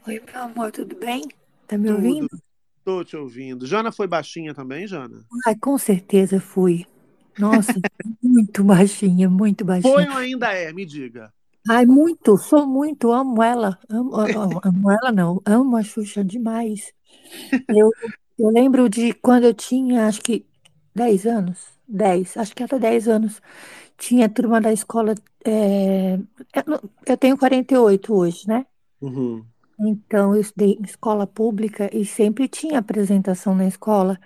Oi, 0.05 0.21
meu 0.25 0.41
amor, 0.41 0.69
tudo 0.73 0.97
bem? 0.97 1.23
Tá 1.65 1.77
me 1.77 1.89
ouvindo? 1.89 2.27
Tô 2.83 3.05
te 3.05 3.15
ouvindo. 3.15 3.65
Jana 3.65 3.89
foi 3.89 4.05
baixinha 4.05 4.53
também, 4.53 4.85
Jana? 4.85 5.25
Ai, 5.47 5.55
com 5.55 5.77
certeza 5.77 6.41
fui. 6.41 6.85
Nossa, 7.39 7.73
muito 8.21 8.65
baixinha, 8.65 9.29
muito 9.29 9.63
baixinha. 9.63 9.93
Foi 9.93 10.09
ou 10.09 10.17
ainda 10.17 10.51
é? 10.51 10.73
Me 10.73 10.85
diga. 10.85 11.31
Ai, 11.69 11.85
muito, 11.85 12.35
sou 12.35 12.67
muito, 12.67 13.13
amo 13.13 13.41
ela. 13.41 13.79
Amo, 13.87 14.13
amo, 14.13 14.61
amo 14.61 14.91
ela, 14.91 15.11
não, 15.13 15.41
amo 15.45 15.77
a 15.77 15.83
Xuxa 15.83 16.21
demais. 16.21 16.91
Eu, 17.69 17.89
eu 18.41 18.49
lembro 18.51 18.89
de 18.89 19.13
quando 19.13 19.45
eu 19.45 19.53
tinha, 19.53 20.07
acho 20.07 20.21
que 20.21 20.45
10 20.95 21.25
anos, 21.25 21.59
10, 21.87 22.37
acho 22.37 22.55
que 22.55 22.63
até 22.63 22.79
10 22.79 23.07
anos, 23.07 23.41
tinha 23.97 24.29
turma 24.29 24.61
da 24.61 24.71
escola. 24.73 25.15
é, 25.45 26.15
eu, 26.67 26.89
eu 27.07 27.17
tenho 27.17 27.37
48 27.37 28.13
hoje, 28.15 28.47
né? 28.47 28.65
Uhum. 29.01 29.45
Então, 29.79 30.35
eu 30.35 30.41
estudei 30.41 30.73
em 30.79 30.83
escola 30.83 31.25
pública 31.25 31.89
e 31.95 32.05
sempre 32.05 32.47
tinha 32.47 32.79
apresentação 32.79 33.55
na 33.55 33.67
escola. 33.67 34.19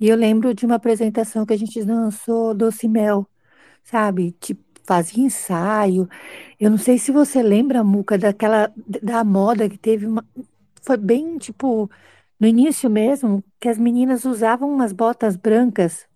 E 0.00 0.08
eu 0.08 0.16
lembro 0.16 0.54
de 0.54 0.66
uma 0.66 0.76
apresentação 0.76 1.46
que 1.46 1.52
a 1.54 1.58
gente 1.58 1.82
dançou 1.84 2.54
Doce 2.54 2.88
Mel, 2.88 3.26
sabe? 3.84 4.32
Tipo, 4.40 4.62
fazia 4.84 5.24
ensaio. 5.24 6.08
Eu 6.58 6.70
não 6.70 6.78
sei 6.78 6.98
se 6.98 7.12
você 7.12 7.42
lembra, 7.42 7.84
Muca, 7.84 8.18
daquela 8.18 8.72
da 9.02 9.24
moda 9.24 9.68
que 9.68 9.78
teve 9.78 10.06
uma. 10.06 10.24
Foi 10.82 10.96
bem, 10.96 11.38
tipo, 11.38 11.90
no 12.40 12.46
início 12.46 12.90
mesmo, 12.90 13.44
que 13.60 13.68
as 13.68 13.78
meninas 13.78 14.24
usavam 14.24 14.70
umas 14.72 14.92
botas 14.92 15.36
brancas. 15.36 16.08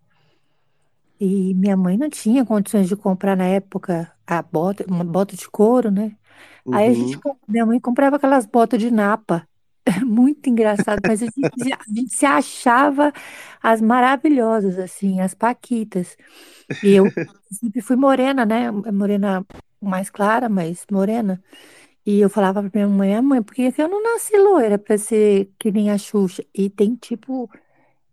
E 1.20 1.54
minha 1.54 1.76
mãe 1.76 1.96
não 1.96 2.10
tinha 2.10 2.44
condições 2.44 2.88
de 2.88 2.96
comprar 2.96 3.36
na 3.36 3.44
época 3.46 4.12
a 4.26 4.42
bota, 4.42 4.84
uma 4.88 5.04
bota 5.04 5.36
de 5.36 5.48
couro, 5.48 5.90
né? 5.90 6.16
Aí 6.70 6.88
a 6.90 6.94
gente, 6.94 7.16
Uhum. 7.16 7.20
com- 7.20 7.36
minha 7.48 7.66
mãe 7.66 7.80
comprava 7.80 8.16
aquelas 8.16 8.46
botas 8.46 8.80
de 8.80 8.90
napa. 8.90 9.48
Muito 10.06 10.48
engraçado, 10.50 11.02
mas 11.06 11.22
a 11.22 11.26
gente, 11.26 11.72
a 11.74 11.84
gente 11.94 12.14
se 12.14 12.26
achava 12.26 13.12
as 13.62 13.80
maravilhosas, 13.80 14.78
assim, 14.78 15.20
as 15.20 15.34
paquitas. 15.34 16.16
E 16.82 16.94
eu 16.94 17.14
sempre 17.52 17.80
fui 17.82 17.96
morena, 17.96 18.46
né? 18.46 18.70
Morena 18.70 19.46
mais 19.80 20.10
clara, 20.10 20.48
mas 20.48 20.86
morena. 20.90 21.42
E 22.06 22.20
eu 22.20 22.28
falava 22.28 22.62
pra 22.62 22.70
minha 22.74 22.88
mãe, 22.88 23.14
ah, 23.16 23.22
mãe, 23.22 23.42
por 23.42 23.54
que 23.54 23.72
eu 23.78 23.88
não 23.88 24.02
nasci 24.02 24.36
loira 24.36 24.78
pra 24.78 24.98
ser 24.98 25.50
que 25.58 25.70
nem 25.72 25.90
a 25.90 25.96
Xuxa? 25.98 26.44
E 26.54 26.68
tem, 26.70 26.94
tipo, 26.96 27.50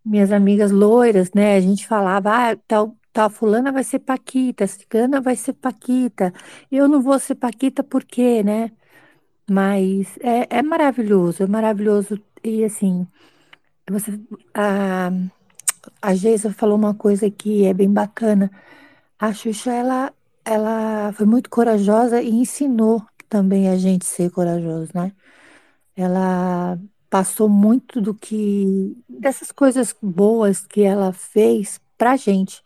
minhas 0.05 0.31
amigas 0.31 0.71
loiras, 0.71 1.31
né? 1.33 1.55
A 1.57 1.61
gente 1.61 1.87
falava, 1.87 2.51
ah, 2.51 2.55
tal, 2.67 2.97
tal 3.13 3.29
fulana 3.29 3.71
vai 3.71 3.83
ser 3.83 3.99
Paquita, 3.99 4.67
ciclana 4.67 5.21
vai 5.21 5.35
ser 5.35 5.53
Paquita. 5.53 6.33
Eu 6.71 6.87
não 6.87 7.01
vou 7.01 7.19
ser 7.19 7.35
Paquita 7.35 7.83
por 7.83 8.03
quê, 8.05 8.43
né? 8.43 8.71
Mas 9.49 10.17
é, 10.21 10.47
é 10.59 10.61
maravilhoso, 10.63 11.43
é 11.43 11.47
maravilhoso. 11.47 12.19
E 12.43 12.63
assim, 12.63 13.07
você, 13.89 14.19
a, 14.53 15.11
a 16.01 16.15
Geisa 16.15 16.51
falou 16.53 16.77
uma 16.77 16.93
coisa 16.95 17.29
que 17.29 17.65
é 17.65 17.73
bem 17.73 17.91
bacana. 17.91 18.51
A 19.19 19.33
Xuxa, 19.33 19.71
ela, 19.73 20.13
ela 20.45 21.13
foi 21.13 21.25
muito 21.25 21.49
corajosa 21.49 22.21
e 22.21 22.29
ensinou 22.31 23.03
também 23.31 23.69
a 23.69 23.77
gente 23.77 24.05
ser 24.05 24.31
corajoso, 24.31 24.91
né? 24.95 25.13
Ela 25.95 26.79
passou 27.09 27.49
muito 27.49 28.01
do 28.01 28.13
que, 28.15 28.97
dessas 29.09 29.51
coisas 29.51 29.95
boas 30.01 30.65
que 30.67 30.81
ela 30.83 31.13
fez 31.13 31.79
pra 31.97 32.17
gente. 32.17 32.63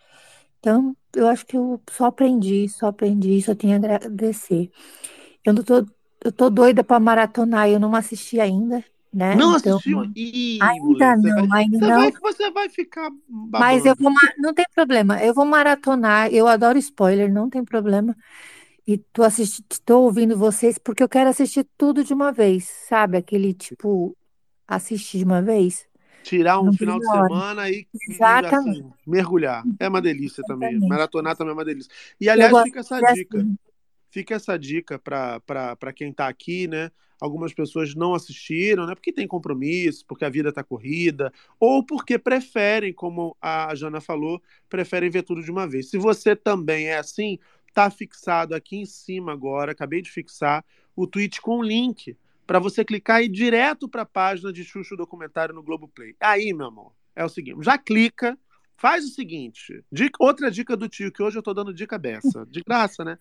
Então, 0.60 0.96
eu 1.16 1.28
acho 1.28 1.46
que 1.46 1.58
eu 1.58 1.82
só 1.92 2.06
aprendi, 2.08 2.70
só 2.70 2.88
aprendi, 2.88 3.42
só 3.42 3.56
tenho 3.56 3.74
a 3.76 3.78
agradecer. 3.78 4.72
Eu 5.46 5.54
não 5.54 5.64
tô, 5.64 5.86
eu 6.26 6.32
tô 6.32 6.50
doida 6.50 6.84
pra 6.84 7.00
maratonar, 7.00 7.70
eu 7.70 7.80
não 7.80 7.96
assisti 7.96 8.40
ainda, 8.40 8.84
né? 9.14 9.38
Não 9.38 9.54
Então, 9.54 9.82
assistiu? 9.82 10.04
Ih, 10.16 10.70
ainda 10.70 11.16
você 11.20 11.34
não, 11.34 11.48
vai, 11.48 11.48
ainda 11.52 11.80
você 11.80 11.92
não. 11.92 12.12
vai, 12.12 12.12
você 12.12 12.52
vai 12.52 12.70
ficar 12.70 13.12
Mas 13.58 13.86
eu 13.86 13.96
babando. 13.96 14.02
vou, 14.02 14.12
não 14.38 14.54
tem 14.54 14.66
problema, 14.74 15.24
eu 15.24 15.34
vou 15.34 15.46
maratonar, 15.46 16.30
eu 16.34 16.46
adoro 16.48 16.78
spoiler, 16.78 17.32
não 17.32 17.50
tem 17.50 17.64
problema. 17.64 18.16
E 18.88 18.98
tô 18.98 19.24
assistindo, 19.24 19.66
tô 19.84 20.02
ouvindo 20.04 20.38
vocês 20.38 20.78
porque 20.78 21.02
eu 21.04 21.10
quero 21.10 21.30
assistir 21.30 21.68
tudo 21.78 22.04
de 22.04 22.14
uma 22.14 22.32
vez, 22.32 22.66
sabe? 22.88 23.18
Aquele 23.18 23.54
tipo, 23.54 24.16
assistir 24.68 25.20
de 25.20 25.24
uma 25.26 25.42
vez. 25.42 25.88
Tirar 26.22 26.60
um 26.60 26.66
Não 26.66 26.74
final 26.74 27.00
de 27.00 27.06
vejo 27.06 27.12
a 27.12 27.16
hora. 27.16 27.30
semana 27.30 27.70
e, 27.70 27.88
Exatamente, 28.10 28.84
assim, 28.84 28.92
mergulhar. 29.06 29.68
É 29.80 29.88
uma 29.88 30.02
delícia 30.02 30.44
também. 30.44 30.76
exatamente. 30.76 30.88
Maratonar 30.88 31.36
também 31.36 31.52
é 31.52 31.54
uma 31.54 31.66
delícia. 31.66 31.92
E, 32.20 32.28
aliás, 32.30 32.52
gosto 32.52 32.66
fica 32.66 32.80
essa 32.80 33.00
de 33.00 33.06
dica. 33.06 33.38
assim. 33.40 33.58
Fica 34.10 34.36
essa 34.36 34.58
dica 34.58 34.98
para 35.00 35.94
quem 35.94 36.10
está 36.10 36.28
aqui, 36.28 36.68
né? 36.68 36.92
Algumas 37.22 37.54
pessoas 37.54 37.96
não 37.96 38.14
assistiram, 38.16 38.86
né? 38.88 38.96
Porque 38.96 39.14
tem 39.14 39.28
compromisso, 39.28 40.06
porque 40.08 40.26
a 40.26 40.30
vida 40.30 40.50
está 40.50 40.64
corrida, 40.64 41.32
ou 41.60 41.86
porque 41.86 42.18
preferem, 42.20 42.94
como 42.94 43.38
a 43.42 43.74
Jana 43.76 44.02
falou, 44.02 44.42
preferem 44.70 45.10
ver 45.10 45.24
tudo 45.24 45.44
de 45.44 45.52
uma 45.52 45.68
vez. 45.68 45.90
Se 45.90 45.98
você 45.98 46.36
também 46.36 46.88
é 46.88 46.98
assim, 46.98 47.40
tá 47.76 47.92
fixado 47.92 48.56
aqui 48.56 48.78
em 48.78 48.86
cima 48.86 49.34
agora, 49.34 49.74
acabei 49.74 50.02
de 50.02 50.10
fixar 50.10 50.64
o 50.96 51.06
tweet 51.06 51.42
com 51.42 51.58
o 51.58 51.62
link 51.62 52.18
para 52.48 52.58
você 52.58 52.86
clicar 52.86 53.22
e 53.22 53.26
ir 53.26 53.30
direto 53.30 53.90
para 53.90 54.04
a 54.04 54.06
página 54.06 54.54
de 54.54 54.64
Xuxa 54.64 54.96
Documentário 54.96 55.54
no 55.54 55.62
Globoplay. 55.62 56.16
Aí, 56.22 56.54
meu 56.54 56.68
amor, 56.68 56.94
é 57.14 57.26
o 57.26 57.28
seguinte, 57.28 57.66
já 57.66 57.78
clica, 57.78 58.40
faz 58.78 59.04
o 59.04 59.10
seguinte, 59.10 59.84
dica- 59.92 60.18
outra 60.22 60.50
dica 60.50 60.78
do 60.78 60.88
tio, 60.88 61.12
que 61.12 61.22
hoje 61.22 61.38
eu 61.38 61.44
tô 61.44 61.54
dando 61.54 61.74
dica 61.74 61.98
beça, 61.98 62.46
de 62.50 62.62
graça, 62.62 63.04
né? 63.04 63.20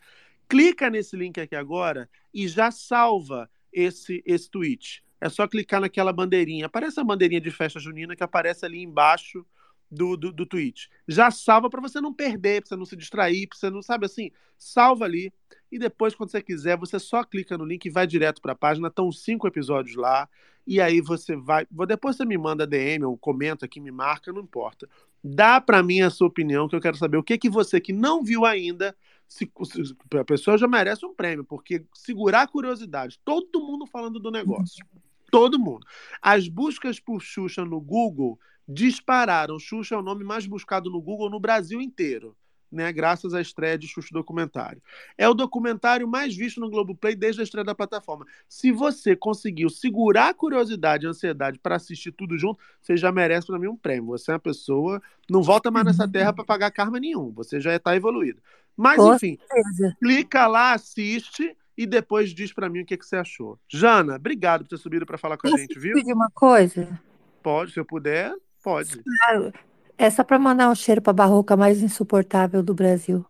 Clica 0.48 0.88
nesse 0.88 1.16
link 1.16 1.40
aqui 1.40 1.56
agora 1.56 2.08
e 2.32 2.46
já 2.46 2.70
salva 2.70 3.50
esse, 3.72 4.22
esse 4.24 4.48
tweet. 4.48 5.02
É 5.20 5.28
só 5.28 5.48
clicar 5.48 5.80
naquela 5.80 6.12
bandeirinha. 6.12 6.66
Aparece 6.66 7.00
a 7.00 7.04
bandeirinha 7.04 7.40
de 7.40 7.50
festa 7.50 7.80
junina 7.80 8.14
que 8.14 8.22
aparece 8.22 8.64
ali 8.64 8.82
embaixo 8.82 9.44
do, 9.90 10.16
do, 10.16 10.32
do 10.32 10.46
tweet. 10.46 10.88
Já 11.06 11.30
salva 11.30 11.70
para 11.70 11.80
você 11.80 12.00
não 12.00 12.12
perder, 12.12 12.62
para 12.62 12.68
você 12.68 12.76
não 12.76 12.84
se 12.86 12.96
distrair, 12.96 13.46
para 13.48 13.58
você 13.58 13.70
não, 13.70 13.82
sabe 13.82 14.06
assim? 14.06 14.30
Salva 14.58 15.04
ali 15.04 15.32
E 15.70 15.78
depois, 15.78 16.14
quando 16.14 16.30
você 16.30 16.42
quiser, 16.42 16.76
você 16.76 16.98
só 16.98 17.24
clica 17.24 17.56
no 17.58 17.64
link 17.64 17.84
e 17.84 17.90
vai 17.90 18.06
direto 18.06 18.40
para 18.40 18.52
a 18.52 18.56
página. 18.56 18.88
Estão 18.88 19.10
cinco 19.12 19.46
episódios 19.46 19.96
lá. 19.96 20.28
E 20.66 20.80
aí 20.80 21.00
você 21.00 21.36
vai. 21.36 21.66
Depois 21.86 22.16
você 22.16 22.24
me 22.24 22.38
manda 22.38 22.66
DM 22.66 23.04
ou 23.04 23.18
comenta 23.18 23.66
aqui, 23.66 23.80
me 23.80 23.90
marca, 23.90 24.32
não 24.32 24.40
importa. 24.40 24.88
Dá 25.22 25.60
para 25.60 25.82
mim 25.82 26.00
a 26.00 26.10
sua 26.10 26.28
opinião, 26.28 26.68
que 26.68 26.76
eu 26.76 26.80
quero 26.80 26.96
saber 26.96 27.16
o 27.16 27.22
que, 27.22 27.36
que 27.38 27.50
você 27.50 27.80
que 27.80 27.92
não 27.92 28.22
viu 28.22 28.44
ainda. 28.44 28.96
Se, 29.26 29.50
se- 29.64 29.96
a 30.18 30.24
pessoa 30.24 30.56
já 30.58 30.68
merece 30.68 31.04
um 31.04 31.14
prêmio, 31.14 31.44
porque 31.44 31.84
segurar 31.94 32.42
a 32.42 32.46
curiosidade, 32.48 33.18
todo 33.24 33.60
mundo 33.60 33.86
falando 33.86 34.20
do 34.20 34.30
negócio. 34.30 34.84
Todo 35.30 35.58
mundo. 35.58 35.84
As 36.22 36.46
buscas 36.48 37.00
por 37.00 37.20
Xuxa 37.20 37.64
no 37.64 37.80
Google 37.80 38.38
dispararam. 38.66 39.58
Xuxa 39.58 39.94
é 39.94 39.98
o 39.98 40.02
nome 40.02 40.24
mais 40.24 40.46
buscado 40.46 40.90
no 40.90 41.00
Google 41.00 41.30
no 41.30 41.40
Brasil 41.40 41.80
inteiro, 41.80 42.36
né? 42.70 42.92
Graças 42.92 43.34
à 43.34 43.40
estreia 43.40 43.78
de 43.78 43.86
Xuxa 43.86 44.08
Documentário. 44.12 44.82
É 45.16 45.28
o 45.28 45.34
documentário 45.34 46.08
mais 46.08 46.34
visto 46.34 46.60
no 46.60 46.70
Globoplay 46.70 47.14
desde 47.14 47.40
a 47.40 47.44
estreia 47.44 47.64
da 47.64 47.74
plataforma. 47.74 48.26
Se 48.48 48.72
você 48.72 49.14
conseguiu 49.14 49.70
segurar 49.70 50.30
a 50.30 50.34
curiosidade 50.34 51.04
e 51.04 51.06
a 51.06 51.10
ansiedade 51.10 51.58
para 51.58 51.76
assistir 51.76 52.12
tudo 52.12 52.36
junto, 52.36 52.58
você 52.80 52.96
já 52.96 53.12
merece 53.12 53.46
para 53.46 53.58
mim 53.58 53.68
um 53.68 53.76
prêmio. 53.76 54.06
Você 54.06 54.30
é 54.30 54.34
uma 54.34 54.40
pessoa, 54.40 55.00
não 55.30 55.42
volta 55.42 55.70
mais 55.70 55.86
nessa 55.86 56.08
terra 56.08 56.32
para 56.32 56.44
pagar 56.44 56.70
karma 56.70 56.98
nenhum. 56.98 57.30
Você 57.32 57.60
já 57.60 57.74
está 57.74 57.94
evoluído. 57.94 58.42
Mas 58.76 58.96
Com 58.96 59.14
enfim, 59.14 59.38
certeza. 59.48 59.96
clica 60.00 60.46
lá, 60.48 60.72
assiste 60.72 61.56
e 61.76 61.86
depois 61.86 62.30
diz 62.30 62.52
para 62.52 62.68
mim 62.68 62.80
o 62.80 62.86
que, 62.86 62.96
que 62.96 63.06
você 63.06 63.16
achou. 63.16 63.58
Jana, 63.68 64.16
obrigado 64.16 64.62
por 64.62 64.68
ter 64.70 64.78
subido 64.78 65.06
para 65.06 65.18
falar 65.18 65.36
com 65.36 65.46
a 65.46 65.50
Posso 65.50 65.62
gente, 65.62 65.78
viu? 65.78 65.94
pedir 65.94 66.12
uma 66.12 66.30
coisa? 66.30 67.00
Pode, 67.42 67.72
se 67.72 67.78
eu 67.78 67.84
puder, 67.84 68.34
pode. 68.64 69.02
Claro. 69.02 69.52
É 69.96 70.10
só 70.10 70.24
para 70.24 70.38
mandar 70.38 70.70
um 70.70 70.74
cheiro 70.74 71.00
para 71.02 71.10
a 71.10 71.14
barroca 71.14 71.56
mais 71.56 71.82
insuportável 71.82 72.62
do 72.62 72.74
Brasil. 72.74 73.24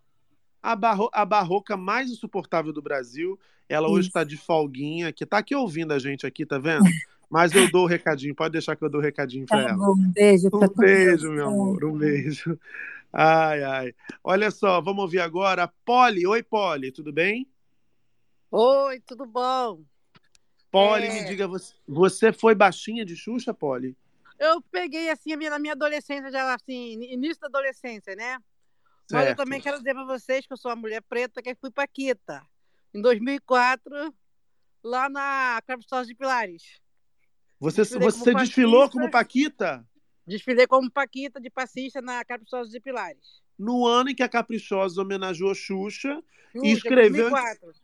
A, 0.63 0.75
barro 0.75 1.11
a 1.13 1.25
barroca 1.27 1.77
mais 1.77 2.11
insuportável 2.11 2.73
do 2.73 2.81
Brasil, 2.81 3.39
ela 3.69 3.89
hoje 3.89 4.03
Isso. 4.03 4.09
está 4.11 4.25
de 4.25 4.37
folguinha, 4.37 5.13
que 5.13 5.27
tá 5.27 5.39
aqui 5.39 5.55
ouvindo 5.55 5.93
a 5.93 5.99
gente 5.99 6.27
aqui, 6.27 6.47
tá 6.47 6.57
vendo? 6.59 6.85
Mas 7.29 7.53
eu 7.53 7.69
dou 7.71 7.85
o 7.85 7.89
recadinho, 7.89 8.35
pode 8.35 8.53
deixar 8.53 8.77
que 8.77 8.85
eu 8.85 8.89
dou 8.89 9.01
o 9.01 9.05
recadinho 9.05 9.45
para 9.45 9.63
Tá 9.63 9.71
ela. 9.71 9.79
bom, 9.79 9.93
um 9.93 10.13
beijo 10.13 10.49
Um 10.53 10.69
beijo, 10.69 11.31
meu 11.33 11.49
amor, 11.49 11.85
um 11.85 11.99
beijo. 11.99 12.59
Ai, 13.13 13.63
ai. 13.63 13.95
Olha 14.23 14.51
só, 14.51 14.81
vamos 14.81 15.03
ouvir 15.03 15.21
agora 15.21 15.65
a 15.65 15.69
Polly. 15.69 16.27
Oi, 16.27 16.43
Polly, 16.43 16.93
tudo 16.93 17.13
bem? 17.13 17.47
Oi, 18.51 19.01
tudo 19.01 19.27
bom? 19.27 19.81
Polly, 20.71 21.07
É. 21.07 21.13
me 21.13 21.25
diga, 21.29 21.47
você, 21.47 21.75
você 21.87 22.33
foi 22.33 22.55
baixinha 22.55 23.05
de 23.05 23.17
Xuxa, 23.17 23.53
Polly? 23.53 23.97
Eu 24.39 24.61
peguei 24.63 25.11
assim 25.11 25.33
a 25.33 25.37
minha, 25.37 25.51
na 25.51 25.59
minha 25.59 25.73
adolescência, 25.73 26.31
já 26.31 26.55
assim, 26.55 27.01
início 27.03 27.41
da 27.41 27.47
adolescência, 27.49 28.15
né? 28.17 28.39
Mas 29.11 29.23
eu 29.23 29.27
Certo. 29.29 29.37
também 29.37 29.61
quero 29.61 29.79
dizer 29.79 29.95
para 29.95 30.05
vocês 30.05 30.47
que 30.47 30.53
eu 30.53 30.57
sou 30.57 30.71
uma 30.71 30.77
mulher 30.77 31.03
preta 31.03 31.43
que 31.43 31.55
fui 31.55 31.71
Paquita. 31.71 32.43
Em 32.93 33.01
2004, 33.01 34.15
lá 34.83 35.09
na 35.09 35.61
Capitol 35.67 36.05
de 36.05 36.15
Pilares. 36.15 36.81
Você, 37.61 37.83
Desfilei 37.83 38.11
você 38.11 38.33
como 38.33 38.45
desfilou 38.45 38.91
como 38.91 39.11
Paquita 39.11 39.87
Desfilei 40.27 40.67
como 40.67 40.91
Paquita 40.91 41.41
de 41.41 41.51
passista 41.51 42.01
na 42.03 42.25
Capitol 42.25 42.65
de 42.67 42.81
Pilares. 42.81 43.43
no 43.59 43.87
ano 43.87 44.11
em 44.11 44.15
que 44.15 44.23
a 44.23 44.29
Caprichosa 44.29 45.01
homenageou 45.01 45.55
Xuxa 45.55 46.23
e 46.55 46.59
Xuxa, 46.59 46.77
escreveu 46.77 47.31
2004. 47.31 47.84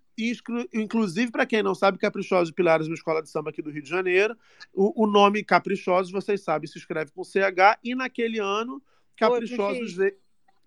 Inclusive, 0.73 1.31
para 1.31 1.47
quem 1.47 1.63
não 1.63 1.75
sabe, 1.75 1.99
Caprichosos 1.99 2.53
Pilares 2.53 2.87
é 2.87 2.91
uma 2.91 2.95
escola 2.95 3.23
de 3.23 3.29
samba 3.31 3.51
aqui 3.51 3.63
do 3.63 3.71
Rio 3.71 3.83
de 3.83 3.89
Janeiro. 3.89 4.37
O, 4.73 5.05
o 5.05 5.07
nome 5.07 5.43
Caprichosos, 5.45 6.13
vocês 6.13 6.43
sabem, 6.43 6.69
se 6.69 6.79
escreve 6.79 7.11
com 7.13 7.25
CH. 7.25 7.79
E 7.83 7.95
naquele 7.95 8.39
ano, 8.39 8.83
Caprichosos 9.17 9.89
X. 9.91 9.95
veio- 9.95 10.17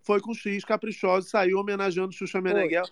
foi 0.02 0.20
com 0.20 0.34
X, 0.34 0.66
Caprichosos 0.66 1.30
saiu 1.30 1.58
homenageando 1.60 2.12
Xuxa 2.12 2.42
Meneghel. 2.42 2.84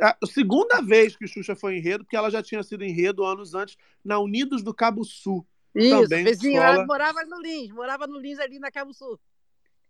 A 0.00 0.16
segunda 0.26 0.80
vez 0.82 1.16
que 1.16 1.26
Xuxa 1.26 1.54
foi 1.56 1.76
enredo, 1.76 2.04
porque 2.04 2.16
ela 2.16 2.30
já 2.30 2.42
tinha 2.42 2.62
sido 2.62 2.84
enredo 2.84 3.24
anos 3.24 3.54
antes 3.54 3.76
na 4.04 4.18
Unidos 4.18 4.62
do 4.62 4.72
Cabo 4.74 5.04
Sul. 5.04 5.46
Isso, 5.74 6.02
também 6.02 6.24
vizinho. 6.24 6.52
escola. 6.54 6.74
Ela 6.74 6.86
morava 6.86 7.24
no 7.24 7.40
Lins, 7.40 7.70
morava 7.70 8.06
no 8.06 8.18
Lins 8.18 8.38
ali 8.38 8.58
na 8.58 8.70
Cabo 8.70 8.92
Sul. 8.92 9.18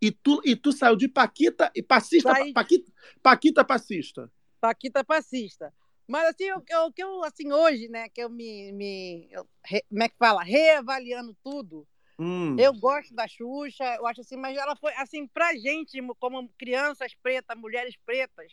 E 0.01 0.13
tu, 0.13 0.41
e 0.45 0.55
tu 0.55 0.71
saiu 0.73 0.95
de 0.97 1.09
Paquita 1.09 1.71
e 1.75 1.83
passista, 1.83 2.33
Saí. 2.33 2.53
Paquita, 2.53 2.93
Paquita 3.23 3.65
passista. 3.65 4.31
Paquita 4.61 5.05
passista. 5.05 5.73
Mas 6.09 6.27
assim, 6.29 6.51
o 6.53 6.63
que 6.63 7.03
eu, 7.03 7.23
assim, 7.25 7.53
hoje, 7.53 7.89
né, 7.89 8.09
que 8.09 8.23
eu 8.23 8.31
me, 8.31 8.73
me 8.73 9.29
eu 9.31 9.49
re- 9.65 9.85
como 9.89 10.03
é 10.03 10.09
que 10.09 10.17
fala, 10.19 10.43
reavaliando 10.43 11.37
tudo, 11.45 11.87
Hum. 12.19 12.57
eu 12.57 12.75
gosto 12.75 13.15
da 13.15 13.29
Xuxa, 13.29 13.85
eu 13.97 14.07
acho 14.07 14.23
assim, 14.23 14.37
mas 14.37 14.57
ela 14.57 14.77
foi, 14.77 14.93
assim, 14.95 15.27
pra 15.29 15.55
gente, 15.57 15.99
como 16.21 16.49
crianças 16.59 17.15
pretas, 17.23 17.57
mulheres 17.59 17.97
pretas, 18.07 18.53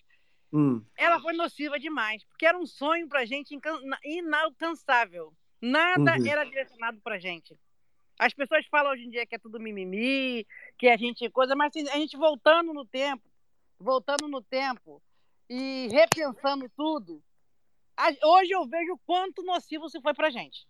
Hum. 0.52 0.86
ela 0.98 1.20
foi 1.20 1.34
nociva 1.34 1.80
demais, 1.80 2.24
porque 2.26 2.46
era 2.46 2.58
um 2.58 2.66
sonho 2.66 3.08
pra 3.08 3.26
gente 3.26 3.58
inalcançável. 4.06 5.34
Nada 5.62 6.12
Uhum. 6.12 6.26
era 6.26 6.44
direcionado 6.46 7.02
pra 7.02 7.20
gente. 7.20 7.56
As 8.20 8.34
pessoas 8.34 8.66
falam 8.68 8.94
hoje 8.94 9.06
em 9.06 9.12
dia 9.12 9.26
que 9.28 9.36
é 9.36 9.40
tudo 9.40 9.60
mimimi, 9.60 10.46
que 10.80 10.88
a 10.90 10.98
gente 10.98 11.30
coisa, 11.32 11.56
mas 11.56 11.70
assim, 11.76 11.90
a 11.90 11.98
gente 11.98 12.18
voltando 12.18 12.74
no 12.74 12.86
tempo, 12.86 13.24
voltando 13.80 14.28
no 14.28 14.44
tempo 14.44 15.02
e 15.50 15.90
repensando 15.92 16.70
tudo, 16.78 17.24
hoje 18.24 18.52
eu 18.52 18.68
vejo 18.68 18.94
o 18.94 19.00
quanto 19.06 19.44
nocivo 19.44 19.88
isso 19.88 20.02
foi 20.02 20.14
pra 20.14 20.30
gente. 20.30 20.68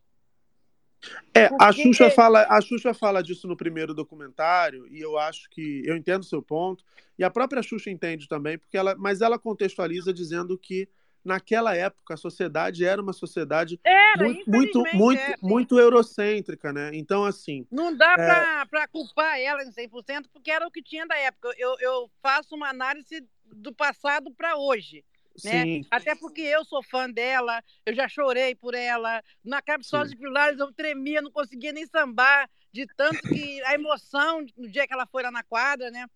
É, 1.35 1.49
a 1.59 1.71
Xuxa 1.71 2.09
fala, 2.09 2.47
a 2.49 2.59
Xuxa 2.61 2.93
fala 2.93 3.21
disso 3.21 3.47
no 3.47 3.57
primeiro 3.57 3.93
documentário 3.93 4.87
e 4.87 4.99
eu 4.99 5.17
acho 5.17 5.49
que 5.49 5.83
eu 5.85 5.95
entendo 5.95 6.21
o 6.21 6.25
seu 6.25 6.41
ponto 6.41 6.83
e 7.17 7.23
a 7.23 7.29
própria 7.29 7.61
Xuxa 7.61 7.91
entende 7.91 8.27
também, 8.27 8.57
porque 8.57 8.77
ela, 8.77 8.95
mas 8.95 9.21
ela 9.21 9.37
contextualiza 9.37 10.13
dizendo 10.13 10.57
que 10.57 10.87
naquela 11.23 11.75
época 11.75 12.13
a 12.13 12.17
sociedade 12.17 12.85
era 12.85 13.01
uma 13.01 13.13
sociedade 13.13 13.79
Era, 13.83 14.23
muito 14.23 14.49
muito 14.49 14.83
muito, 14.93 15.19
é, 15.19 15.35
muito 15.41 15.79
eurocêntrica, 15.79 16.71
né? 16.71 16.91
Então 16.93 17.25
assim, 17.25 17.67
Não 17.71 17.95
dá 17.95 18.13
É. 18.13 18.15
pra, 18.15 18.65
pra 18.67 18.87
culpar 18.87 19.39
ela 19.39 19.63
em 19.63 19.71
100%, 19.71 20.27
porque 20.31 20.51
era 20.51 20.65
o 20.65 20.71
que 20.71 20.83
tinha 20.83 21.05
da 21.05 21.17
época. 21.17 21.53
Eu, 21.57 21.75
eu 21.79 22.09
faço 22.21 22.55
uma 22.55 22.69
análise 22.69 23.27
do 23.45 23.73
passado 23.73 24.31
pra 24.31 24.55
hoje. 24.57 25.03
Né? 25.43 25.63
sim, 25.63 25.81
Até 25.91 26.15
porque 26.15 26.41
eu 26.41 26.63
sou 26.65 26.81
fã 26.83 27.09
dela, 27.09 27.63
eu 27.85 27.93
já 27.93 28.07
chorei 28.07 28.55
por 28.55 28.73
ela. 28.73 29.23
Na 29.43 29.61
Capsule 29.61 30.09
de 30.09 30.15
Pilares 30.15 30.59
eu 30.59 30.71
tremia, 30.73 31.21
não 31.21 31.31
conseguia 31.31 31.73
nem 31.73 31.85
sambar, 31.85 32.49
de 32.71 32.85
tanto 32.95 33.27
que 33.27 33.61
a 33.63 33.73
emoção 33.73 34.45
no 34.57 34.67
dia 34.69 34.87
que 34.87 34.93
ela 34.93 35.05
foi 35.05 35.23
lá 35.23 35.31
na 35.31 35.43
quadra, 35.43 35.89
né? 35.91 36.07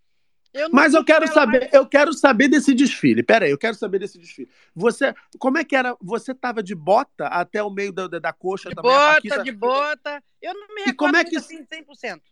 Eu 0.51 0.67
Mas 0.72 0.93
eu 0.95 1.05
quero 1.05 1.28
saber, 1.28 1.59
mais- 1.59 1.74
eu 1.74 1.86
quero 1.88 2.11
saber 2.11 2.47
desse 2.47 2.74
desfile. 2.74 3.22
Pera 3.22 3.45
aí, 3.45 3.51
eu 3.51 3.57
quero 3.57 3.76
saber 3.76 3.99
desse 3.99 4.17
desfile. 4.17 4.49
Você, 4.74 5.13
como 5.38 5.57
é 5.59 5.63
que 5.63 5.76
era? 5.76 5.95
Você 6.01 6.34
tava 6.34 6.63
de 6.63 6.74
bota 6.74 7.28
até 7.28 7.61
o 7.61 7.70
meio 7.70 7.93
da, 7.93 8.07
da, 8.07 8.17
da 8.20 8.34
coxa 8.34 8.70
de 8.70 8.76
também? 8.76 8.91
bota, 8.91 9.13
Paquita- 9.13 9.43
de 9.43 9.51
bota. 9.51 10.24
Eu 10.41 10.55
não 10.55 10.67
me 10.74 10.82
E 10.82 10.86
recordo 10.86 10.97
como 10.97 11.17
é 11.17 11.24
que- 11.24 11.36
assim 11.38 11.63
100%. 11.65 12.24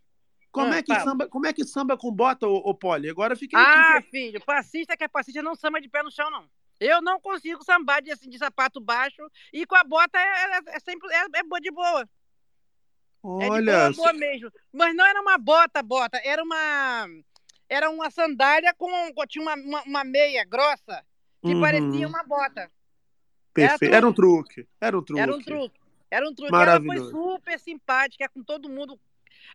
Como 0.52 0.74
Ah, 0.74 0.78
é 0.78 0.82
que 0.82 0.92
fala. 0.94 1.04
samba, 1.04 1.28
como 1.28 1.46
é 1.46 1.54
que 1.54 1.64
samba 1.64 1.96
com 1.96 2.12
bota, 2.12 2.48
ô, 2.48 2.56
ô 2.56 2.74
Poli? 2.74 3.08
Agora 3.08 3.36
fiquei 3.36 3.60
Ah, 3.60 4.02
filho, 4.10 4.44
passista 4.44 4.98
que 4.98 5.04
é 5.04 5.08
passista 5.08 5.44
não 5.44 5.54
samba 5.56 5.80
de 5.80 5.88
pé 5.88 6.02
no 6.02 6.10
chão, 6.12 6.32
não. 6.32 6.50
Eu 6.80 7.02
não 7.02 7.20
consigo 7.20 7.64
sambar 7.64 8.02
de, 8.02 8.12
assim, 8.12 8.30
de 8.30 8.38
sapato 8.38 8.80
baixo 8.80 9.22
e 9.52 9.66
com 9.66 9.76
a 9.76 9.84
bota 9.84 10.18
é, 10.20 10.58
é- 10.58 10.76
é 10.76 10.80
sempre 10.80 11.12
é, 11.14 11.26
é 11.36 11.44
boa 11.44 11.60
de 11.60 11.72
boa. 11.72 12.02
É 12.02 13.46
de 13.46 13.50
Olha, 13.52 13.80
boa, 13.92 13.94
boa 13.94 14.14
mesmo. 14.14 14.52
Mas 14.72 14.96
não 14.96 15.06
era 15.06 15.20
uma 15.22 15.38
bota, 15.38 15.82
bota. 15.84 16.22
Era 16.24 16.42
uma. 16.44 17.08
Era 17.70 17.90
uma 17.90 18.10
sandália 18.12 18.74
com. 18.76 18.88
Tinha 19.28 19.44
uma, 19.44 19.56
uma, 19.56 19.84
uma 19.84 20.04
meia 20.04 20.46
grossa 20.46 21.04
que 21.42 21.54
Uhum. 21.54 21.62
parecia 21.62 22.08
uma 22.08 22.24
bota. 22.24 22.72
perfeito. 23.54 23.94
Era 23.94 24.08
um 24.08 24.14
truque. 24.14 24.68
Era 24.80 24.98
um 24.98 25.04
truque. 25.04 25.22
Era 25.22 25.36
um 25.36 25.42
truque. 25.42 25.80
Era 26.10 26.30
um 26.30 26.34
truque. 26.34 26.56
Ela 26.56 26.80
foi 26.82 27.00
super 27.10 27.60
simpática 27.60 28.30
com 28.30 28.44
todo 28.44 28.70
mundo. 28.70 29.00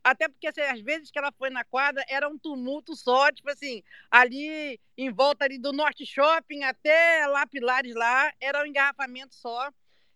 Até 0.02 0.28
porque 0.28 0.46
assim, 0.46 0.60
às 0.60 0.80
vezes 0.80 1.10
que 1.10 1.18
ela 1.18 1.32
foi 1.32 1.50
na 1.50 1.64
quadra 1.64 2.04
era 2.08 2.28
um 2.28 2.38
tumulto 2.38 2.94
só, 2.94 3.30
tipo 3.30 3.50
assim, 3.50 3.82
ali 4.10 4.80
em 4.96 5.10
volta 5.10 5.44
ali 5.44 5.58
do 5.58 5.72
Norte 5.72 6.04
Shopping 6.06 6.62
até 6.64 7.26
lá 7.26 7.46
Pilares 7.46 7.94
lá, 7.94 8.32
era 8.40 8.62
um 8.62 8.66
engarrafamento 8.66 9.34
só. 9.34 9.70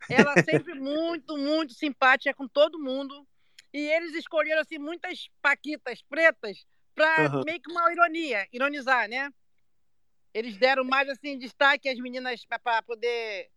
Ela 0.09 0.35
sempre 0.45 0.74
muito, 0.74 1.37
muito 1.37 1.74
simpática 1.74 2.35
com 2.35 2.47
todo 2.47 2.79
mundo. 2.79 3.27
E 3.72 3.79
eles 3.79 4.14
escolheram 4.14 4.62
assim 4.62 4.79
muitas 4.79 5.29
paquitas 5.43 6.03
pretas 6.03 6.66
para 6.95 7.27
Aham. 7.27 7.45
meio 7.45 7.61
que 7.61 7.70
uma 7.70 7.93
ironia, 7.93 8.49
ironizar, 8.53 9.09
né? 9.09 9.31
Eles 10.33 10.57
deram 10.57 10.85
mais 10.85 11.09
assim 11.09 11.39
destaque 11.39 11.89
às 11.89 11.99
meninas 11.99 12.45
para 12.45 12.83
poder 12.83 13.51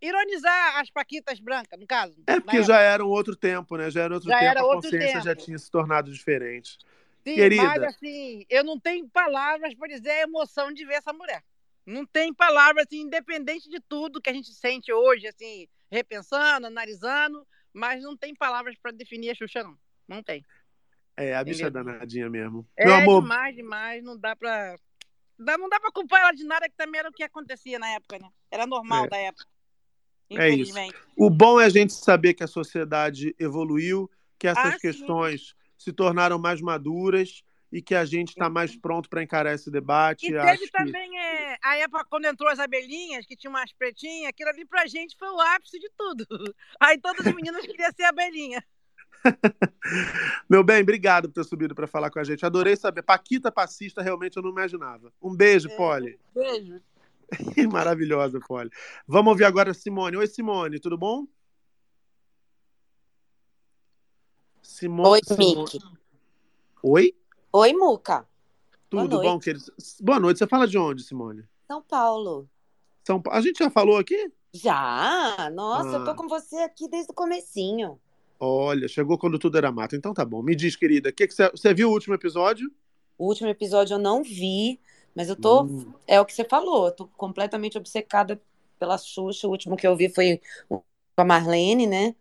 ironizar 0.00 0.78
as 0.78 0.90
paquitas 0.90 1.40
brancas, 1.40 1.78
no 1.78 1.86
caso. 1.86 2.14
É 2.26 2.34
na 2.36 2.40
porque 2.42 2.62
já 2.62 2.80
era 2.80 3.04
um 3.04 3.08
outro 3.08 3.34
tempo, 3.36 3.76
né? 3.76 3.90
Já 3.90 4.02
era 4.02 4.14
outro 4.14 4.28
Já 4.28 4.38
tempo, 4.38 4.50
era 4.50 4.60
a 4.60 4.64
outro 4.64 4.90
consciência 4.90 5.20
já 5.20 5.34
tempo. 5.34 5.44
tinha 5.44 5.58
se 5.58 5.70
tornado 5.70 6.10
diferente. 6.12 6.78
Sim, 7.24 7.34
Querida. 7.34 7.62
mas 7.62 7.82
assim, 7.82 8.46
eu 8.48 8.64
não 8.64 8.78
tenho 8.78 9.08
palavras 9.08 9.74
para 9.74 9.88
dizer 9.88 10.10
a 10.10 10.22
emoção 10.22 10.72
de 10.72 10.84
ver 10.86 10.94
essa 10.94 11.12
mulher. 11.12 11.42
Não 11.84 12.04
tem 12.06 12.32
palavras, 12.34 12.84
assim, 12.86 13.00
independente 13.00 13.68
de 13.68 13.80
tudo 13.80 14.20
que 14.20 14.30
a 14.30 14.32
gente 14.32 14.52
sente 14.52 14.92
hoje, 14.92 15.26
assim, 15.26 15.66
repensando, 15.90 16.66
analisando, 16.66 17.46
mas 17.72 18.02
não 18.02 18.16
tem 18.16 18.34
palavras 18.34 18.76
para 18.80 18.92
definir 18.92 19.30
a 19.30 19.34
Xuxa, 19.34 19.62
não. 19.62 19.76
Não 20.06 20.22
tem. 20.22 20.44
É, 21.16 21.34
a 21.34 21.42
bicha 21.42 21.64
é 21.64 21.68
Entendeu? 21.68 21.84
danadinha 21.84 22.30
mesmo. 22.30 22.66
É 22.76 22.84
Meu 22.84 22.94
amor, 22.94 23.22
demais, 23.22 23.56
demais, 23.56 24.04
não 24.04 24.16
dá 24.18 24.36
para 24.36 24.76
dá- 25.38 25.58
não 25.58 25.68
dá 25.68 25.80
pra 25.80 25.90
culpar 25.90 26.20
ela 26.20 26.32
de 26.32 26.44
nada, 26.44 26.68
que 26.68 26.76
também 26.76 26.98
era 27.00 27.08
o 27.08 27.12
que 27.12 27.22
acontecia 27.22 27.78
na 27.78 27.88
época, 27.90 28.18
né? 28.18 28.28
Era 28.50 28.66
normal 28.66 29.06
É. 29.06 29.08
da 29.08 29.16
época. 29.16 29.46
É 30.30 30.48
isso. 30.48 30.70
Infelizmente. 30.70 30.96
O 31.16 31.30
bom 31.30 31.60
é 31.60 31.64
a 31.64 31.68
gente 31.68 31.92
saber 31.92 32.34
que 32.34 32.44
a 32.44 32.48
sociedade 32.48 33.34
evoluiu, 33.38 34.10
que 34.38 34.46
essas 34.46 34.64
Ah, 34.64 34.72
sim. 34.72 34.78
questões 34.78 35.54
se 35.76 35.92
tornaram 35.92 36.38
mais 36.38 36.60
maduras 36.60 37.42
e 37.70 37.82
que 37.82 37.94
a 37.94 38.04
gente 38.04 38.30
está 38.30 38.48
mais 38.48 38.74
pronto 38.76 39.08
para 39.10 39.22
encarar 39.22 39.54
esse 39.54 39.70
debate. 39.70 40.26
E 40.26 40.32
teve 40.32 40.58
que- 40.58 40.70
também 40.72 41.18
é, 41.20 41.56
a 41.62 41.76
época 41.76 42.04
quando 42.08 42.24
entrou 42.24 42.50
as 42.50 42.58
abelhinhas, 42.58 43.26
que 43.26 43.36
tinha 43.36 43.50
umas 43.50 43.72
pretinhas, 43.72 44.28
aquilo 44.30 44.48
ali 44.50 44.64
pra 44.64 44.86
gente 44.86 45.16
foi 45.18 45.28
o 45.28 45.40
ápice 45.40 45.78
de 45.78 45.90
tudo. 45.96 46.26
Aí 46.80 46.98
todas 46.98 47.26
as 47.26 47.34
meninas 47.34 47.64
queriam 47.66 47.90
ser 47.92 48.04
abelhinha. 48.04 48.64
Meu 50.48 50.62
bem, 50.62 50.80
obrigado 50.82 51.28
por 51.28 51.34
ter 51.42 51.44
subido 51.48 51.74
para 51.74 51.86
falar 51.86 52.10
com 52.10 52.18
a 52.18 52.24
gente. 52.24 52.44
Adorei 52.46 52.76
saber. 52.76 53.02
Paquita 53.02 53.50
passista, 53.50 54.02
realmente 54.02 54.36
eu 54.36 54.42
não 54.42 54.50
imaginava. 54.50 55.12
Um 55.20 55.34
beijo, 55.34 55.68
Polly. 55.76 56.18
Beijo. 56.34 56.80
Maravilhosa, 57.70 58.40
Polly. 58.40 58.70
Vamos 59.06 59.32
ouvir 59.32 59.44
agora 59.44 59.70
a 59.70 59.74
Simone. 59.74 60.16
Oi, 60.16 60.26
Simone, 60.26 60.78
tudo 60.80 60.96
bom? 60.96 61.26
Simone. 64.62 65.08
Oi, 65.08 65.20
Simone- 65.24 65.56
Mickey. 65.56 65.78
Oi? 66.82 67.14
Oi, 67.52 67.72
Muca. 67.72 68.26
Tudo 68.90 69.20
bom, 69.20 69.38
querido? 69.38 69.64
Boa 70.00 70.20
noite. 70.20 70.38
Você 70.38 70.46
fala 70.46 70.66
de 70.66 70.78
onde, 70.78 71.02
Simone? 71.02 71.44
São 71.66 71.82
Paulo. 71.82 72.48
São 73.06 73.20
Pa- 73.20 73.32
A 73.36 73.40
gente 73.40 73.58
já 73.58 73.70
falou 73.70 73.98
aqui? 73.98 74.32
Já? 74.52 75.50
Nossa, 75.52 75.88
eu 75.98 76.04
tô 76.04 76.10
Ah. 76.12 76.14
com 76.14 76.26
você 76.28 76.56
aqui 76.56 76.88
desde 76.88 77.10
o 77.10 77.14
comecinho. 77.14 78.00
Olha, 78.40 78.86
chegou 78.88 79.18
quando 79.18 79.38
tudo 79.38 79.58
era 79.58 79.70
mato. 79.72 79.96
Então 79.96 80.14
tá 80.14 80.24
bom. 80.24 80.42
Me 80.42 80.54
diz, 80.54 80.76
querida, 80.76 81.12
que 81.12 81.26
que 81.26 81.34
você... 81.34 81.50
você 81.50 81.74
viu 81.74 81.88
o 81.90 81.92
último 81.92 82.14
episódio? 82.14 82.70
O 83.18 83.26
último 83.26 83.48
episódio 83.48 83.94
eu 83.94 83.98
não 83.98 84.22
vi, 84.22 84.80
mas 85.18 85.28
eu 85.28 85.34
tô. 85.34 85.64
Hum. 85.64 85.92
É 86.06 86.20
o 86.20 86.24
que 86.24 86.32
você 86.32 86.44
falou, 86.44 86.86
eu 86.86 86.92
tô 86.92 87.08
completamente 87.08 87.76
obcecada 87.76 88.40
pela 88.78 88.96
Xuxa. 88.96 89.48
O 89.48 89.50
último 89.50 89.76
que 89.76 89.84
eu 89.84 89.96
vi 89.96 90.08
foi 90.08 90.40
com 90.68 90.80
a 91.16 91.24
Marlene, 91.24 91.88
né? 91.88 92.14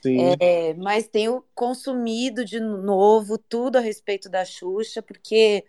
Sim. 0.00 0.36
É, 0.38 0.72
mas 0.74 1.08
tenho 1.08 1.44
consumido 1.52 2.44
de 2.44 2.60
novo 2.60 3.36
tudo 3.38 3.76
a 3.78 3.80
respeito 3.80 4.28
da 4.28 4.44
Xuxa, 4.44 5.02
porque 5.02 5.64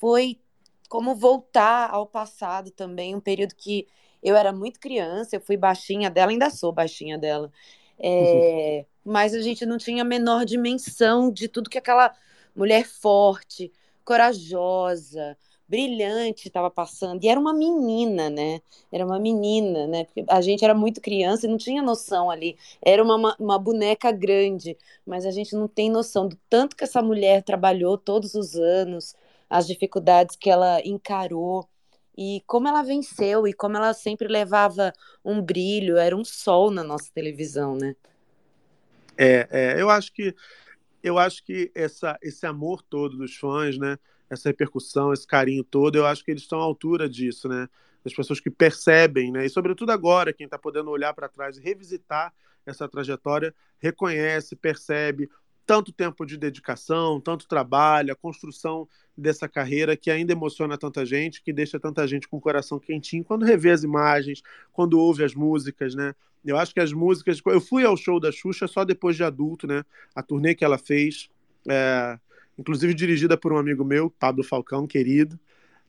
foi 0.00 0.40
como 0.88 1.14
voltar 1.14 1.90
ao 1.90 2.04
passado 2.04 2.72
também, 2.72 3.14
um 3.14 3.20
período 3.20 3.54
que 3.54 3.86
eu 4.20 4.34
era 4.34 4.52
muito 4.52 4.80
criança, 4.80 5.36
eu 5.36 5.40
fui 5.40 5.56
baixinha 5.56 6.10
dela, 6.10 6.32
ainda 6.32 6.50
sou 6.50 6.72
baixinha 6.72 7.16
dela. 7.16 7.48
É, 7.96 8.84
mas 9.04 9.34
a 9.34 9.40
gente 9.40 9.64
não 9.64 9.78
tinha 9.78 10.02
a 10.02 10.04
menor 10.04 10.44
dimensão 10.44 11.30
de 11.30 11.46
tudo 11.46 11.70
que 11.70 11.78
aquela 11.78 12.12
mulher 12.56 12.84
forte, 12.84 13.72
corajosa, 14.04 15.36
brilhante 15.68 16.48
estava 16.48 16.70
passando. 16.70 17.22
E 17.24 17.28
era 17.28 17.38
uma 17.38 17.52
menina, 17.52 18.28
né? 18.30 18.60
Era 18.92 19.04
uma 19.04 19.18
menina, 19.18 19.86
né? 19.86 20.04
Porque 20.04 20.24
a 20.28 20.40
gente 20.40 20.64
era 20.64 20.74
muito 20.74 21.00
criança 21.00 21.46
e 21.46 21.50
não 21.50 21.56
tinha 21.56 21.82
noção 21.82 22.30
ali. 22.30 22.56
Era 22.82 23.02
uma, 23.02 23.36
uma, 23.38 23.58
boneca 23.58 24.12
grande, 24.12 24.76
mas 25.06 25.24
a 25.26 25.30
gente 25.30 25.54
não 25.54 25.66
tem 25.66 25.90
noção 25.90 26.28
do 26.28 26.38
tanto 26.48 26.76
que 26.76 26.84
essa 26.84 27.02
mulher 27.02 27.42
trabalhou 27.42 27.96
todos 27.96 28.34
os 28.34 28.54
anos, 28.56 29.14
as 29.48 29.66
dificuldades 29.66 30.36
que 30.36 30.50
ela 30.50 30.80
encarou. 30.84 31.68
E 32.16 32.42
como 32.46 32.68
ela 32.68 32.82
venceu, 32.82 33.46
e 33.46 33.52
como 33.52 33.76
ela 33.76 33.92
sempre 33.92 34.28
levava 34.28 34.92
um 35.24 35.42
brilho, 35.42 35.96
era 35.96 36.16
um 36.16 36.24
sol 36.24 36.70
na 36.70 36.84
nossa 36.84 37.10
televisão, 37.12 37.74
né? 37.74 37.96
É, 39.16 39.48
é, 39.50 39.80
eu 39.80 39.90
acho 39.90 40.12
que 40.12 40.34
eu 41.02 41.18
acho 41.18 41.44
que 41.44 41.70
essa, 41.74 42.18
esse 42.22 42.46
amor 42.46 42.82
todo 42.82 43.18
dos 43.18 43.36
fãs, 43.36 43.76
né? 43.76 43.98
Essa 44.28 44.48
repercussão, 44.48 45.12
esse 45.12 45.26
carinho 45.26 45.62
todo, 45.62 45.96
eu 45.96 46.06
acho 46.06 46.24
que 46.24 46.30
eles 46.30 46.42
estão 46.42 46.60
à 46.60 46.62
altura 46.62 47.08
disso, 47.08 47.48
né? 47.48 47.68
Das 48.02 48.14
pessoas 48.14 48.40
que 48.40 48.50
percebem, 48.50 49.30
né? 49.30 49.46
E 49.46 49.48
sobretudo 49.48 49.90
agora, 49.90 50.32
quem 50.32 50.44
está 50.44 50.58
podendo 50.58 50.90
olhar 50.90 51.14
para 51.14 51.28
trás 51.28 51.56
e 51.56 51.60
revisitar 51.60 52.32
essa 52.66 52.88
trajetória, 52.88 53.54
reconhece, 53.78 54.56
percebe 54.56 55.28
tanto 55.66 55.92
tempo 55.92 56.26
de 56.26 56.36
dedicação, 56.36 57.20
tanto 57.20 57.48
trabalho, 57.48 58.12
a 58.12 58.16
construção 58.16 58.86
dessa 59.16 59.48
carreira 59.48 59.96
que 59.96 60.10
ainda 60.10 60.32
emociona 60.32 60.76
tanta 60.76 61.06
gente, 61.06 61.42
que 61.42 61.52
deixa 61.52 61.80
tanta 61.80 62.06
gente 62.06 62.28
com 62.28 62.36
o 62.36 62.40
coração 62.40 62.78
quentinho 62.78 63.24
quando 63.24 63.44
revê 63.44 63.70
as 63.70 63.82
imagens, 63.82 64.42
quando 64.72 64.98
ouve 64.98 65.24
as 65.24 65.34
músicas, 65.34 65.94
né? 65.94 66.14
Eu 66.44 66.58
acho 66.58 66.74
que 66.74 66.80
as 66.80 66.92
músicas. 66.92 67.40
Eu 67.46 67.60
fui 67.60 67.84
ao 67.84 67.96
show 67.96 68.20
da 68.20 68.30
Xuxa 68.30 68.66
só 68.66 68.84
depois 68.84 69.16
de 69.16 69.24
adulto, 69.24 69.66
né? 69.66 69.84
A 70.14 70.22
turnê 70.22 70.54
que 70.54 70.64
ela 70.64 70.76
fez, 70.76 71.30
é, 71.66 72.18
inclusive 72.58 72.94
dirigida 72.94 73.36
por 73.36 73.52
um 73.52 73.58
amigo 73.58 73.84
meu, 73.84 74.10
Pablo 74.10 74.44
Falcão, 74.44 74.86
querido. 74.86 75.38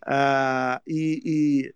Ah, 0.05 0.81
e 0.87 1.21
e 1.25 1.75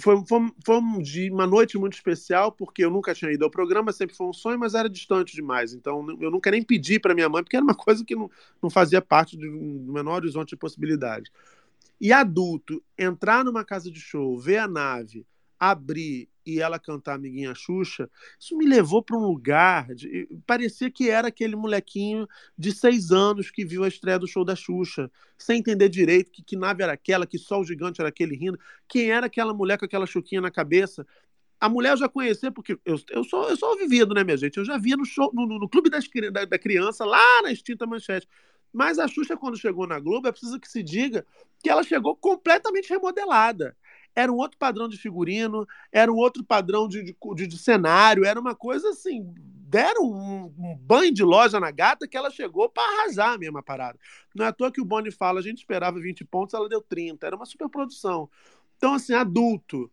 foi, 0.00 0.22
foi, 0.26 0.52
foi 0.64 0.76
um 0.76 1.02
uma 1.32 1.46
noite 1.46 1.76
muito 1.76 1.94
especial, 1.94 2.52
porque 2.52 2.84
eu 2.84 2.90
nunca 2.90 3.14
tinha 3.14 3.32
ido 3.32 3.44
ao 3.44 3.50
programa, 3.50 3.92
sempre 3.92 4.16
foi 4.16 4.26
um 4.26 4.32
sonho, 4.32 4.58
mas 4.58 4.74
era 4.74 4.88
distante 4.88 5.34
demais. 5.34 5.74
Então 5.74 6.06
eu 6.20 6.30
nunca 6.30 6.50
nem 6.50 6.62
pedi 6.62 6.98
para 6.98 7.14
minha 7.14 7.28
mãe, 7.28 7.42
porque 7.42 7.56
era 7.56 7.64
uma 7.64 7.74
coisa 7.76 8.04
que 8.04 8.14
não, 8.14 8.30
não 8.62 8.70
fazia 8.70 9.02
parte 9.02 9.36
do 9.36 9.92
menor 9.92 10.16
horizonte 10.16 10.50
de 10.50 10.56
possibilidade. 10.56 11.30
E 12.00 12.12
adulto, 12.12 12.82
entrar 12.96 13.44
numa 13.44 13.64
casa 13.64 13.90
de 13.90 14.00
show, 14.00 14.38
ver 14.38 14.58
a 14.58 14.68
nave, 14.68 15.26
abrir 15.58 16.28
e 16.46 16.60
ela 16.60 16.78
cantar 16.78 17.14
Amiguinha 17.16 17.54
Xuxa, 17.54 18.08
isso 18.40 18.56
me 18.56 18.66
levou 18.66 19.02
para 19.02 19.16
um 19.18 19.20
lugar. 19.20 19.94
De, 19.94 20.26
parecia 20.46 20.90
que 20.90 21.10
era 21.10 21.28
aquele 21.28 21.54
molequinho 21.54 22.26
de 22.56 22.72
seis 22.72 23.10
anos 23.12 23.50
que 23.50 23.64
viu 23.66 23.84
a 23.84 23.88
estreia 23.88 24.18
do 24.18 24.26
show 24.26 24.44
da 24.44 24.56
Xuxa, 24.56 25.10
sem 25.36 25.58
entender 25.58 25.90
direito 25.90 26.30
que, 26.30 26.42
que 26.42 26.56
nave 26.56 26.82
era 26.82 26.92
aquela, 26.94 27.26
que 27.26 27.38
sol 27.38 27.64
gigante 27.64 28.00
era 28.00 28.08
aquele 28.08 28.34
rindo, 28.34 28.58
quem 28.88 29.10
era 29.10 29.26
aquela 29.26 29.52
mulher 29.52 29.78
com 29.78 29.84
aquela 29.84 30.06
chuquinha 30.06 30.40
na 30.40 30.50
cabeça. 30.50 31.06
A 31.60 31.68
mulher 31.68 31.90
eu 31.90 31.96
já 31.98 32.08
conhecia, 32.08 32.50
porque 32.50 32.78
eu, 32.84 32.98
eu, 33.10 33.24
sou, 33.24 33.48
eu 33.48 33.56
sou 33.56 33.76
vivido, 33.76 34.14
né, 34.14 34.24
minha 34.24 34.36
gente? 34.36 34.56
Eu 34.56 34.64
já 34.64 34.78
via 34.78 34.96
no, 34.96 35.04
show, 35.04 35.30
no, 35.34 35.44
no- 35.46 35.68
Clube 35.68 35.90
das, 35.90 36.04
da, 36.32 36.44
da 36.44 36.58
Criança, 36.58 37.04
lá 37.04 37.42
na 37.42 37.52
extinta 37.52 37.86
manchete. 37.86 38.26
Mas 38.72 38.98
a 38.98 39.08
Xuxa, 39.08 39.36
quando 39.36 39.58
chegou 39.58 39.86
na 39.86 39.98
Globo, 39.98 40.28
é 40.28 40.30
preciso 40.32 40.60
que 40.60 40.68
se 40.68 40.82
diga 40.82 41.26
que 41.62 41.68
ela 41.68 41.82
chegou 41.82 42.14
completamente 42.16 42.88
remodelada. 42.88 43.76
Era 44.18 44.32
um 44.32 44.36
outro 44.36 44.58
padrão 44.58 44.88
de 44.88 44.96
figurino, 44.98 45.66
era 45.92 46.12
um 46.12 46.16
outro 46.16 46.42
padrão 46.44 46.88
de, 46.88 47.14
de, 47.36 47.46
de- 47.46 47.58
cenário, 47.58 48.24
era 48.24 48.40
uma 48.40 48.54
coisa 48.54 48.88
assim. 48.90 49.32
Deram 49.36 50.02
um, 50.04 50.52
um 50.58 50.76
banho 50.76 51.12
de 51.14 51.22
loja 51.22 51.60
na 51.60 51.70
gata 51.70 52.08
que 52.08 52.16
ela 52.16 52.30
chegou 52.30 52.68
para 52.68 52.82
arrasar 52.82 53.34
a 53.34 53.38
mesma 53.38 53.62
parada. 53.62 53.98
Não 54.34 54.44
é 54.44 54.48
à 54.48 54.52
toa 54.52 54.72
que 54.72 54.80
o 54.80 54.84
Boni 54.84 55.12
fala, 55.12 55.38
a 55.38 55.42
gente 55.42 55.58
esperava 55.58 56.00
20 56.00 56.24
pontos, 56.24 56.54
ela 56.54 56.68
deu 56.68 56.80
30. 56.80 57.26
Era 57.26 57.36
uma 57.36 57.46
superprodução. 57.46 58.28
Então, 58.76 58.94
assim, 58.94 59.14
adulto, 59.14 59.90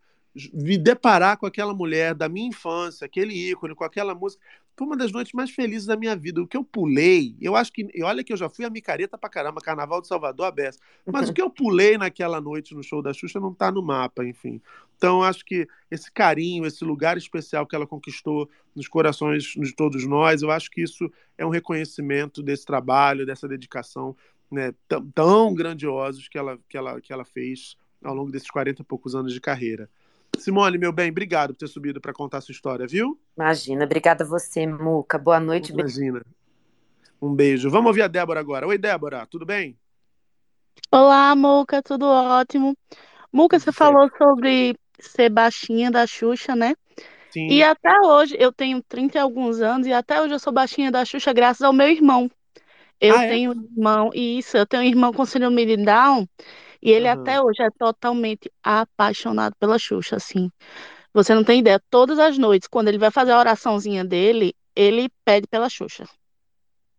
me 0.54 0.78
deparar 0.78 1.38
com 1.38 1.46
aquela 1.46 1.74
mulher 1.74 2.14
da 2.14 2.28
minha 2.28 2.50
infância, 2.50 3.06
aquele 3.06 3.34
ícone, 3.34 3.74
com 3.74 3.84
aquela 3.84 4.14
música, 4.14 4.44
foi 4.78 4.86
uma 4.86 4.98
das 4.98 5.12
noites 5.12 5.32
mais 5.34 5.50
felizes 5.52 5.86
da 5.86 5.96
minha 5.96 6.16
vida. 6.16 6.42
O 6.42 6.48
que 6.48 6.58
eu 6.58 6.64
pulei, 6.64 7.36
eu 7.40 7.56
acho 7.56 7.72
que. 7.72 7.88
Olha 8.04 8.24
que 8.24 8.34
eu 8.34 8.38
já 8.38 8.50
fui 8.50 8.66
a 8.66 8.70
micareta 8.70 9.18
pra 9.18 9.30
caramba, 9.30 9.62
Carnaval 9.62 10.02
de 10.02 10.08
Salvador, 10.08 10.48
a 10.48 10.52
beça. 10.52 10.80
Mas 11.06 11.30
o 11.30 11.34
que 11.34 11.42
eu 11.42 11.50
pulei 11.50 11.98
naquela 11.98 12.42
noite 12.42 12.76
no 12.76 12.84
show 12.84 13.02
da 13.02 13.14
Xuxa 13.14 13.40
não 13.40 13.54
tá 13.54 13.72
no 13.72 13.82
mapa, 13.82 14.26
enfim. 14.26 14.62
Então, 14.98 15.24
acho 15.24 15.46
que 15.46 15.66
esse 15.90 16.12
carinho, 16.12 16.66
esse 16.66 16.84
lugar 16.84 17.18
especial 17.18 17.66
que 17.66 17.76
ela 17.76 17.88
conquistou 17.88 18.50
nos 18.76 18.88
corações 18.90 19.44
de 19.44 19.74
todos 19.74 20.06
nós, 20.06 20.42
eu 20.42 20.52
acho 20.52 20.70
que 20.70 20.82
isso 20.82 21.10
é 21.38 21.46
um 21.46 21.50
reconhecimento 21.50 22.44
desse 22.44 22.66
trabalho, 22.66 23.26
dessa 23.26 23.48
dedicação 23.48 24.16
né, 24.52 24.74
tão, 24.88 25.06
tão 25.12 25.54
grandiosos 25.54 26.28
que 26.28 26.38
ela, 26.38 26.60
que, 26.70 26.78
ela, 26.78 27.02
que 27.02 27.14
ela 27.14 27.26
fez 27.26 27.78
ao 28.04 28.14
longo 28.14 28.32
desses 28.32 28.50
40 28.50 28.82
e 28.82 28.86
poucos 28.86 29.16
anos 29.16 29.34
de 29.34 29.42
carreira. 29.42 29.90
Simone, 30.40 30.78
meu 30.78 30.92
bem, 30.92 31.10
obrigado 31.12 31.54
por 31.54 31.60
ter 31.60 31.68
subido 31.68 32.00
para 32.02 32.14
contar 32.14 32.42
sua 32.42 32.52
história, 32.52 32.88
viu? 32.88 33.20
Imagina, 33.38 33.86
obrigada 33.86 34.24
a 34.24 34.28
você, 34.28 34.66
Muca. 34.66 35.18
Boa 35.18 35.40
noite. 35.40 35.72
Imagina. 35.72 36.22
Um 37.22 37.34
beijo. 37.34 37.70
Vamos 37.70 37.88
ouvir 37.88 38.04
a 38.04 38.08
Débora 38.08 38.40
agora. 38.40 38.68
Oi, 38.68 38.78
Débora, 38.78 39.26
tudo 39.26 39.46
bem? 39.46 39.78
Olá, 40.92 41.36
Muca, 41.36 41.82
tudo 41.82 42.06
ótimo. 42.06 42.78
Muca, 43.32 43.60
você 43.60 43.72
falou 43.72 44.10
sobre 44.18 44.78
ser 45.00 45.30
baixinha 45.30 45.92
da 45.92 46.06
Xuxa, 46.08 46.56
né? 46.56 46.76
Sim. 47.32 47.48
E 47.50 47.64
até 47.64 48.00
hoje, 48.02 48.36
eu 48.40 48.52
tenho 48.52 48.82
30 48.82 49.18
e 49.18 49.22
alguns 49.22 49.60
anos, 49.60 49.88
e 49.88 49.94
até 49.94 50.22
hoje 50.22 50.34
eu 50.34 50.40
sou 50.40 50.54
baixinha 50.54 50.92
da 50.92 51.04
Xuxa 51.04 51.34
graças 51.34 51.62
ao 51.62 51.74
meu 51.74 51.90
irmão. 51.90 52.30
Eu 53.02 53.18
Ah, 53.18 53.26
é? 53.26 53.30
tenho 53.30 53.52
um 53.52 53.64
irmão, 53.78 54.10
isso, 54.14 54.56
eu 54.56 54.66
tenho 54.66 54.84
um 54.84 54.86
irmão 54.86 55.12
com 55.12 55.26
síndrome 55.26 55.66
de 55.66 55.78
Down, 55.84 56.26
e 56.86 56.92
ele 56.92 57.08
Aham. 57.08 57.20
até 57.20 57.42
hoje 57.42 57.64
é 57.64 57.70
totalmente 57.72 58.52
apaixonado 58.64 59.56
pela 59.60 59.80
Xuxa, 59.80 60.18
assim. 60.18 60.52
Você 61.12 61.34
não 61.34 61.44
tem 61.44 61.60
ideia, 61.60 61.82
todas 61.90 62.20
as 62.20 62.38
noites, 62.38 62.68
quando 62.68 62.90
ele 62.90 63.00
vai 63.00 63.10
fazer 63.10 63.32
a 63.32 63.40
oraçãozinha 63.40 64.06
dele, 64.06 64.54
ele 64.76 65.10
pede 65.26 65.48
pela 65.48 65.68
Xuxa. 65.68 66.06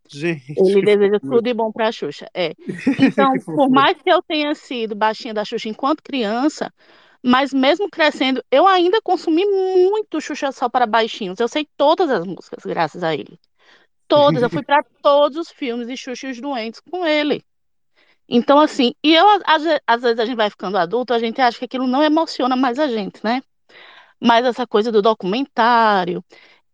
Gente. 0.09 0.55
Ele 0.57 0.83
deseja 0.83 1.21
tudo 1.21 1.41
de 1.41 1.55
bom 1.55 1.71
para 1.71 1.87
a 1.87 1.93
Xuxa. 1.93 2.29
É. 2.35 2.53
Então, 2.99 3.33
por 3.45 3.71
mais 3.71 3.97
que 4.03 4.11
eu 4.11 4.21
tenha 4.23 4.53
sido 4.57 4.97
baixinha 4.97 5.33
da 5.33 5.45
Xuxa 5.45 5.69
enquanto 5.69 6.03
criança, 6.03 6.73
mas 7.23 7.53
mesmo 7.53 7.89
crescendo, 7.89 8.43
eu 8.51 8.67
ainda 8.67 9.01
consumi 9.01 9.45
muito 9.45 10.21
Xuxa 10.21 10.51
só 10.51 10.69
para 10.69 10.85
baixinhos. 10.87 11.39
Eu 11.39 11.47
sei 11.47 11.69
todas 11.77 12.11
as 12.11 12.27
músicas, 12.27 12.65
graças 12.65 13.05
a 13.05 13.15
ele. 13.15 13.39
Todas. 14.09 14.43
Eu 14.43 14.51
fui 14.51 14.63
para 14.67 14.83
todos 15.01 15.37
os 15.39 15.51
filmes 15.51 15.87
de 15.87 15.97
Xuxa 15.97 16.27
e 16.27 16.31
os 16.33 16.41
Doentes 16.41 16.81
com 16.81 17.07
ele. 17.07 17.45
Então, 18.29 18.59
assim, 18.61 18.93
e 19.05 19.15
eu, 19.15 19.25
às, 19.47 19.63
às 19.87 20.03
vezes 20.03 20.19
a 20.19 20.25
gente 20.27 20.37
vai 20.37 20.51
ficando 20.51 20.77
adulto, 20.79 21.15
a 21.15 21.19
gente 21.19 21.41
acha 21.41 21.59
que 21.59 21.65
aquilo 21.67 21.87
não 21.87 22.03
emociona 22.03 22.57
mais 22.57 22.79
a 22.79 22.89
gente, 22.89 23.23
né? 23.25 23.43
Mas 24.21 24.45
essa 24.47 24.67
coisa 24.67 24.93
do 24.93 25.03
documentário 25.03 26.25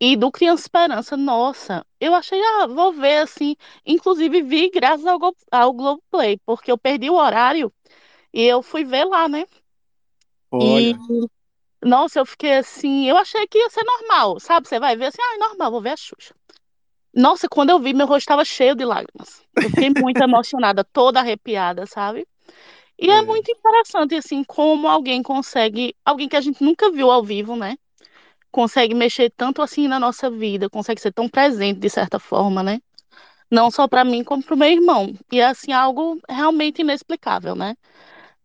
e 0.01 0.17
do 0.17 0.31
Criança 0.33 0.65
Esperança, 0.65 1.17
nossa, 1.17 1.87
eu 2.01 2.15
achei, 2.15 2.41
ah, 2.43 2.67
vou 2.67 2.93
ver, 2.93 3.19
assim, 3.19 3.57
inclusive 3.87 4.43
vi 4.43 4.71
graças 4.71 5.07
ao, 5.07 5.19
ao 5.53 5.73
Globoplay, 5.75 6.39
porque 6.47 6.73
eu 6.73 6.79
perdi 6.79 7.11
o 7.11 7.15
horário 7.17 7.73
e 8.33 8.43
eu 8.45 8.63
fui 8.63 8.85
ver 8.85 9.05
lá, 9.05 9.29
né? 9.29 9.47
E, 10.59 10.67
Olha, 10.67 11.29
nossa, 11.85 12.21
eu 12.21 12.27
fiquei 12.27 12.55
assim, 12.59 13.09
eu 13.09 13.17
achei 13.19 13.47
que 13.49 13.59
ia 13.59 13.71
ser 13.71 13.85
normal, 13.85 14.41
sabe? 14.41 14.69
Você 14.69 14.81
vai 14.81 14.97
ver 14.97 15.07
assim, 15.07 15.23
ah, 15.23 15.35
é 15.37 15.39
normal, 15.39 15.71
vou 15.73 15.83
ver 15.83 15.91
a 15.93 15.97
Xuxa. 15.97 16.35
Nossa, 17.15 17.49
quando 17.49 17.71
eu 17.71 17.79
vi, 17.79 17.93
meu 17.93 18.07
rosto 18.07 18.21
estava 18.21 18.45
cheio 18.45 18.75
de 18.75 18.85
lágrimas. 18.85 19.43
Eu 19.57 19.69
fiquei 19.71 19.91
muito 19.91 20.21
emocionada, 20.23 20.83
toda 20.85 21.21
arrepiada, 21.21 21.87
sabe? 21.87 22.27
E 22.99 23.11
é 23.11 23.19
é, 23.19 23.23
muito 23.23 23.51
interessante, 23.51 24.15
assim, 24.15 24.45
como 24.45 24.89
alguém 24.89 25.23
consegue, 25.23 25.95
alguém 26.05 26.29
que 26.29 26.37
a 26.37 26.41
gente 26.41 26.63
nunca 26.63 26.91
viu 26.91 27.11
ao 27.11 27.23
vivo, 27.23 27.57
né? 27.57 27.77
Consegue 28.51 28.95
mexer 28.95 29.31
tanto 29.37 29.63
assim 29.63 29.89
na 29.89 29.99
nossa 29.99 30.31
vida, 30.31 30.71
consegue 30.71 31.01
ser 31.01 31.13
tão 31.13 31.29
presente 31.29 31.81
de 31.81 31.91
certa 31.91 32.19
forma, 32.19 32.63
né? 32.63 32.81
Não 33.51 33.71
só 33.71 33.89
para 33.89 34.05
mim, 34.05 34.25
como 34.25 34.43
para 34.43 34.55
o 34.55 34.59
meu 34.59 34.71
irmão. 34.71 35.15
E 35.31 35.41
é, 35.41 35.47
assim, 35.47 35.73
algo 35.73 36.21
realmente 36.29 36.83
inexplicável, 36.83 37.55
né? 37.55 37.77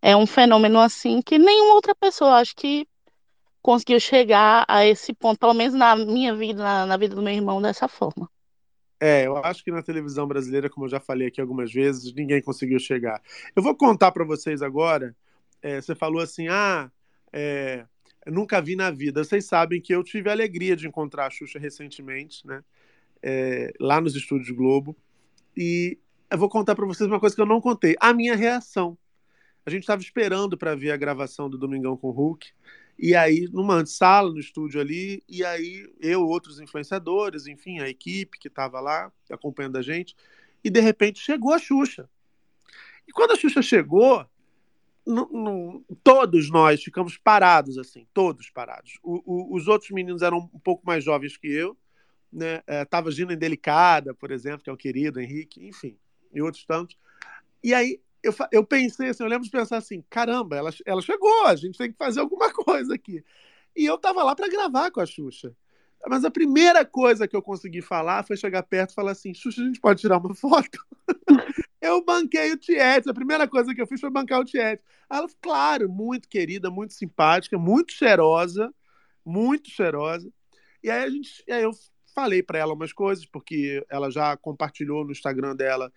É 0.02 0.16
um 0.16 0.28
fenômeno, 0.28 0.80
assim, 0.80 1.22
que 1.22 1.38
nenhuma 1.40 1.76
outra 1.76 1.96
pessoa, 1.96 2.38
acho 2.40 2.56
que 2.56 2.88
conseguiu 3.62 4.00
chegar 4.00 4.66
a 4.68 4.86
esse 4.86 5.14
ponto, 5.14 5.40
pelo 5.40 5.54
menos 5.54 5.74
na 5.76 5.96
minha 5.96 6.36
vida, 6.36 6.64
na, 6.64 6.86
na 6.86 6.98
vida 6.98 7.16
do 7.16 7.22
meu 7.22 7.34
irmão, 7.34 7.62
dessa 7.62 7.88
forma. 7.88 8.30
É, 9.00 9.28
eu 9.28 9.38
acho 9.38 9.64
que 9.64 9.72
na 9.72 9.84
televisão 9.84 10.28
brasileira, 10.28 10.70
como 10.70 10.86
eu 10.86 10.90
já 10.90 11.00
falei 11.00 11.28
aqui 11.28 11.40
algumas 11.40 11.72
vezes, 11.72 12.14
ninguém 12.14 12.42
conseguiu 12.42 12.80
chegar. 12.80 13.22
Eu 13.56 13.62
vou 13.64 13.76
contar 13.76 14.12
para 14.12 14.24
vocês 14.26 14.62
agora. 14.62 15.16
é, 15.62 15.82
você 15.82 15.96
falou 15.96 16.22
assim, 16.22 16.48
ah, 16.48 16.92
é, 17.34 17.86
nunca 18.26 18.62
vi 18.62 18.76
na 18.76 18.92
vida. 18.92 19.24
Vocês 19.24 19.46
sabem 19.46 19.82
que 19.82 19.94
eu 19.94 20.04
tive 20.04 20.30
a 20.30 20.34
alegria 20.34 20.76
de 20.76 20.88
encontrar 20.88 21.28
a 21.28 21.30
Xuxa 21.30 21.60
recentemente, 21.60 22.46
né? 22.46 22.64
é, 23.22 23.74
lá 23.80 24.00
nos 24.00 24.16
estúdios 24.16 24.56
Globo. 24.56 24.96
E 25.56 25.98
eu 26.30 26.38
vou 26.38 26.50
contar 26.50 26.76
para 26.76 26.86
vocês 26.86 27.08
uma 27.08 27.20
coisa 27.20 27.36
que 27.36 27.42
eu 27.42 27.46
não 27.46 27.62
contei: 27.62 27.96
a 28.00 28.14
minha 28.14 28.36
reação. 28.36 28.98
A 29.66 29.70
gente 29.70 29.82
estava 29.82 30.02
esperando 30.02 30.58
para 30.58 30.76
ver 30.76 30.92
a 30.92 30.98
gravação 30.98 31.50
do 31.50 31.58
Domingão 31.58 31.98
com 31.98 32.08
o 32.08 32.12
Hulk. 32.12 32.48
E 33.00 33.16
aí, 33.16 33.48
numa 33.52 33.76
antessala, 33.76 34.32
no 34.32 34.40
estúdio 34.40 34.82
ali, 34.82 35.24
e 35.30 35.46
aí 35.46 35.88
eu, 36.00 36.26
outros 36.26 36.60
influenciadores, 36.60 37.46
enfim, 37.46 37.80
a 37.80 37.88
equipe 37.88 38.40
que 38.40 38.48
estava 38.48 38.80
lá 38.80 39.12
acompanhando 39.30 39.78
a 39.78 39.82
gente, 39.82 40.16
e 40.64 40.70
de 40.70 40.80
repente 40.80 41.20
chegou 41.20 41.54
a 41.54 41.60
Xuxa. 41.60 42.10
E 43.08 43.12
quando 43.12 43.32
a 43.32 43.36
Xuxa 43.36 43.62
chegou, 43.62 44.26
todos 46.04 46.50
nós 46.50 46.84
ficamos 46.84 47.18
parados, 47.18 47.78
assim, 47.78 48.06
todos 48.14 48.50
parados. 48.50 49.00
O- 49.04 49.22
o- 49.26 49.56
os 49.56 49.68
outros 49.68 49.92
meninos 49.92 50.22
eram 50.22 50.50
um 50.54 50.60
pouco 50.60 50.86
mais 50.86 51.04
jovens 51.04 51.38
que 51.38 51.48
eu, 51.48 51.78
né? 52.32 52.62
É, 52.68 52.84
tava 52.84 53.12
Gina 53.12 53.34
Indelicada, 53.34 54.14
por 54.14 54.32
exemplo, 54.32 54.64
que 54.64 54.70
é 54.70 54.74
o 54.74 54.78
querido 54.78 55.22
Henrique, 55.22 55.66
enfim, 55.66 55.98
e 56.34 56.42
outros 56.42 56.66
tantos. 56.66 56.98
E 57.64 57.74
aí 57.74 58.02
eu, 58.24 58.34
eu 58.52 58.66
pensei 58.66 59.10
assim, 59.10 59.24
eu 59.24 59.30
lembro 59.30 59.46
de 59.46 59.52
pensar 59.52 59.78
assim, 59.78 60.04
caramba, 60.10 60.56
ela, 60.56 60.70
ela 60.86 61.02
chegou, 61.02 61.46
a 61.46 61.56
gente 61.56 61.78
tem 61.78 61.92
que 61.92 61.98
fazer 61.98 62.20
alguma 62.20 62.52
coisa 62.54 62.94
aqui. 62.96 63.24
E 63.76 63.86
eu 63.86 63.98
tava 63.98 64.24
lá 64.24 64.36
para 64.36 64.50
gravar 64.50 64.92
com 64.92 65.00
a 65.00 65.06
Xuxa. 65.06 65.56
Mas 66.08 66.24
a 66.24 66.32
primeira 66.32 66.86
coisa 66.86 67.28
que 67.28 67.36
eu 67.36 67.42
consegui 67.42 67.82
falar 67.82 68.24
foi 68.24 68.38
chegar 68.38 68.64
perto 68.64 68.92
e 68.92 68.94
falar 68.94 69.12
assim, 69.12 69.34
Xuxa, 69.34 69.62
a 69.62 69.66
gente 69.66 69.80
pode 69.80 70.02
tirar 70.02 70.18
uma 70.18 70.34
foto? 70.36 70.80
Eu 71.82 72.04
banquei 72.04 72.52
o 72.52 72.58
Tiete. 72.58 73.10
A 73.10 73.14
primeira 73.14 73.48
coisa 73.48 73.74
que 73.74 73.82
eu 73.82 73.88
fiz 73.88 74.00
foi 74.00 74.10
bancar 74.10 74.40
o 74.40 74.46
Tiete. 74.46 74.82
Ela, 75.10 75.28
claro, 75.42 75.90
muito 75.90 76.28
querida, 76.28 76.70
muito 76.70 76.94
simpática, 76.94 77.58
muito 77.58 77.92
cheirosa, 77.94 78.74
muito 79.26 79.70
cheirosa. 79.70 80.32
E 80.84 80.90
aí 80.90 81.04
a 81.04 81.10
gente, 81.10 81.44
aí 81.50 81.64
eu 81.64 81.72
falei 82.16 82.42
para 82.42 82.60
ela 82.60 82.74
umas 82.74 82.94
coisas, 82.94 83.26
porque 83.26 83.86
ela 83.90 84.10
já 84.10 84.36
compartilhou 84.38 85.06
no 85.06 85.12
Instagram 85.12 85.56
dela 85.56 85.92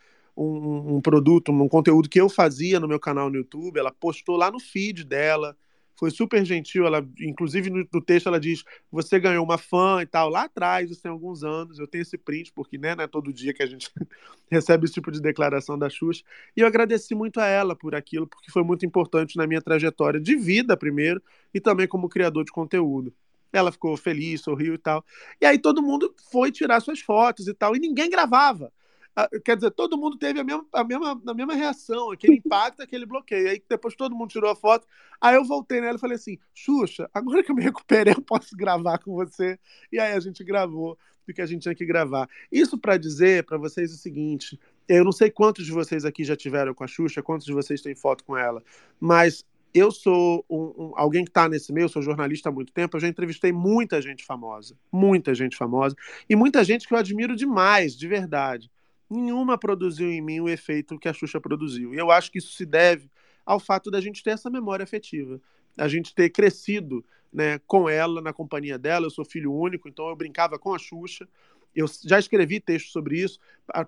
um, 0.44 0.96
um- 0.96 1.00
produto, 1.00 1.52
um 1.52 1.68
conteúdo 1.68 2.08
que 2.08 2.20
eu 2.20 2.28
fazia 2.28 2.80
no 2.80 2.88
meu 2.88 3.00
canal 3.00 3.30
no 3.30 3.36
YouTube. 3.36 3.78
Ela 3.78 3.92
postou 3.92 4.36
lá 4.36 4.50
no 4.50 4.60
feed 4.60 5.04
dela. 5.04 5.56
Foi 5.96 6.10
super 6.10 6.44
gentil. 6.44 6.86
Ela, 6.86 7.06
inclusive, 7.20 7.68
no, 7.70 7.86
no 7.92 8.00
texto 8.00 8.26
ela 8.28 8.40
diz: 8.40 8.64
você 8.90 9.18
ganhou 9.20 9.44
uma 9.44 9.58
fã 9.58 10.00
e 10.02 10.06
tal. 10.06 10.28
Lá 10.30 10.44
atrás, 10.44 10.90
isso 10.90 11.02
tem 11.02 11.10
alguns 11.10 11.44
anos. 11.44 11.78
Eu 11.78 11.86
tenho 11.86 12.02
esse 12.02 12.16
print, 12.18 12.52
porque 12.52 12.78
né, 12.78 12.94
não 12.94 13.04
é 13.04 13.06
todo 13.06 13.32
dia 13.32 13.52
que 13.52 13.62
a 13.62 13.66
gente 13.66 13.90
recebe 14.50 14.84
esse 14.86 14.94
tipo 14.94 15.10
de 15.10 15.20
declaração 15.20 15.78
da 15.78 15.90
Xuxa. 15.90 16.22
E 16.56 16.60
eu 16.60 16.66
agradeci 16.66 17.14
muito 17.14 17.38
a 17.40 17.46
ela 17.46 17.76
por 17.76 17.94
aquilo, 17.94 18.26
porque 18.26 18.50
foi 18.50 18.62
muito 18.64 18.86
importante 18.86 19.36
na 19.36 19.46
minha 19.46 19.60
trajetória 19.60 20.20
de 20.20 20.36
vida, 20.36 20.76
primeiro, 20.76 21.22
e 21.52 21.60
também 21.60 21.86
como 21.86 22.08
criador 22.08 22.44
de 22.44 22.52
conteúdo. 22.52 23.12
Ela 23.52 23.72
ficou 23.72 23.96
feliz, 23.96 24.42
sorriu 24.42 24.74
e 24.74 24.78
tal. 24.78 25.04
E 25.40 25.44
aí 25.46 25.58
todo 25.58 25.82
mundo 25.82 26.14
foi 26.30 26.52
tirar 26.52 26.80
suas 26.80 27.00
fotos 27.00 27.48
e 27.48 27.54
tal, 27.54 27.74
e 27.76 27.80
ninguém 27.80 28.08
gravava. 28.08 28.72
Ah, 29.14 29.28
Quer 29.44 29.56
dizer, 29.56 29.70
todo 29.72 29.98
mundo 29.98 30.16
teve 30.18 30.40
a 30.40 30.44
mesma, 30.44 30.64
a 30.72 30.84
mesma, 30.84 31.22
a 31.26 31.34
mesma 31.34 31.54
reação, 31.54 32.10
aquele 32.10 32.36
impacto, 32.44 32.82
aquele 32.82 33.06
bloqueio. 33.06 33.48
Aí 33.50 33.62
depois 33.68 33.94
todo 33.94 34.14
mundo 34.14 34.30
tirou 34.30 34.50
a 34.50 34.56
foto. 34.56 34.86
Aí 35.20 35.34
eu 35.36 35.44
voltei 35.44 35.80
nela 35.80 35.96
e 35.96 36.00
falei 36.00 36.16
assim: 36.16 36.38
Xuxa, 36.54 37.08
agora 37.12 37.42
que 37.42 37.50
eu 37.50 37.54
me 37.56 37.62
recuperei, 37.62 38.14
eu 38.14 38.22
posso 38.22 38.56
gravar 38.56 38.98
com 38.98 39.14
você. 39.14 39.58
E 39.92 39.98
aí 39.98 40.12
a 40.12 40.20
gente 40.20 40.42
gravou 40.44 40.98
o 41.28 41.32
que 41.34 41.42
a 41.42 41.46
gente 41.46 41.62
tinha 41.62 41.74
que 41.74 41.86
gravar. 41.86 42.28
Isso 42.50 42.78
para 42.78 42.96
dizer 42.96 43.44
para 43.44 43.58
vocês 43.58 43.92
o 43.92 43.96
seguinte: 43.96 44.58
eu 44.88 45.04
não 45.04 45.12
sei 45.12 45.30
quantos 45.30 45.64
de 45.64 45.72
vocês 45.72 46.04
aqui 46.04 46.24
já 46.24 46.36
tiveram 46.36 46.74
com 46.74 46.84
a 46.84 46.88
Xuxa, 46.88 47.22
quantos 47.22 47.46
de 47.46 47.52
vocês 47.52 47.80
têm 47.82 47.94
foto 47.94 48.24
com 48.24 48.36
ela, 48.36 48.62
mas 48.98 49.44
eu 49.72 49.92
sou 49.92 50.44
um- 50.50 50.74
um- 50.76 50.92
alguém 50.96 51.22
que 51.24 51.30
está 51.30 51.48
nesse 51.48 51.72
meio, 51.72 51.88
sou 51.88 52.02
jornalista 52.02 52.48
há 52.48 52.52
muito 52.52 52.72
tempo, 52.72 52.96
eu 52.96 53.00
já 53.00 53.06
entrevistei 53.06 53.52
muita 53.52 54.02
gente 54.02 54.24
famosa, 54.24 54.76
muita 54.90 55.32
gente 55.32 55.56
famosa, 55.56 55.94
e 56.28 56.34
muita 56.34 56.64
gente 56.64 56.88
que 56.88 56.94
eu 56.94 56.98
admiro 56.98 57.36
demais, 57.36 57.96
de 57.96 58.08
verdade. 58.08 58.68
Nenhuma 59.10 59.58
produziu 59.58 60.08
em 60.10 60.20
mim 60.20 60.40
o 60.40 60.48
efeito 60.48 60.98
que 60.98 61.08
a 61.08 61.12
Xuxa 61.12 61.40
produziu. 61.40 61.92
E 61.92 61.98
eu 61.98 62.10
acho 62.10 62.30
que 62.30 62.38
isso 62.38 62.52
se 62.52 62.64
deve 62.64 63.10
ao 63.44 63.58
fato 63.58 63.90
da 63.90 64.00
gente 64.00 64.22
ter 64.22 64.30
essa 64.30 64.48
memória 64.48 64.84
afetiva, 64.84 65.40
a 65.76 65.88
gente 65.88 66.14
ter 66.14 66.30
crescido 66.30 67.04
né, 67.32 67.58
com 67.66 67.88
ela, 67.88 68.20
na 68.20 68.32
companhia 68.32 68.78
dela. 68.78 69.06
Eu 69.06 69.10
sou 69.10 69.24
filho 69.24 69.52
único, 69.52 69.88
então 69.88 70.08
eu 70.08 70.16
brincava 70.16 70.58
com 70.58 70.74
a 70.74 70.78
Xuxa. 70.78 71.28
Eu 71.74 71.86
já 72.04 72.18
escrevi 72.18 72.60
textos 72.60 72.92
sobre 72.92 73.20
isso. 73.20 73.38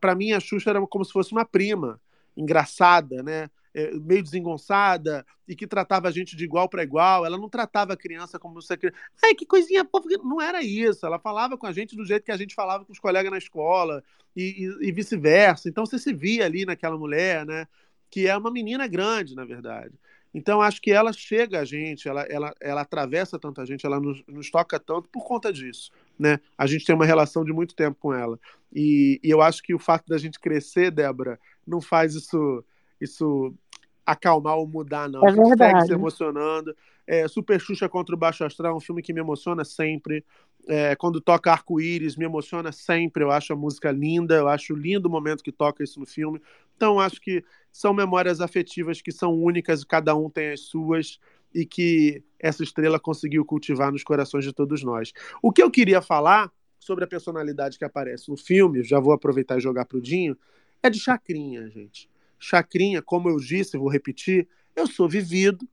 Para 0.01 0.15
mim, 0.15 0.33
a 0.33 0.41
Xuxa 0.41 0.71
era 0.71 0.87
como 0.87 1.05
se 1.05 1.13
fosse 1.13 1.33
uma 1.33 1.45
prima, 1.45 2.01
engraçada, 2.37 3.23
né? 3.23 3.51
É, 3.75 3.93
meio 3.95 4.23
desengonçada 4.23 5.25
e 5.49 5.55
que 5.57 5.67
tratava 5.67 6.09
a 6.09 6.11
gente 6.11 6.37
de 6.37 6.45
igual 6.45 6.69
para 6.69 6.83
igual. 6.83 7.25
Ela 7.25 7.39
não 7.39 7.49
tratava 7.49 7.93
a 7.95 7.97
criança 7.97 8.39
como 8.39 8.55
você. 8.55 8.79
Ai, 9.25 9.35
que 9.35 9.47
coisinha 9.47 9.85
fofa. 9.85 10.09
Não 10.23 10.41
era 10.41 10.63
isso. 10.63 11.05
Ela 11.07 11.19
falava 11.19 11.57
com 11.57 11.67
a 11.67 11.73
gente 11.73 11.97
do 11.97 12.05
jeito 12.05 12.25
que 12.25 12.33
a 12.33 12.37
gente 12.37 12.55
falava 12.55 12.85
com 12.85 12.93
os 12.93 12.99
colegas 12.99 13.31
na 13.31 13.39
escola 13.39 14.03
e, 14.37 14.67
e- 14.83 14.89
e 14.89 14.93
vice-versa. 14.93 15.69
Então 15.69 15.87
você 15.87 15.99
se 15.99 16.13
via 16.13 16.45
ali 16.45 16.65
naquela 16.65 16.97
mulher, 16.99 17.45
né? 17.47 17.67
Que 18.11 18.27
é 18.27 18.37
uma 18.37 18.51
menina 18.51 18.87
grande, 18.87 19.35
na 19.35 19.45
verdade. 19.45 19.95
Então 20.35 20.63
acho 20.63 20.81
que 20.81 20.91
ela 20.91 21.13
chega 21.13 21.61
a 21.61 21.65
gente, 21.65 22.09
ela, 22.09 22.23
ela, 22.23 22.55
ela 22.61 22.81
atravessa 22.81 23.39
tanta 23.39 23.67
gente, 23.67 23.85
ela 23.85 24.01
nos, 24.01 24.23
nos 24.27 24.51
toca 24.51 24.81
tanto 24.81 25.09
por 25.11 25.25
conta 25.27 25.53
disso, 25.53 25.93
né? 26.19 26.41
A 26.57 26.67
gente 26.67 26.87
tem 26.87 26.95
uma 26.95 27.05
relação 27.05 27.45
de 27.45 27.53
muito 27.53 27.75
tempo 27.75 27.99
com 28.01 28.15
ela. 28.15 28.41
E, 28.73 29.21
e 29.23 29.29
eu 29.29 29.43
acho 29.43 29.63
que 29.63 29.75
o 29.75 29.79
fato 29.79 30.07
da 30.09 30.17
gente 30.17 30.41
crescer, 30.41 30.91
Débora, 30.91 31.39
não 31.67 31.83
faz 31.83 32.15
isso, 32.15 32.65
isso 32.99 33.55
acalmar 34.05 34.57
ou 34.57 34.67
mudar, 34.67 35.09
não. 35.09 35.25
É 35.25 35.31
a 35.31 35.35
gente 35.35 35.57
segue 35.57 35.87
se 35.87 35.93
emocionando. 35.93 36.75
É, 37.07 37.27
Super 37.27 37.61
Xuxa 37.61 37.89
contra 37.89 38.15
o 38.15 38.19
Baixo 38.19 38.45
Astral 38.45 38.73
é 38.73 38.77
um 38.77 38.81
filme 38.81 39.03
que 39.03 39.13
me 39.13 39.21
emociona 39.21 39.65
sempre. 39.65 40.25
É, 40.69 40.95
quando 40.95 41.21
toca 41.21 41.51
Arco-Íris, 41.51 42.17
me 42.17 42.25
emociona 42.25 42.71
sempre. 42.71 43.25
Eu 43.25 43.31
acho 43.31 43.53
a 43.53 43.57
música 43.57 43.91
linda, 43.91 44.35
eu 44.35 44.49
acho 44.49 44.75
lindo 44.75 45.09
o 45.09 45.11
momento 45.11 45.43
que 45.43 45.53
toca 45.53 45.83
isso 45.83 45.99
no 45.99 46.07
filme. 46.07 46.41
Então, 46.77 47.01
acho 47.01 47.21
que 47.21 47.45
são 47.73 47.93
memórias 47.93 48.41
afetivas 48.41 49.01
que 49.01 49.13
são 49.13 49.35
únicas, 49.35 49.85
cada 49.85 50.15
um 50.15 50.29
tem 50.29 50.53
as 50.53 50.61
suas, 50.61 51.19
e 51.55 51.65
que 51.67 52.23
essa 52.39 52.63
estrela 52.63 52.99
conseguiu 52.99 53.45
cultivar 53.45 53.93
nos 53.93 54.03
corações 54.03 54.45
de 54.45 54.53
todos 54.53 54.83
nós. 54.83 55.13
O 55.43 55.53
que 55.53 55.63
eu 55.63 55.71
queria 55.71 56.01
falar 56.01 56.51
sobre 56.79 57.05
a 57.05 57.07
personalidade 57.07 57.79
que 57.79 57.85
aparece 57.85 58.29
no 58.29 58.37
filme, 58.37 58.83
já 58.83 58.99
vou 58.99 59.13
aproveitar 59.13 59.59
e 59.59 59.61
jogar 59.61 59.85
pro 59.85 60.01
Dinho, 60.01 60.37
é 60.83 60.91
de 60.91 60.99
Chacrinha, 60.99 61.69
gente. 61.69 62.11
Chacrinha, 62.43 63.01
como 63.01 63.29
eu 63.29 63.37
disse, 63.37 63.79
vou 63.79 63.89
repetir, 63.89 64.49
eu 64.75 64.85
sou 64.85 65.09
vivido. 65.09 65.67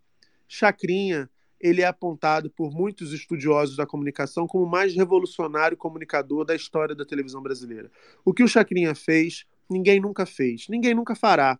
Chacrinha, 0.47 1.27
ele 1.59 1.81
é 1.81 1.85
apontado 1.85 2.47
por 2.51 2.71
muitos 2.71 3.11
estudiosos 3.11 3.75
da 3.75 3.87
comunicação 3.87 4.45
como 4.45 4.65
o 4.65 4.69
mais 4.69 4.95
revolucionário 4.95 5.75
comunicador 5.75 6.45
da 6.45 6.55
história 6.55 6.93
da 6.93 7.03
televisão 7.03 7.41
brasileira. 7.41 7.89
O 8.23 8.31
que 8.31 8.43
o 8.43 8.47
Chacrinha 8.47 8.93
fez, 8.93 9.47
ninguém 9.67 9.99
nunca 9.99 10.27
fez, 10.27 10.67
ninguém 10.69 10.93
nunca 10.93 11.15
fará. 11.15 11.59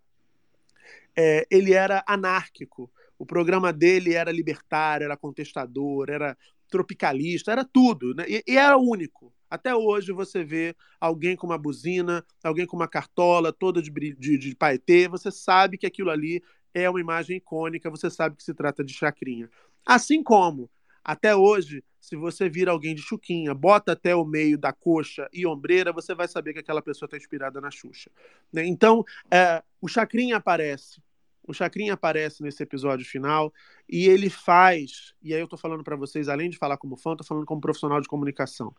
É, 1.18 1.48
ele 1.50 1.74
era 1.74 2.04
anárquico. 2.06 2.88
O 3.18 3.26
programa 3.26 3.74
dele 3.74 4.14
era 4.14 4.32
libertário, 4.32 5.06
era 5.06 5.18
contestador, 5.18 6.12
era 6.12 6.38
tropicalista, 6.70 7.52
era 7.52 7.66
tudo. 7.66 8.14
Né? 8.14 8.26
E, 8.28 8.44
e 8.48 8.58
era 8.58 8.78
único. 8.78 9.34
Até 9.50 9.76
hoje 9.76 10.12
você 10.12 10.44
vê 10.44 10.76
alguém 11.00 11.36
com 11.36 11.48
uma 11.48 11.58
buzina, 11.58 12.26
alguém 12.44 12.66
com 12.66 12.76
uma 12.76 12.88
cartola 12.88 13.52
toda 13.52 13.82
de, 13.82 13.92
de, 13.92 14.38
de 14.38 14.56
paetê, 14.56 15.08
você 15.08 15.32
sabe 15.32 15.78
que 15.78 15.88
aquilo 15.88 16.10
ali 16.10 16.44
é 16.74 16.90
uma 16.90 17.00
imagem 17.00 17.38
icônica, 17.38 17.90
você 17.90 18.10
sabe 18.10 18.36
que 18.36 18.44
se 18.44 18.54
trata 18.54 18.84
de 18.84 18.94
chacrinha. 18.94 19.50
Assim 19.86 20.22
como, 20.22 20.70
até 21.04 21.36
hoje, 21.36 21.84
se 22.00 22.16
você 22.16 22.48
vir 22.48 22.70
alguém 22.70 22.94
de 22.94 23.02
chuquinha, 23.02 23.54
bota 23.54 23.94
até 23.94 24.16
o 24.16 24.26
meio 24.26 24.58
da 24.58 24.72
coxa 24.72 25.28
e 25.34 25.46
ombreira, 25.46 25.92
você 25.92 26.14
vai 26.14 26.28
saber 26.28 26.54
que 26.54 26.60
aquela 26.60 26.82
pessoa 26.82 27.08
está 27.08 27.18
inspirada 27.18 27.60
na 27.60 27.72
Xuxa. 27.72 28.12
né? 28.54 28.66
Então, 28.66 29.04
é, 29.32 29.64
o 29.82 29.88
chacrinha 29.88 30.38
aparece. 30.38 31.02
O 31.50 31.54
Chacrinha 31.54 31.94
aparece 31.94 32.44
nesse 32.44 32.62
episódio 32.62 33.04
final 33.04 33.52
e 33.90 34.08
ele 34.08 34.30
faz, 34.30 35.16
e 35.20 35.34
aí 35.34 35.40
eu 35.40 35.48
tô 35.48 35.58
falando 35.58 35.84
para 35.84 35.96
vocês, 35.96 36.30
além 36.30 36.48
de 36.48 36.60
falar 36.60 36.78
como 36.78 36.96
fã, 36.96 37.16
tô 37.16 37.24
falando 37.24 37.48
como 37.48 37.60
profissional 37.60 38.00
de 38.00 38.08
comunicação. 38.08 38.72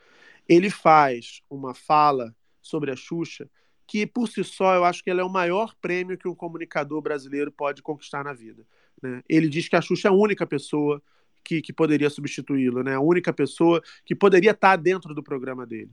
Ele 0.49 0.71
faz 0.71 1.43
uma 1.51 1.75
fala 1.75 2.33
sobre 2.63 2.93
a 2.93 2.97
Xuxa 2.97 3.51
que, 3.89 4.07
por 4.07 4.29
si 4.29 4.45
só, 4.45 4.77
eu 4.77 4.85
acho 4.85 5.03
que 5.03 5.11
ela 5.11 5.21
é 5.21 5.25
o 5.25 5.29
maior 5.29 5.75
prêmio 5.83 6.17
que 6.17 6.29
um 6.29 6.35
comunicador 6.35 7.03
brasileiro 7.03 7.51
pode 7.51 7.83
conquistar 7.83 8.23
na 8.23 8.33
vida. 8.33 8.65
né? 9.03 9.21
Ele 9.29 9.49
diz 9.49 9.69
que 9.69 9.75
a 9.75 9.81
Xuxa 9.81 10.07
é 10.07 10.11
a 10.13 10.15
única 10.15 10.47
pessoa 10.47 11.03
que, 11.43 11.61
que 11.61 11.73
poderia 11.73 12.09
substituí-lo, 12.09 12.85
né? 12.85 12.95
a 12.95 13.01
única 13.01 13.33
pessoa 13.33 13.83
que 14.05 14.15
poderia 14.15 14.53
estar 14.53 14.77
dentro 14.77 15.13
do 15.13 15.25
programa 15.25 15.67
dele. 15.67 15.91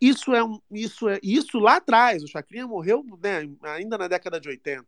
Isso 0.00 0.32
é 0.32 0.44
um, 0.44 0.60
isso 0.70 1.08
é 1.08 1.18
isso 1.20 1.58
lá 1.58 1.78
atrás. 1.78 2.22
O 2.22 2.28
Chacrinha 2.28 2.64
morreu 2.64 3.04
né, 3.20 3.50
ainda 3.62 3.98
na 3.98 4.06
década 4.06 4.38
de 4.38 4.48
80. 4.48 4.86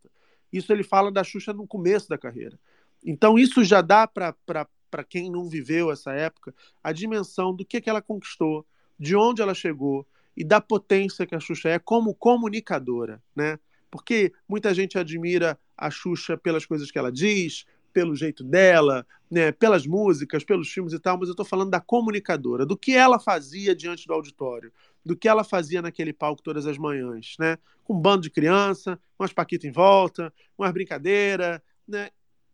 Isso 0.56 0.72
ele 0.72 0.84
fala 0.84 1.10
da 1.10 1.24
Xuxa 1.24 1.52
no 1.52 1.66
começo 1.66 2.08
da 2.08 2.16
carreira. 2.16 2.58
Então 3.04 3.36
isso 3.36 3.64
já 3.64 3.80
dá 3.80 4.06
para 4.06 5.04
quem 5.08 5.28
não 5.30 5.48
viveu 5.48 5.90
essa 5.90 6.12
época 6.12 6.54
a 6.82 6.92
dimensão 6.92 7.54
do 7.54 7.64
que, 7.64 7.80
que 7.80 7.90
ela 7.90 8.00
conquistou, 8.00 8.64
de 8.98 9.16
onde 9.16 9.42
ela 9.42 9.52
chegou 9.52 10.06
e 10.36 10.44
da 10.44 10.60
potência 10.60 11.26
que 11.26 11.34
a 11.34 11.40
Xuxa 11.40 11.68
é 11.70 11.78
como 11.78 12.14
comunicadora, 12.14 13.20
né? 13.34 13.58
Porque 13.90 14.32
muita 14.48 14.72
gente 14.72 14.96
admira 14.96 15.58
a 15.76 15.90
Xuxa 15.90 16.36
pelas 16.36 16.64
coisas 16.64 16.90
que 16.90 16.98
ela 16.98 17.10
diz, 17.10 17.66
pelo 17.92 18.14
jeito 18.14 18.42
dela, 18.42 19.06
né, 19.30 19.52
pelas 19.52 19.86
músicas, 19.86 20.44
pelos 20.44 20.70
filmes 20.70 20.92
e 20.92 20.98
tal, 20.98 21.16
mas 21.18 21.28
eu 21.28 21.32
estou 21.32 21.46
falando 21.46 21.70
da 21.70 21.80
comunicadora, 21.80 22.66
do 22.66 22.76
que 22.76 22.94
ela 22.94 23.20
fazia 23.20 23.74
diante 23.74 24.06
do 24.06 24.12
auditório, 24.12 24.72
do 25.04 25.16
que 25.16 25.28
ela 25.28 25.44
fazia 25.44 25.82
naquele 25.82 26.12
palco 26.12 26.42
todas 26.42 26.66
as 26.66 26.78
manhãs, 26.78 27.34
né? 27.38 27.58
Com 27.84 27.94
um 27.94 28.00
bando 28.00 28.22
de 28.22 28.30
criança, 28.30 28.98
umas 29.18 29.32
paquitas 29.32 29.68
em 29.68 29.72
volta, 29.72 30.32
umas 30.56 30.72
brincadeiras, 30.72 31.60
né? 31.86 32.10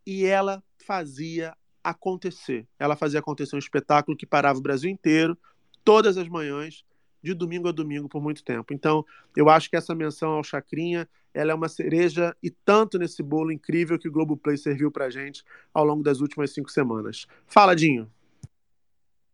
E 0.07 0.25
ela 0.25 0.63
fazia 0.85 1.57
acontecer. 1.83 2.67
Ela 2.79 2.97
fazia 2.97 3.21
acontecer 3.21 3.55
um 3.57 3.59
espetáculo 3.59 4.17
que 4.17 4.27
parava 4.27 4.59
o 4.59 4.63
Brasil 4.63 4.91
inteiro, 4.91 5.39
todas 5.85 6.19
as 6.19 6.29
manhãs, 6.29 6.85
de 7.23 7.35
domingo 7.35 7.69
a 7.69 7.73
domingo 7.73 8.09
por 8.09 8.23
muito 8.23 8.43
tempo. 8.43 8.73
Então, 8.73 9.05
eu 9.37 9.49
acho 9.49 9.69
que 9.69 9.77
essa 9.77 9.95
menção 9.95 10.31
ao 10.33 10.45
Chacrinha, 10.45 11.09
ela 11.33 11.53
é 11.53 11.55
uma 11.55 11.69
cereja 11.69 12.35
e 12.43 12.51
tanto 12.51 12.99
nesse 12.99 13.23
bolo 13.23 13.53
incrível 13.53 13.99
que 13.99 14.09
o 14.09 14.13
Globoplay 14.13 14.57
serviu 14.57 14.91
pra 14.91 15.11
gente 15.11 15.45
ao 15.73 15.85
longo 15.85 16.03
das 16.03 16.21
últimas 16.21 16.51
cinco 16.51 16.71
semanas. 16.71 17.27
Fala, 17.47 17.77
Dinho. 17.77 18.11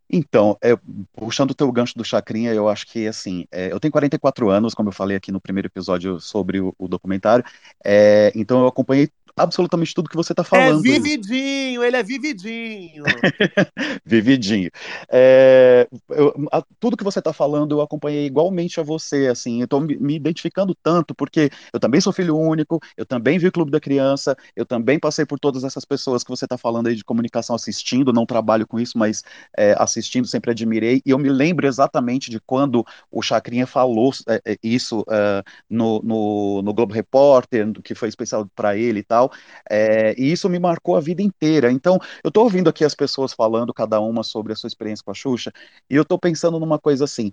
Então, 0.09 0.57
é, 0.63 0.69
puxando 1.13 1.51
o 1.51 1.55
teu 1.55 1.69
gancho 1.71 1.97
do 1.97 2.03
Chacrinha, 2.03 2.53
eu 2.53 2.69
acho 2.69 2.87
que, 2.87 3.07
assim, 3.07 3.45
é, 3.51 3.71
eu 3.71 3.79
tenho 3.79 3.91
44 3.91 4.49
anos, 4.49 4.73
como 4.73 4.89
eu 4.89 4.93
falei 4.93 5.17
aqui 5.17 5.31
no 5.31 5.41
primeiro 5.41 5.67
episódio 5.67 6.19
sobre 6.19 6.61
o, 6.61 6.73
o 6.77 6.87
documentário, 6.87 7.43
é, 7.83 8.31
então 8.35 8.61
eu 8.61 8.67
acompanhei 8.67 9.09
absolutamente 9.37 9.93
tudo 9.93 10.09
que 10.09 10.15
você 10.15 10.33
está 10.33 10.43
É 10.51 10.73
falando. 10.73 10.73
vividinho, 10.73 11.83
ele 11.83 11.97
é 11.97 12.03
vividinho. 12.03 13.33
Vividinho. 14.05 14.69
É, 15.09 15.87
eu- 16.09 16.33
a- 16.51 16.63
tudo 16.79 16.97
que 16.97 17.03
você 17.03 17.19
está 17.19 17.33
falando 17.33 17.73
eu 17.73 17.81
acompanhei 17.81 18.25
igualmente 18.25 18.79
a 18.79 18.83
você, 18.83 19.27
assim, 19.27 19.59
eu 19.59 19.65
estou 19.65 19.79
me, 19.81 19.97
me 19.97 20.15
identificando 20.15 20.75
tanto, 20.75 21.13
porque 21.15 21.49
eu 21.73 21.79
também 21.79 22.01
sou 22.01 22.13
filho 22.13 22.37
único, 22.37 22.79
eu 22.95 23.05
também 23.05 23.37
vi 23.39 23.47
o 23.47 23.51
Clube 23.51 23.71
da 23.71 23.79
Criança, 23.79 24.35
eu 24.55 24.65
também 24.65 24.99
passei 24.99 25.25
por 25.25 25.39
todas 25.39 25.63
essas 25.63 25.85
pessoas 25.85 26.23
que 26.23 26.29
você 26.29 26.45
está 26.45 26.57
falando 26.57 26.87
aí 26.87 26.95
de 26.95 27.03
comunicação 27.03 27.55
assistindo, 27.55 28.13
não 28.13 28.25
trabalho 28.25 28.67
com 28.67 28.79
isso, 28.79 28.97
mas 28.97 29.23
é, 29.57 29.75
assistindo 29.77 30.27
sempre 30.27 30.51
admirei, 30.51 31.01
e 31.05 31.11
eu 31.11 31.17
me 31.19 31.29
lembro 31.29 31.67
exatamente 31.67 32.29
de 32.29 32.39
quando 32.39 32.85
o 33.11 33.21
Chacrinha 33.21 33.67
falou 33.67 34.11
é, 34.27 34.41
é, 34.53 34.57
isso 34.63 35.03
é, 35.09 35.43
no, 35.69 36.01
no, 36.03 36.61
no 36.61 36.73
Globo 36.73 36.93
Repórter, 36.93 37.71
que 37.83 37.95
foi 37.95 38.09
especial 38.09 38.47
para 38.55 38.75
ele 38.77 38.99
e 38.99 39.03
tal, 39.03 39.26
é, 39.69 40.13
e 40.17 40.31
isso 40.31 40.49
me 40.49 40.59
marcou 40.59 40.95
a 40.95 41.01
vida 41.01 41.21
inteira. 41.21 41.71
Então, 41.71 41.99
eu 42.23 42.31
tô 42.31 42.43
ouvindo 42.43 42.69
aqui 42.69 42.83
as 42.85 42.95
pessoas 42.95 43.33
falando, 43.33 43.73
cada 43.73 43.99
uma 43.99 44.23
sobre 44.23 44.53
a 44.53 44.55
sua 44.55 44.67
experiência 44.67 45.03
com 45.03 45.11
a 45.11 45.13
Xuxa, 45.13 45.51
e 45.89 45.95
eu 45.95 46.05
tô 46.05 46.17
pensando 46.17 46.59
numa 46.59 46.79
coisa 46.79 47.05
assim. 47.05 47.31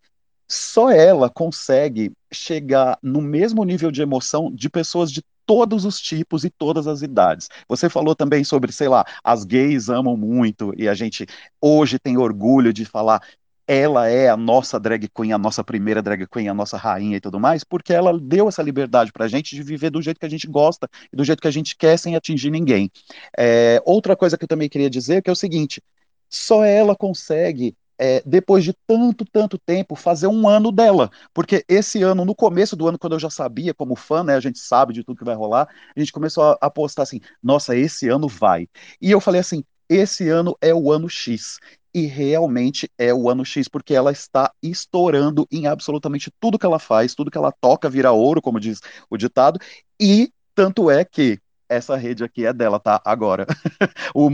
Só 0.49 0.91
ela 0.91 1.31
consegue 1.31 2.13
chegar 2.33 2.99
no 3.03 3.21
mesmo 3.23 3.65
nível 3.65 3.91
de 3.91 4.03
emoção 4.03 4.53
de 4.53 4.69
pessoas 4.69 5.11
de 5.11 5.23
todos 5.47 5.85
os 5.85 6.01
tipos 6.01 6.45
e 6.45 6.51
todas 6.51 6.87
as 6.87 7.03
idades. 7.03 7.49
Você 7.69 7.89
falou 7.89 8.15
também 8.15 8.45
sobre, 8.45 8.73
sei 8.73 8.89
lá, 8.89 9.05
as 9.23 9.45
gays 9.45 9.89
amam 9.89 10.17
muito 10.17 10.73
e 10.77 10.89
a 10.89 10.95
gente 10.95 11.27
hoje 11.61 11.99
tem 11.99 12.17
orgulho 12.19 12.73
de 12.73 12.85
falar 12.85 13.23
ela 13.67 14.09
é 14.09 14.29
a 14.29 14.37
nossa 14.37 14.79
drag 14.79 15.09
queen, 15.09 15.33
a 15.33 15.39
nossa 15.39 15.65
primeira 15.65 16.03
drag 16.03 16.27
queen, 16.27 16.49
a 16.49 16.55
nossa 16.55 16.77
rainha 16.77 17.17
e 17.17 17.21
tudo 17.21 17.41
mais, 17.41 17.65
porque 17.65 17.93
ela 17.93 18.19
deu 18.19 18.49
essa 18.49 18.63
liberdade 18.63 19.13
pra 19.13 19.29
gente 19.29 19.55
de 19.55 19.63
viver 19.63 19.91
do 19.91 20.03
jeito 20.03 20.21
que 20.21 20.27
a 20.27 20.29
gente 20.31 20.47
gosta 20.47 20.89
e 21.13 21.17
do 21.17 21.25
jeito 21.25 21.41
que 21.41 21.49
a 21.49 21.51
gente 21.51 21.77
quer 21.77 21.99
sem 21.99 22.17
atingir 22.17 22.51
ninguém. 22.51 22.91
É, 23.39 23.81
outra 23.85 24.17
coisa 24.17 24.37
que 24.37 24.45
eu 24.45 24.49
também 24.49 24.69
queria 24.69 24.91
dizer 24.91 25.23
que 25.23 25.31
é 25.31 25.33
o 25.33 25.37
seguinte: 25.37 25.83
só 26.29 26.65
ela 26.65 26.97
consegue. 26.97 27.77
é, 27.99 28.23
depois 28.27 28.65
de 28.65 28.73
tanto, 28.87 29.25
tanto 29.25 29.57
tempo, 29.59 29.95
fazer 29.95 30.27
um 30.27 30.49
ano 30.49 30.73
dela. 30.73 31.11
Porque 31.33 31.65
esse 31.69 32.03
ano, 32.03 32.25
no 32.25 32.35
começo 32.35 32.75
do 32.77 32.89
ano, 32.89 32.99
quando 32.99 33.13
eu 33.15 33.21
já 33.21 33.31
sabia, 33.31 33.73
como 33.73 33.95
fã, 33.97 34.25
né, 34.25 34.35
a 34.35 34.41
gente 34.41 34.59
sabe 34.59 34.93
de 34.93 35.05
tudo 35.05 35.17
que 35.19 35.25
vai 35.25 35.35
rolar, 35.37 35.69
a 35.97 36.01
gente 36.01 36.13
começou 36.13 36.43
a 36.45 36.59
apostar 36.61 37.05
assim: 37.05 37.21
nossa, 37.43 37.77
esse 37.77 38.09
ano 38.09 38.29
vai. 38.29 38.69
E 39.01 39.11
eu 39.13 39.21
falei 39.21 39.41
assim: 39.41 39.65
esse 39.89 40.29
ano 40.29 40.57
é 40.61 40.75
o 40.75 40.91
ano 40.91 41.09
X. 41.09 41.59
E 41.95 42.07
realmente 42.07 42.91
é 42.99 43.15
o 43.15 43.31
ano 43.31 43.45
X, 43.45 43.69
porque 43.69 43.95
ela 43.95 44.11
está 44.11 44.51
estourando 44.63 45.47
em 45.51 45.67
absolutamente 45.67 46.31
tudo 46.41 46.59
que 46.59 46.67
ela 46.67 46.79
faz, 46.81 47.15
tudo 47.15 47.31
que 47.31 47.39
ela 47.39 47.53
toca 47.53 47.89
vira 47.89 48.11
ouro, 48.11 48.43
como 48.43 48.59
diz 48.59 48.81
o 49.09 49.17
ditado, 49.17 49.61
e 50.01 50.33
tanto 50.55 50.91
é 50.91 51.05
que 51.05 51.39
essa 51.69 51.97
rede 51.97 52.25
aqui 52.25 52.45
é 52.45 52.53
dela, 52.53 52.79
tá? 52.81 53.01
Agora. 53.05 53.47
O, 54.15 54.27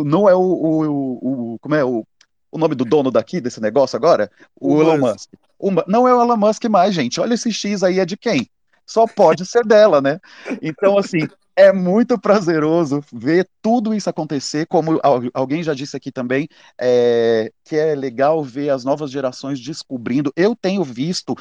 o, 0.00 0.04
não 0.04 0.28
é 0.28 0.34
o, 0.34 0.40
o, 0.40 1.54
o- 1.54 1.58
Como 1.60 1.74
é 1.74 1.84
o, 1.84 2.04
o 2.50 2.58
nome 2.58 2.74
do 2.74 2.84
dono 2.84 3.10
daqui, 3.10 3.40
desse 3.40 3.60
negócio 3.60 3.96
agora? 3.96 4.30
O, 4.60 4.74
O 4.74 4.82
Elon 4.82 4.98
Musk. 4.98 5.30
Musk. 5.60 5.84
Não 5.88 6.06
é 6.06 6.14
o 6.14 6.20
Elon 6.20 6.36
Musk 6.36 6.64
mais, 6.66 6.94
gente. 6.94 7.20
Olha 7.20 7.34
esse 7.34 7.52
X 7.52 7.82
aí, 7.82 7.98
é 8.00 8.04
de 8.04 8.16
quem? 8.16 8.48
Só 8.86 9.06
pode 9.06 9.46
ser 9.46 9.64
dela, 9.64 10.00
né? 10.00 10.20
Então, 10.62 10.98
assim, 10.98 11.26
é 11.56 11.72
muito 11.72 12.18
prazeroso 12.20 13.00
ver 13.12 13.48
tudo 13.62 13.94
isso 13.94 14.10
acontecer, 14.10 14.66
como 14.66 15.00
al- 15.02 15.22
alguém 15.34 15.62
já 15.62 15.74
disse 15.74 15.96
aqui 15.96 16.10
também, 16.12 16.48
é, 16.80 17.52
que 17.64 17.76
é 17.76 17.94
legal 17.94 18.42
ver 18.42 18.70
as 18.70 18.84
novas 18.84 19.10
gerações 19.10 19.58
descobrindo. 19.58 20.32
Eu 20.36 20.54
tenho 20.54 20.84
visto 20.84 21.34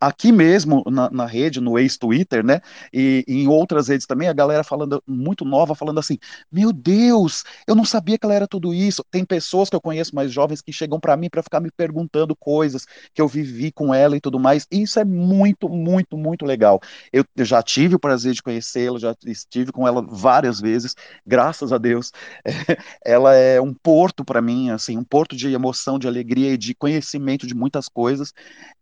aqui 0.00 0.30
mesmo 0.30 0.82
na, 0.86 1.10
na 1.10 1.26
rede, 1.26 1.60
no 1.60 1.78
ex-Twitter, 1.78 2.44
né? 2.44 2.60
E, 2.92 3.24
e 3.26 3.42
em 3.42 3.48
outras 3.48 3.88
redes 3.88 4.06
também, 4.06 4.28
a 4.28 4.32
galera 4.32 4.62
falando, 4.62 5.02
muito 5.06 5.44
nova, 5.44 5.74
falando 5.74 5.98
assim: 5.98 6.18
Meu 6.50 6.72
Deus, 6.72 7.44
eu 7.66 7.74
não 7.74 7.84
sabia 7.84 8.18
que 8.18 8.26
ela 8.26 8.34
era 8.34 8.46
tudo 8.46 8.74
isso. 8.74 9.04
Tem 9.10 9.24
pessoas 9.24 9.70
que 9.70 9.76
eu 9.76 9.80
conheço 9.80 10.14
mais 10.14 10.30
jovens 10.30 10.60
que 10.60 10.72
chegam 10.72 11.00
para 11.00 11.16
mim 11.16 11.28
para 11.30 11.42
ficar 11.42 11.60
me 11.60 11.70
perguntando 11.70 12.36
coisas 12.36 12.86
que 13.14 13.20
eu 13.22 13.28
vivi 13.28 13.72
com 13.72 13.94
ela 13.94 14.16
e 14.16 14.20
tudo 14.20 14.38
mais. 14.38 14.66
E 14.70 14.82
isso 14.82 14.98
é 15.00 15.04
muito, 15.04 15.68
muito, 15.68 16.16
muito 16.16 16.44
legal. 16.44 16.80
Eu, 17.12 17.24
eu 17.36 17.44
já 17.44 17.62
tive 17.62 17.94
o 17.94 17.98
prazer 18.00 18.34
de 18.34 18.42
conhecê-la, 18.42 18.98
já 18.98 19.16
estive 19.26 19.72
com 19.72 19.86
ela 19.86 20.02
várias 20.02 20.60
vezes, 20.60 20.94
graças 21.26 21.72
a 21.72 21.78
Deus. 21.78 22.12
ela 23.04 23.34
é 23.34 23.60
um 23.60 23.72
porto 23.72 24.24
para 24.24 24.42
mim, 24.42 24.70
assim, 24.70 24.96
um 24.96 25.04
porto 25.04 25.36
de 25.36 25.52
emoção, 25.52 25.69
de 25.98 26.08
alegria 26.08 26.52
e 26.52 26.58
de 26.58 26.74
conhecimento 26.74 27.46
de 27.46 27.54
muitas 27.54 27.88
coisas. 27.88 28.32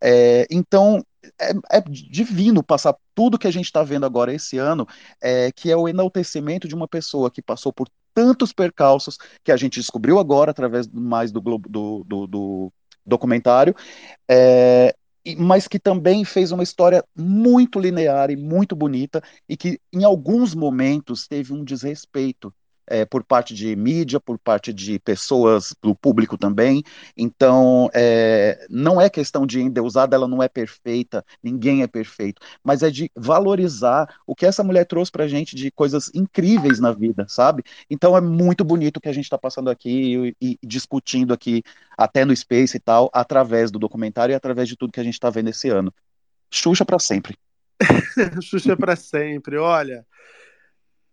É, 0.01 0.47
então, 0.51 1.05
é, 1.41 1.79
é 1.79 1.81
divino 1.81 2.63
passar 2.63 2.95
tudo 3.15 3.39
que 3.39 3.47
a 3.47 3.51
gente 3.51 3.67
está 3.67 3.83
vendo 3.83 4.07
agora 4.07 4.33
esse 4.33 4.59
ano, 4.59 4.87
é, 5.21 5.51
que 5.53 5.71
é 5.71 5.77
o 5.77 5.89
enaltecimento 5.89 6.69
de 6.69 6.75
uma 6.75 6.89
pessoa 6.89 7.31
que 7.31 7.43
passou 7.43 7.73
por 7.73 7.89
tantos 8.15 8.53
percalços 8.53 9.17
que 9.45 9.53
a 9.53 9.57
gente 9.57 9.79
descobriu 9.79 10.19
agora 10.19 10.51
através 10.51 10.89
mais 10.89 11.31
do, 11.31 11.41
do, 11.41 12.05
do, 12.05 12.27
do 12.27 12.73
documentário, 13.07 13.75
é, 14.29 14.95
mas 15.37 15.69
que 15.69 15.79
também 15.79 16.25
fez 16.25 16.53
uma 16.53 16.63
história 16.63 17.05
muito 17.17 17.79
linear 17.79 18.31
e 18.31 18.37
muito 18.37 18.75
bonita 18.75 19.23
e 19.49 19.57
que 19.57 19.81
em 19.93 20.05
alguns 20.05 20.55
momentos 20.55 21.27
teve 21.27 21.53
um 21.53 21.65
desrespeito 21.65 22.53
é, 22.89 23.05
por 23.05 23.23
parte 23.23 23.55
de 23.55 23.75
mídia, 23.77 24.19
por 24.19 24.39
parte 24.39 24.73
de 24.73 24.99
pessoas, 24.99 25.75
do 25.83 25.95
público 25.95 26.37
também. 26.37 26.83
Então, 27.17 27.91
é, 27.95 28.67
não 28.69 29.01
é 29.01 29.09
questão 29.09 29.47
de 29.47 29.61
endeusada, 29.61 30.17
ela 30.17 30.29
não 30.29 30.43
é 30.43 30.49
perfeita, 30.49 31.25
ninguém 31.43 31.83
é 31.83 31.87
perfeito, 31.87 32.41
mas 32.63 32.83
é 32.83 32.91
de 32.91 33.11
valorizar 33.15 34.09
o 34.27 34.35
que 34.35 34.47
essa 34.47 34.63
mulher 34.63 34.85
trouxe 34.85 35.11
pra 35.11 35.29
gente 35.29 35.55
de 35.55 35.71
coisas 35.71 36.11
incríveis 36.15 36.79
na 36.81 36.93
vida, 36.93 37.27
sabe? 37.29 37.63
Então 37.91 38.17
é 38.17 38.21
muito 38.21 38.65
bonito 38.65 38.97
o 38.97 39.01
que 39.01 39.09
a 39.09 39.13
gente 39.13 39.25
está 39.25 39.39
passando 39.39 39.71
aqui 39.71 40.35
e, 40.41 40.59
e 40.63 40.67
discutindo 40.67 41.33
aqui, 41.33 41.63
até 41.97 42.25
no 42.25 42.35
Space 42.35 42.77
e 42.77 42.81
tal, 42.81 43.11
através 43.13 43.71
do 43.71 43.79
documentário 43.79 44.33
e 44.33 44.37
através 44.37 44.69
de 44.69 44.77
tudo 44.77 44.93
que 44.93 45.01
a 45.01 45.05
gente 45.05 45.15
está 45.15 45.31
vendo 45.31 45.49
esse 45.51 45.69
ano. 45.69 45.93
Xuxa 46.51 46.85
para 46.85 46.99
sempre. 46.99 47.37
Xuxa 48.43 48.77
para 48.77 48.97
sempre. 48.97 49.57
Olha, 49.59 50.07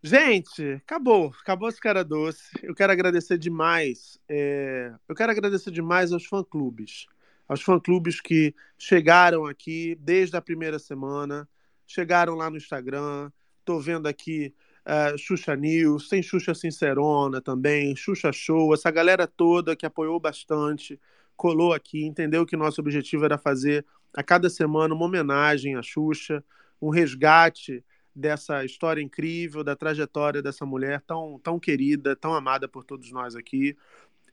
gente, 0.05 0.73
acabou, 0.73 1.33
acabou 1.41 1.67
esse 1.67 1.79
cara 1.81 2.03
doce. 2.03 2.43
Eu 2.61 2.75
quero 2.75 2.91
agradecer 2.93 3.37
demais. 3.39 4.19
é, 4.29 4.93
Eu 5.09 5.15
quero 5.15 5.31
agradecer 5.31 5.71
demais 5.71 6.11
aos 6.11 6.25
fã-clubes, 6.25 7.07
aos 7.47 7.61
fã-clubes 7.61 8.21
que 8.21 8.53
chegaram 8.77 9.45
aqui 9.45 9.95
desde 9.99 10.37
a 10.37 10.41
primeira 10.41 10.77
semana, 10.77 11.49
chegaram 11.87 12.35
lá 12.35 12.49
no 12.51 12.57
Instagram. 12.57 13.31
Tô 13.65 13.79
vendo 13.79 14.05
aqui 14.05 14.53
uh, 14.85 15.17
Xuxa 15.17 15.55
News, 15.55 16.07
tem 16.07 16.21
Xuxa 16.21 16.53
Sincerona 16.53 17.41
também, 17.41 17.95
Xuxa 17.95 18.31
Show, 18.31 18.75
essa 18.75 18.91
galera 18.91 19.25
toda 19.25 19.75
que 19.75 19.87
apoiou 19.87 20.19
bastante, 20.19 20.99
colou 21.35 21.73
aqui, 21.73 22.05
entendeu 22.05 22.45
que 22.45 22.55
nosso 22.55 22.79
objetivo 22.79 23.25
era 23.25 23.39
fazer 23.39 23.83
a 24.13 24.21
cada 24.21 24.51
semana 24.51 24.93
uma 24.93 25.05
homenagem 25.05 25.75
à 25.75 25.81
Xuxa, 25.81 26.43
um 26.79 26.89
resgate 26.89 27.83
dessa 28.15 28.63
história 28.63 29.01
incrível, 29.01 29.63
da 29.63 29.75
trajetória 29.75 30.41
dessa 30.41 30.65
mulher 30.65 31.01
tão, 31.01 31.39
tão 31.43 31.59
querida, 31.59 32.15
tão 32.15 32.33
amada 32.33 32.67
por 32.67 32.83
todos 32.85 33.11
nós 33.11 33.35
aqui. 33.35 33.75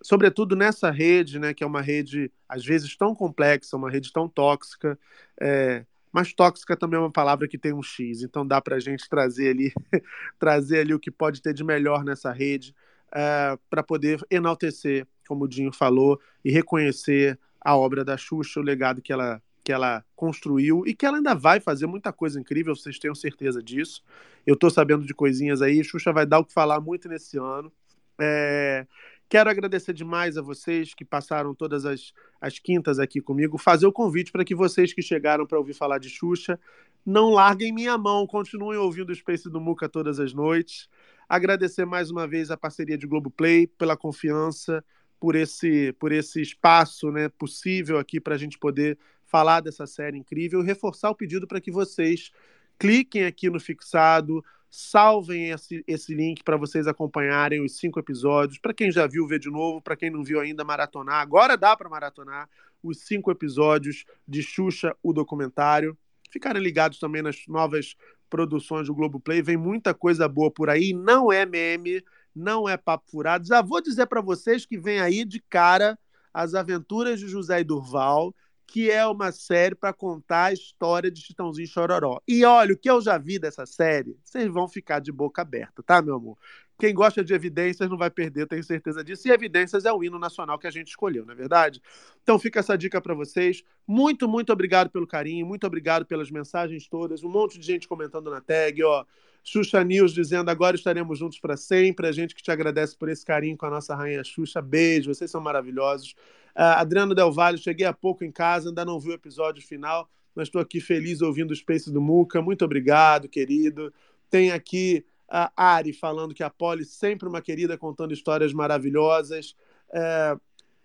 Sobretudo 0.02 0.54
nessa 0.54 0.90
rede, 0.90 1.38
né, 1.38 1.52
que 1.52 1.64
é 1.64 1.66
uma 1.66 1.80
rede 1.80 2.30
às 2.48 2.64
vezes 2.64 2.96
tão 2.96 3.14
complexa, 3.14 3.76
uma 3.76 3.90
rede 3.90 4.12
tão 4.12 4.28
tóxica, 4.28 4.98
é, 5.40 5.84
mas 6.12 6.32
tóxica 6.32 6.76
também 6.76 6.98
é 6.98 7.00
uma 7.00 7.10
palavra 7.10 7.48
que 7.48 7.56
tem 7.56 7.72
um 7.72 7.82
X, 7.82 8.22
então 8.22 8.46
dá 8.46 8.60
para 8.60 8.76
a 8.76 8.80
gente 8.80 9.08
trazer 9.08 9.48
ali, 9.48 9.72
trazer 10.38 10.80
ali 10.80 10.92
o 10.94 11.00
que 11.00 11.10
pode 11.10 11.40
ter 11.40 11.54
de 11.54 11.64
melhor 11.64 12.04
nessa 12.04 12.30
rede, 12.30 12.74
uh, 13.08 13.58
para 13.70 13.82
poder 13.82 14.20
enaltecer, 14.30 15.06
como 15.26 15.44
o 15.44 15.48
Dinho 15.48 15.72
falou, 15.72 16.20
e 16.44 16.52
reconhecer 16.52 17.38
a 17.60 17.76
obra 17.76 18.04
da 18.04 18.16
Xuxa, 18.16 18.60
o 18.60 18.62
legado 18.62 19.00
que 19.00 19.12
ela, 19.12 19.42
que 19.62 19.72
ela 19.72 20.04
construiu 20.16 20.84
e 20.86 20.94
que 20.94 21.06
ela 21.06 21.18
ainda 21.18 21.34
vai 21.34 21.60
fazer 21.60 21.86
muita 21.86 22.12
coisa 22.12 22.40
incrível, 22.40 22.74
vocês 22.74 22.98
tenham 22.98 23.14
certeza 23.14 23.62
disso. 23.62 24.02
Eu 24.46 24.54
estou 24.54 24.70
sabendo 24.70 25.04
de 25.06 25.14
coisinhas 25.14 25.62
aí, 25.62 25.82
Xuxa 25.84 26.12
vai 26.12 26.26
dar 26.26 26.40
o 26.40 26.44
que 26.44 26.52
falar 26.52 26.80
muito 26.80 27.08
nesse 27.08 27.38
ano. 27.38 27.72
É, 28.20 28.86
Quero 29.32 29.48
agradecer 29.48 29.94
demais 29.94 30.36
a 30.36 30.42
vocês 30.42 30.92
que 30.92 31.06
passaram 31.06 31.54
todas 31.54 31.86
as, 31.86 32.12
as 32.38 32.58
quintas 32.58 32.98
aqui 32.98 33.18
comigo. 33.18 33.56
Fazer 33.56 33.86
o 33.86 33.92
convite 33.92 34.30
para 34.30 34.44
que 34.44 34.54
vocês 34.54 34.92
que 34.92 35.00
chegaram 35.00 35.46
para 35.46 35.56
ouvir 35.56 35.72
falar 35.72 35.96
de 35.96 36.10
Xuxa 36.10 36.60
não 37.02 37.30
larguem 37.30 37.72
minha 37.72 37.96
mão, 37.96 38.26
continuem 38.26 38.78
ouvindo 38.78 39.08
o 39.08 39.14
Space 39.14 39.48
do 39.48 39.58
Muca 39.58 39.88
todas 39.88 40.20
as 40.20 40.34
noites. 40.34 40.86
Agradecer 41.26 41.86
mais 41.86 42.10
uma 42.10 42.28
vez 42.28 42.50
a 42.50 42.58
parceria 42.58 42.98
de 42.98 43.06
Globoplay 43.06 43.66
pela 43.66 43.96
confiança, 43.96 44.84
por 45.18 45.34
esse, 45.34 45.94
por 45.94 46.12
esse 46.12 46.42
espaço 46.42 47.10
né, 47.10 47.30
possível 47.30 47.98
aqui 47.98 48.20
para 48.20 48.34
a 48.34 48.38
gente 48.38 48.58
poder 48.58 48.98
falar 49.32 49.60
dessa 49.62 49.86
série 49.86 50.18
incrível. 50.18 50.60
Reforçar 50.60 51.08
o 51.08 51.14
pedido 51.14 51.48
para 51.48 51.60
que 51.60 51.70
vocês 51.70 52.30
cliquem 52.78 53.24
aqui 53.24 53.48
no 53.48 53.58
fixado, 53.58 54.44
salvem 54.68 55.48
esse, 55.50 55.82
esse 55.86 56.14
link 56.14 56.44
para 56.44 56.58
vocês 56.58 56.86
acompanharem 56.86 57.64
os 57.64 57.78
cinco 57.78 57.98
episódios. 57.98 58.58
Para 58.58 58.74
quem 58.74 58.92
já 58.92 59.06
viu, 59.06 59.26
vê 59.26 59.38
de 59.38 59.50
novo. 59.50 59.80
Para 59.80 59.96
quem 59.96 60.10
não 60.10 60.22
viu 60.22 60.38
ainda, 60.38 60.62
maratonar. 60.64 61.22
Agora 61.22 61.56
dá 61.56 61.74
para 61.74 61.88
maratonar 61.88 62.46
os 62.82 62.98
cinco 63.06 63.30
episódios 63.30 64.04
de 64.28 64.42
Xuxa, 64.42 64.94
o 65.02 65.14
documentário. 65.14 65.96
Ficarem 66.30 66.62
ligados 66.62 66.98
também 66.98 67.22
nas 67.22 67.46
novas 67.48 67.96
produções 68.28 68.86
do 68.86 68.94
Globoplay. 68.94 69.40
Vem 69.40 69.56
muita 69.56 69.94
coisa 69.94 70.28
boa 70.28 70.50
por 70.50 70.68
aí. 70.68 70.92
Não 70.92 71.32
é 71.32 71.46
meme, 71.46 72.04
não 72.34 72.68
é 72.68 72.76
papo 72.76 73.10
furado. 73.10 73.46
Já 73.46 73.62
vou 73.62 73.80
dizer 73.80 74.06
para 74.06 74.20
vocês 74.20 74.66
que 74.66 74.78
vem 74.78 75.00
aí 75.00 75.24
de 75.24 75.40
cara 75.48 75.98
as 76.34 76.54
aventuras 76.54 77.20
de 77.20 77.28
José 77.28 77.60
e 77.60 77.64
Durval 77.64 78.34
que 78.66 78.90
é 78.90 79.06
uma 79.06 79.32
série 79.32 79.74
para 79.74 79.92
contar 79.92 80.46
a 80.46 80.52
história 80.52 81.10
de 81.10 81.20
Chitãozinho 81.20 81.64
e 81.64 81.68
Chororó. 81.68 82.20
E 82.26 82.44
olha, 82.44 82.74
o 82.74 82.78
que 82.78 82.90
eu 82.90 83.00
já 83.00 83.18
vi 83.18 83.38
dessa 83.38 83.66
série, 83.66 84.16
vocês 84.24 84.48
vão 84.48 84.68
ficar 84.68 85.00
de 85.00 85.12
boca 85.12 85.42
aberta, 85.42 85.82
tá, 85.82 86.00
meu 86.00 86.14
amor? 86.14 86.38
Quem 86.78 86.92
gosta 86.92 87.22
de 87.22 87.32
evidências 87.32 87.88
não 87.88 87.96
vai 87.96 88.10
perder, 88.10 88.46
tenho 88.48 88.64
certeza 88.64 89.04
disso. 89.04 89.28
E 89.28 89.30
evidências 89.30 89.84
é 89.84 89.92
o 89.92 90.02
hino 90.02 90.18
nacional 90.18 90.58
que 90.58 90.66
a 90.66 90.70
gente 90.70 90.88
escolheu, 90.88 91.24
não 91.24 91.32
é 91.32 91.36
verdade? 91.36 91.80
Então 92.22 92.38
fica 92.38 92.58
essa 92.58 92.76
dica 92.76 93.00
para 93.00 93.14
vocês. 93.14 93.62
Muito, 93.86 94.28
muito 94.28 94.52
obrigado 94.52 94.90
pelo 94.90 95.06
carinho, 95.06 95.46
muito 95.46 95.64
obrigado 95.64 96.04
pelas 96.04 96.30
mensagens 96.30 96.88
todas. 96.88 97.22
Um 97.22 97.28
monte 97.28 97.58
de 97.58 97.64
gente 97.64 97.86
comentando 97.86 98.30
na 98.30 98.40
tag, 98.40 98.82
ó. 98.82 99.04
Xuxa 99.42 99.82
News 99.82 100.12
dizendo 100.12 100.50
agora 100.50 100.76
estaremos 100.76 101.18
juntos 101.18 101.38
para 101.38 101.56
sempre. 101.56 102.06
A 102.06 102.12
gente 102.12 102.34
que 102.34 102.42
te 102.42 102.50
agradece 102.50 102.96
por 102.96 103.08
esse 103.08 103.24
carinho 103.24 103.56
com 103.56 103.66
a 103.66 103.70
nossa 103.70 103.94
rainha 103.94 104.22
Xuxa. 104.22 104.62
Beijo, 104.62 105.12
vocês 105.12 105.30
são 105.30 105.40
maravilhosos. 105.40 106.14
Uh, 106.56 106.76
Adriano 106.76 107.14
Del 107.14 107.32
Valle, 107.32 107.58
cheguei 107.58 107.86
há 107.86 107.92
pouco 107.92 108.24
em 108.24 108.30
casa, 108.30 108.68
ainda 108.68 108.84
não 108.84 109.00
vi 109.00 109.10
o 109.10 109.14
episódio 109.14 109.66
final, 109.66 110.08
mas 110.34 110.48
estou 110.48 110.60
aqui 110.60 110.80
feliz 110.80 111.22
ouvindo 111.22 111.50
o 111.50 111.56
Space 111.56 111.90
do 111.90 112.00
Muca. 112.00 112.42
Muito 112.42 112.64
obrigado, 112.64 113.28
querido. 113.28 113.92
Tem 114.30 114.52
aqui 114.52 115.04
a 115.28 115.50
Ari 115.56 115.94
falando 115.94 116.34
que 116.34 116.42
a 116.42 116.50
Polly 116.50 116.84
sempre 116.84 117.26
uma 117.26 117.40
querida, 117.40 117.78
contando 117.78 118.12
histórias 118.12 118.52
maravilhosas. 118.52 119.56
É, 119.90 120.36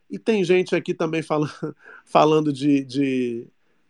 e 0.10 0.18
tem 0.18 0.42
gente 0.44 0.74
aqui 0.74 0.94
também 0.94 1.22
falando, 1.22 1.52
falando 2.06 2.54
de, 2.54 2.84
de, 2.86 3.48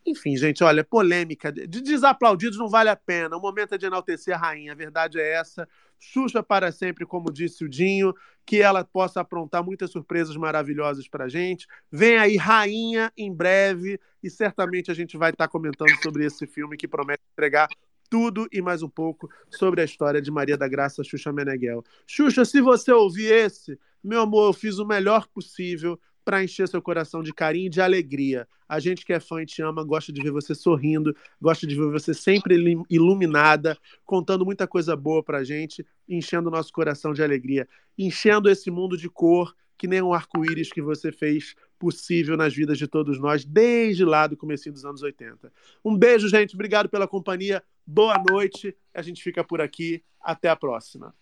Enfim, 0.08 0.38
gente, 0.38 0.64
olha, 0.64 0.86
polêmica. 0.86 1.52
De 1.52 1.82
desaplaudidos 1.82 2.58
não 2.58 2.70
vale 2.70 2.90
a 2.90 2.96
pena. 2.96 3.36
O 3.36 3.42
momento 3.42 3.76
é 3.76 3.78
de 3.78 3.88
enaltecer 3.88 4.34
a 4.34 4.38
rainha, 4.38 4.72
a 4.72 4.76
verdade 4.76 5.20
é 5.20 5.34
essa. 5.34 5.68
Xuxa 6.00 6.42
para 6.42 6.72
sempre, 6.72 7.06
como 7.06 7.30
disse 7.30 7.66
o 7.66 7.70
Dinho, 7.70 8.14
que 8.46 8.62
ela 8.62 8.86
possa 8.86 9.20
aprontar 9.20 9.62
muitas 9.66 9.92
surpresas 9.92 10.38
maravilhosas 10.38 11.10
para 11.10 11.28
gente. 11.28 11.68
Vem 11.92 12.18
aí 12.18 12.38
Rainha 12.38 13.12
em 13.18 13.34
breve 13.34 14.00
e 14.24 14.30
certamente 14.30 14.90
a 14.90 14.94
gente 14.94 15.18
vai 15.18 15.32
estar 15.32 15.50
comentando 15.50 15.92
sobre 16.02 16.26
esse 16.26 16.48
filme 16.48 16.78
que 16.78 16.88
promete 16.88 17.22
entregar 17.34 17.68
tudo 18.10 18.48
e 18.54 18.62
mais 18.62 18.82
um 18.82 18.90
pouco 18.90 19.30
sobre 19.50 19.82
a 19.82 19.84
história 19.84 20.22
de 20.22 20.32
Maria 20.32 20.58
da 20.58 20.70
Graça 20.70 21.04
Xuxa 21.04 21.34
Meneghel. 21.34 21.84
Xuxa, 22.06 22.46
se 22.46 22.62
você 22.62 22.94
ouvir 22.94 23.34
esse, 23.34 23.78
meu 24.02 24.22
amor, 24.22 24.48
eu 24.48 24.54
fiz 24.54 24.80
o 24.80 24.86
melhor 24.86 25.28
possível 25.28 26.00
para 26.28 26.44
encher 26.44 26.68
seu 26.68 26.82
coração 26.82 27.24
de 27.24 27.34
carinho 27.34 27.68
e 27.68 27.70
de 27.70 27.80
alegria. 27.80 28.46
A 28.68 28.82
gente 28.82 29.06
que 29.06 29.14
é 29.14 29.20
fã 29.20 29.42
e 29.42 29.46
te 29.46 29.62
ama, 29.62 29.82
gosta 29.82 30.12
de 30.12 30.22
ver 30.22 30.30
você 30.30 30.54
sorrindo, 30.54 31.16
gosta 31.42 31.66
de 31.66 31.74
ver 31.74 31.90
você 31.90 32.14
sempre 32.14 32.54
iluminada, 32.90 33.78
contando 34.04 34.44
muita 34.44 34.68
coisa 34.68 34.94
boa 34.94 35.24
pra 35.24 35.46
gente, 35.46 35.88
enchendo 36.06 36.50
o 36.50 36.52
nosso 36.52 36.74
coração 36.74 37.14
de 37.14 37.24
alegria, 37.24 37.66
enchendo 37.98 38.50
esse 38.50 38.70
mundo 38.70 38.98
de 38.98 39.10
cor 39.10 39.56
que 39.78 39.88
nem 39.88 40.02
um 40.02 40.12
arco-íris 40.12 40.70
que 40.70 40.82
você 40.82 41.14
fez 41.14 41.56
possível 41.80 42.36
nas 42.36 42.54
vidas 42.54 42.78
de 42.78 42.90
todos 42.90 43.18
nós 43.22 43.46
desde 43.46 44.04
lá 44.04 44.28
do 44.28 44.36
começo 44.36 44.70
dos 44.70 44.84
anos 44.84 45.02
80. 45.02 45.50
Um 45.86 45.98
beijo, 45.98 46.28
gente, 46.28 46.56
obrigado 46.56 46.90
pela 46.90 47.08
companhia. 47.08 47.64
Boa 47.86 48.22
noite. 48.30 48.76
A 48.94 49.02
gente 49.02 49.24
fica 49.24 49.46
por 49.46 49.62
aqui. 49.62 50.04
Até 50.20 50.50
a 50.50 50.58
próxima. 50.58 51.16